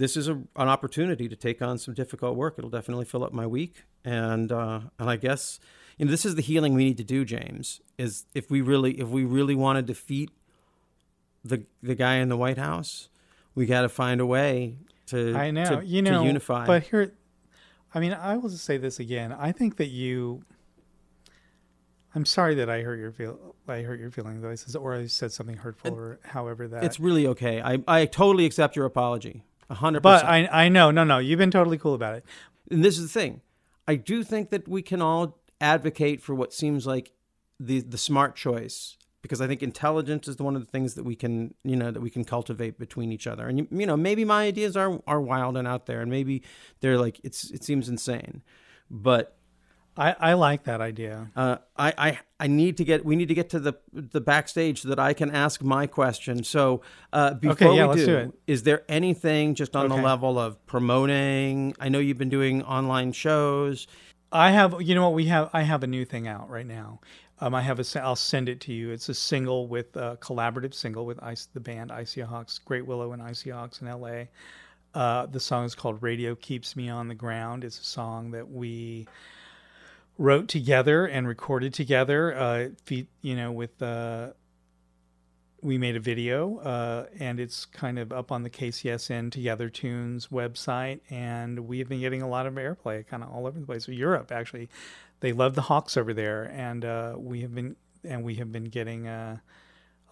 [0.00, 2.54] this is a, an opportunity to take on some difficult work.
[2.58, 5.60] It'll definitely fill up my week, and uh, and I guess,
[5.98, 7.80] you know, this is the healing we need to do, James.
[7.98, 10.30] Is if we really, if we really want to defeat
[11.44, 13.08] the the guy in the White House,
[13.54, 16.66] we got to find a way to I know, to, you to know, unify.
[16.66, 17.12] But here,
[17.94, 19.32] I mean, I will just say this again.
[19.32, 20.42] I think that you.
[22.12, 23.54] I'm sorry that I hurt your feel.
[23.68, 24.44] I hurt your feelings.
[24.44, 26.82] I said, or I said something hurtful, or however that.
[26.84, 27.60] it's really okay.
[27.60, 30.24] I I totally accept your apology, a hundred but.
[30.24, 31.18] I I know, no, no.
[31.18, 32.24] You've been totally cool about it.
[32.70, 33.40] and this is the thing.
[33.88, 37.12] I do think that we can all advocate for what seems like
[37.58, 41.14] the the smart choice because I think intelligence is one of the things that we
[41.14, 43.48] can you know that we can cultivate between each other.
[43.48, 46.42] And you, you know maybe my ideas are are wild and out there, and maybe
[46.80, 48.42] they're like it's it seems insane,
[48.90, 49.36] but
[49.96, 51.30] I I like that idea.
[51.36, 54.82] uh, I, I I need to get we need to get to the the backstage
[54.82, 56.44] so that I can ask my question.
[56.44, 59.96] So uh, before yeah, we do, do is there anything just on Okay.
[59.96, 61.74] the level of promoting?
[61.80, 63.86] I know you've been doing online shows.
[64.32, 65.14] I have, you know what?
[65.14, 65.50] We have.
[65.52, 67.00] I have a new thing out right now.
[67.40, 68.02] Um, I have a.
[68.02, 68.90] I'll send it to you.
[68.90, 72.86] It's a single with a collaborative single with Ice, the band I See Hawks, Great
[72.86, 74.28] Willow, and I See Hawks in L.A.
[74.94, 78.48] Uh, the song is called "Radio Keeps Me on the Ground." It's a song that
[78.48, 79.08] we
[80.20, 82.36] wrote together and recorded together.
[82.36, 82.68] Uh,
[83.22, 84.28] you know, with uh,
[85.62, 90.28] we made a video, uh, and it's kind of up on the KCSN Together Tunes
[90.28, 93.64] website, and we have been getting a lot of airplay, kind of all over the
[93.64, 93.88] place.
[93.88, 94.68] Europe, actually,
[95.20, 98.64] they love the Hawks over there, and uh, we have been and we have been
[98.64, 99.38] getting uh,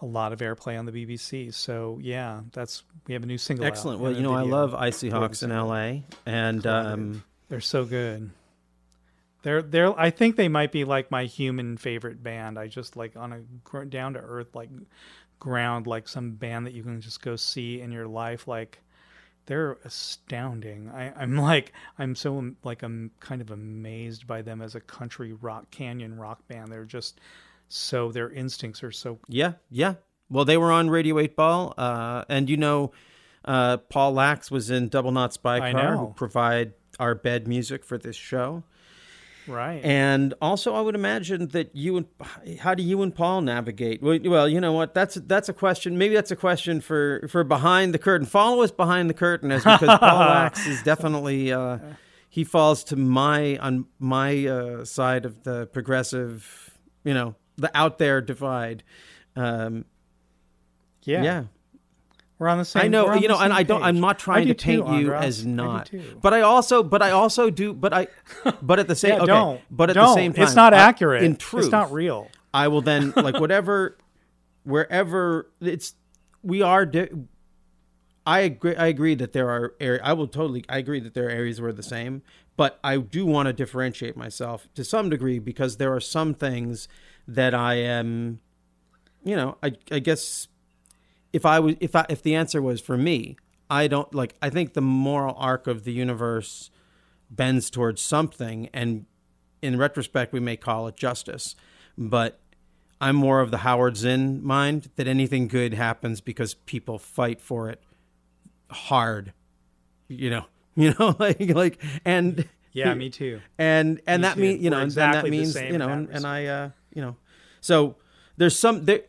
[0.01, 1.53] a lot of airplay on the BBC.
[1.53, 3.63] So yeah, that's we have a new single.
[3.63, 3.99] Excellent.
[3.99, 5.51] Well, you know I love I See Hawks in.
[5.51, 6.03] L.A.
[6.25, 8.31] and um, They're so good.
[9.41, 9.97] They're they're.
[9.97, 12.59] I think they might be like my human favorite band.
[12.59, 14.69] I just like on a down to earth like
[15.39, 18.47] ground, like some band that you can just go see in your life.
[18.47, 18.79] Like
[19.45, 20.89] they're astounding.
[20.89, 25.33] I, I'm like I'm so like I'm kind of amazed by them as a country
[25.33, 26.71] rock canyon rock band.
[26.71, 27.19] They're just
[27.69, 29.95] so their instincts are so yeah, yeah.
[30.29, 32.91] Well, they were on Radio Eight Ball, uh, and you know,
[33.45, 37.97] uh, Paul Lacques was in Double Naught Spy Car, who provide our bed music for
[37.97, 38.63] this show.
[39.49, 39.83] Right.
[39.83, 42.05] And also, I would imagine that you and
[42.59, 44.01] how do you and Paul navigate?
[44.01, 44.93] Well, well, you know what?
[44.93, 45.97] That's that's a question.
[45.97, 48.27] Maybe that's a question for for behind the curtain.
[48.27, 51.79] Follow us behind the curtain, as because Paul Lacques is definitely uh,
[52.29, 57.97] he falls to my on my uh, side of the progressive, you know, the out
[57.97, 58.83] there divide.
[59.35, 59.85] Um,
[61.03, 61.23] yeah.
[61.23, 61.43] yeah.
[62.39, 62.83] We're on the same.
[62.83, 63.83] I know, you know, and I don't.
[63.83, 66.17] I'm not trying to paint too, you as not, too.
[66.21, 68.07] but I also, but I also do, but I,
[68.61, 69.61] but at the same, Yeah, okay, don't.
[69.69, 70.07] but at don't.
[70.07, 71.23] the same time, it's not I- accurate.
[71.23, 72.29] In truth, it's not real.
[72.53, 73.97] I will then like whatever,
[74.63, 75.95] wherever it's,
[76.41, 76.85] we are.
[76.85, 77.09] Di-
[78.25, 78.75] I agree.
[78.75, 80.01] I agree that there are areas.
[80.05, 80.63] I will totally.
[80.69, 82.21] I agree that there are areas where the same,
[82.55, 86.87] but I do want to differentiate myself to some degree because there are some things
[87.27, 88.39] that I am.
[89.25, 90.47] You know, I I guess
[91.33, 93.37] if I was if I if the answer was for me,
[93.69, 94.35] I don't like.
[94.41, 96.71] I think the moral arc of the universe
[97.29, 99.05] bends towards something, and
[99.61, 101.55] in retrospect, we may call it justice,
[101.97, 102.39] but
[103.01, 107.69] I'm more of the Howard Zinn mind that anything good happens because people fight for
[107.69, 107.81] it
[108.71, 109.33] hard.
[110.07, 110.45] You know,
[110.75, 113.41] you know, like like and Yeah, me too.
[113.57, 116.09] and and Me that means you know We're and that exactly means you know and,
[116.09, 117.15] and I uh you know
[117.61, 117.97] so
[118.37, 119.01] there's some there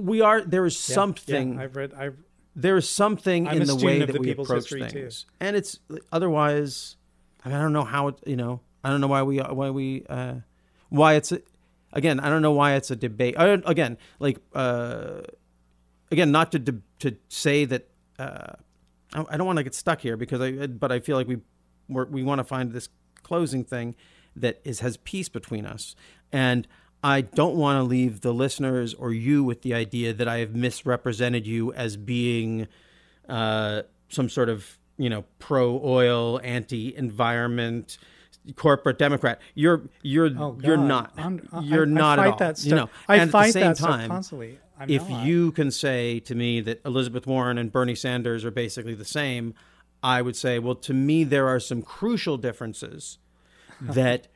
[0.00, 1.92] we are there is Yeah, something Yeah, I've read.
[1.94, 2.16] I've
[2.56, 4.88] there is something I'm in the way that the we approach history, too.
[4.88, 5.78] things, and it's
[6.12, 6.96] otherwise.
[7.44, 8.16] I, mean, I don't know how it.
[8.26, 10.34] You know, I don't know why we why we uh,
[10.88, 11.40] why it's a,
[11.92, 12.20] again.
[12.20, 13.36] I don't know why it's a debate.
[13.38, 15.20] Again, like uh,
[16.10, 17.88] again, not to de- to say that.
[18.18, 18.54] Uh,
[19.14, 20.66] I, I don't want to get stuck here because I.
[20.66, 21.38] But I feel like we
[21.88, 22.88] we're, we want to find this
[23.22, 23.94] closing thing
[24.36, 25.94] that is has peace between us
[26.32, 26.66] and.
[27.02, 30.54] I don't want to leave the listeners or you with the idea that I have
[30.54, 32.68] misrepresented you as being
[33.28, 37.96] uh, some sort of you know pro oil, anti environment,
[38.56, 39.40] corporate Democrat.
[39.54, 41.12] You're you're Oh, you're not.
[41.16, 42.38] I'm- I- you're I not fight at all.
[42.38, 44.58] that You know, I and fight at the same that time, constantly.
[44.78, 45.26] I'm if not.
[45.26, 49.52] you can say to me that Elizabeth Warren and Bernie Sanders are basically the same,
[50.02, 53.18] I would say, well, to me there are some crucial differences
[53.80, 54.28] that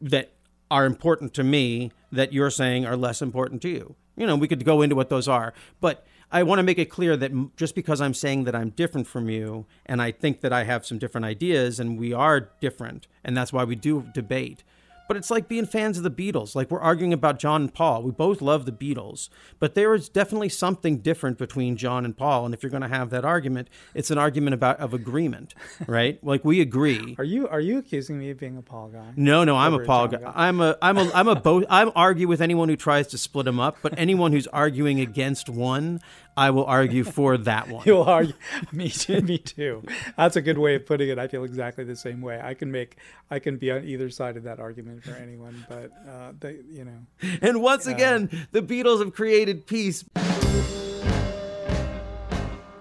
[0.00, 0.32] that
[0.70, 3.94] are important to me that you're saying are less important to you.
[4.16, 6.90] You know, we could go into what those are, but I want to make it
[6.90, 10.52] clear that just because I'm saying that I'm different from you and I think that
[10.52, 14.62] I have some different ideas and we are different and that's why we do debate.
[15.08, 16.54] But it's like being fans of the Beatles.
[16.54, 18.02] Like we're arguing about John and Paul.
[18.02, 19.28] We both love the Beatles,
[19.58, 22.44] but there is definitely something different between John and Paul.
[22.44, 25.54] And if you're going to have that argument, it's an argument about of agreement,
[25.86, 26.22] right?
[26.22, 27.14] like we agree.
[27.18, 29.12] are you are you accusing me of being a Paul guy?
[29.16, 30.18] No, no, I'm a Paul guy.
[30.18, 30.32] guy.
[30.34, 31.64] I'm a, I'm a, I'm a both.
[31.70, 35.48] I'm argue with anyone who tries to split them up, but anyone who's arguing against
[35.48, 36.00] one,
[36.36, 37.82] I will argue for that one.
[37.86, 38.34] You'll argue.
[38.72, 39.20] me too.
[39.22, 39.82] Me too.
[40.16, 41.18] That's a good way of putting it.
[41.18, 42.40] I feel exactly the same way.
[42.42, 42.96] I can make.
[43.30, 46.84] I can be on either side of that argument for anyone, but uh, they, you
[46.84, 46.98] know.
[47.42, 50.04] And once again, the Beatles have created peace.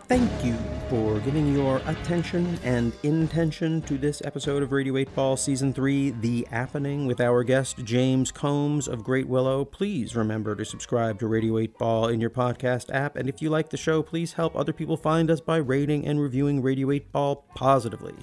[0.07, 5.35] Thank you for giving your attention and intention to this episode of Radio 8 Ball
[5.35, 9.65] Season 3, The Happening, with our guest James Combs of Great Willow.
[9.65, 13.49] Please remember to subscribe to Radio 8 Ball in your podcast app, and if you
[13.49, 17.11] like the show, please help other people find us by rating and reviewing Radio 8
[17.11, 18.15] Ball positively.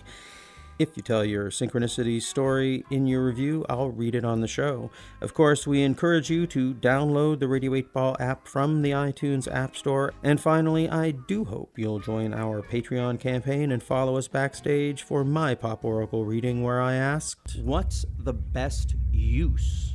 [0.76, 4.90] If you tell your synchronicity story in your review, I'll read it on the show.
[5.20, 9.46] Of course, we encourage you to download the Radio 8 Ball app from the iTunes
[9.52, 10.12] App Store.
[10.24, 15.22] And finally, I do hope you'll join our Patreon campaign and follow us backstage for
[15.22, 19.94] my Pop Oracle reading where I asked, What's the best use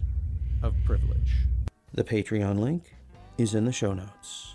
[0.64, 1.46] of privilege?
[1.94, 2.96] The Patreon link
[3.38, 4.54] is in the show notes.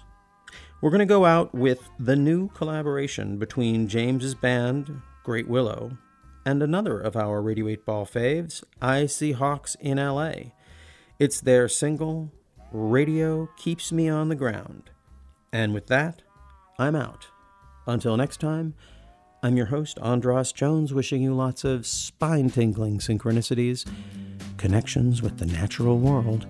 [0.80, 5.98] We're going to go out with the new collaboration between James's band, Great Willow,
[6.44, 10.32] and another of our Radio 8 Ball faves, I See Hawks in LA.
[11.18, 12.32] It's their single,
[12.70, 14.90] Radio Keeps Me on the Ground.
[15.52, 16.22] And with that,
[16.78, 17.28] I'm out.
[17.86, 18.74] Until next time,
[19.42, 23.86] I'm your host, Andras Jones, wishing you lots of spine tingling synchronicities,
[24.56, 26.46] connections with the natural world,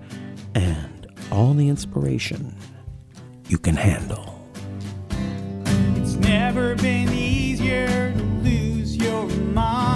[0.55, 2.57] and all the inspiration
[3.49, 4.49] you can handle.
[5.97, 8.14] It's never been easier
[9.55, 9.94] mind.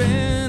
[0.00, 0.39] Been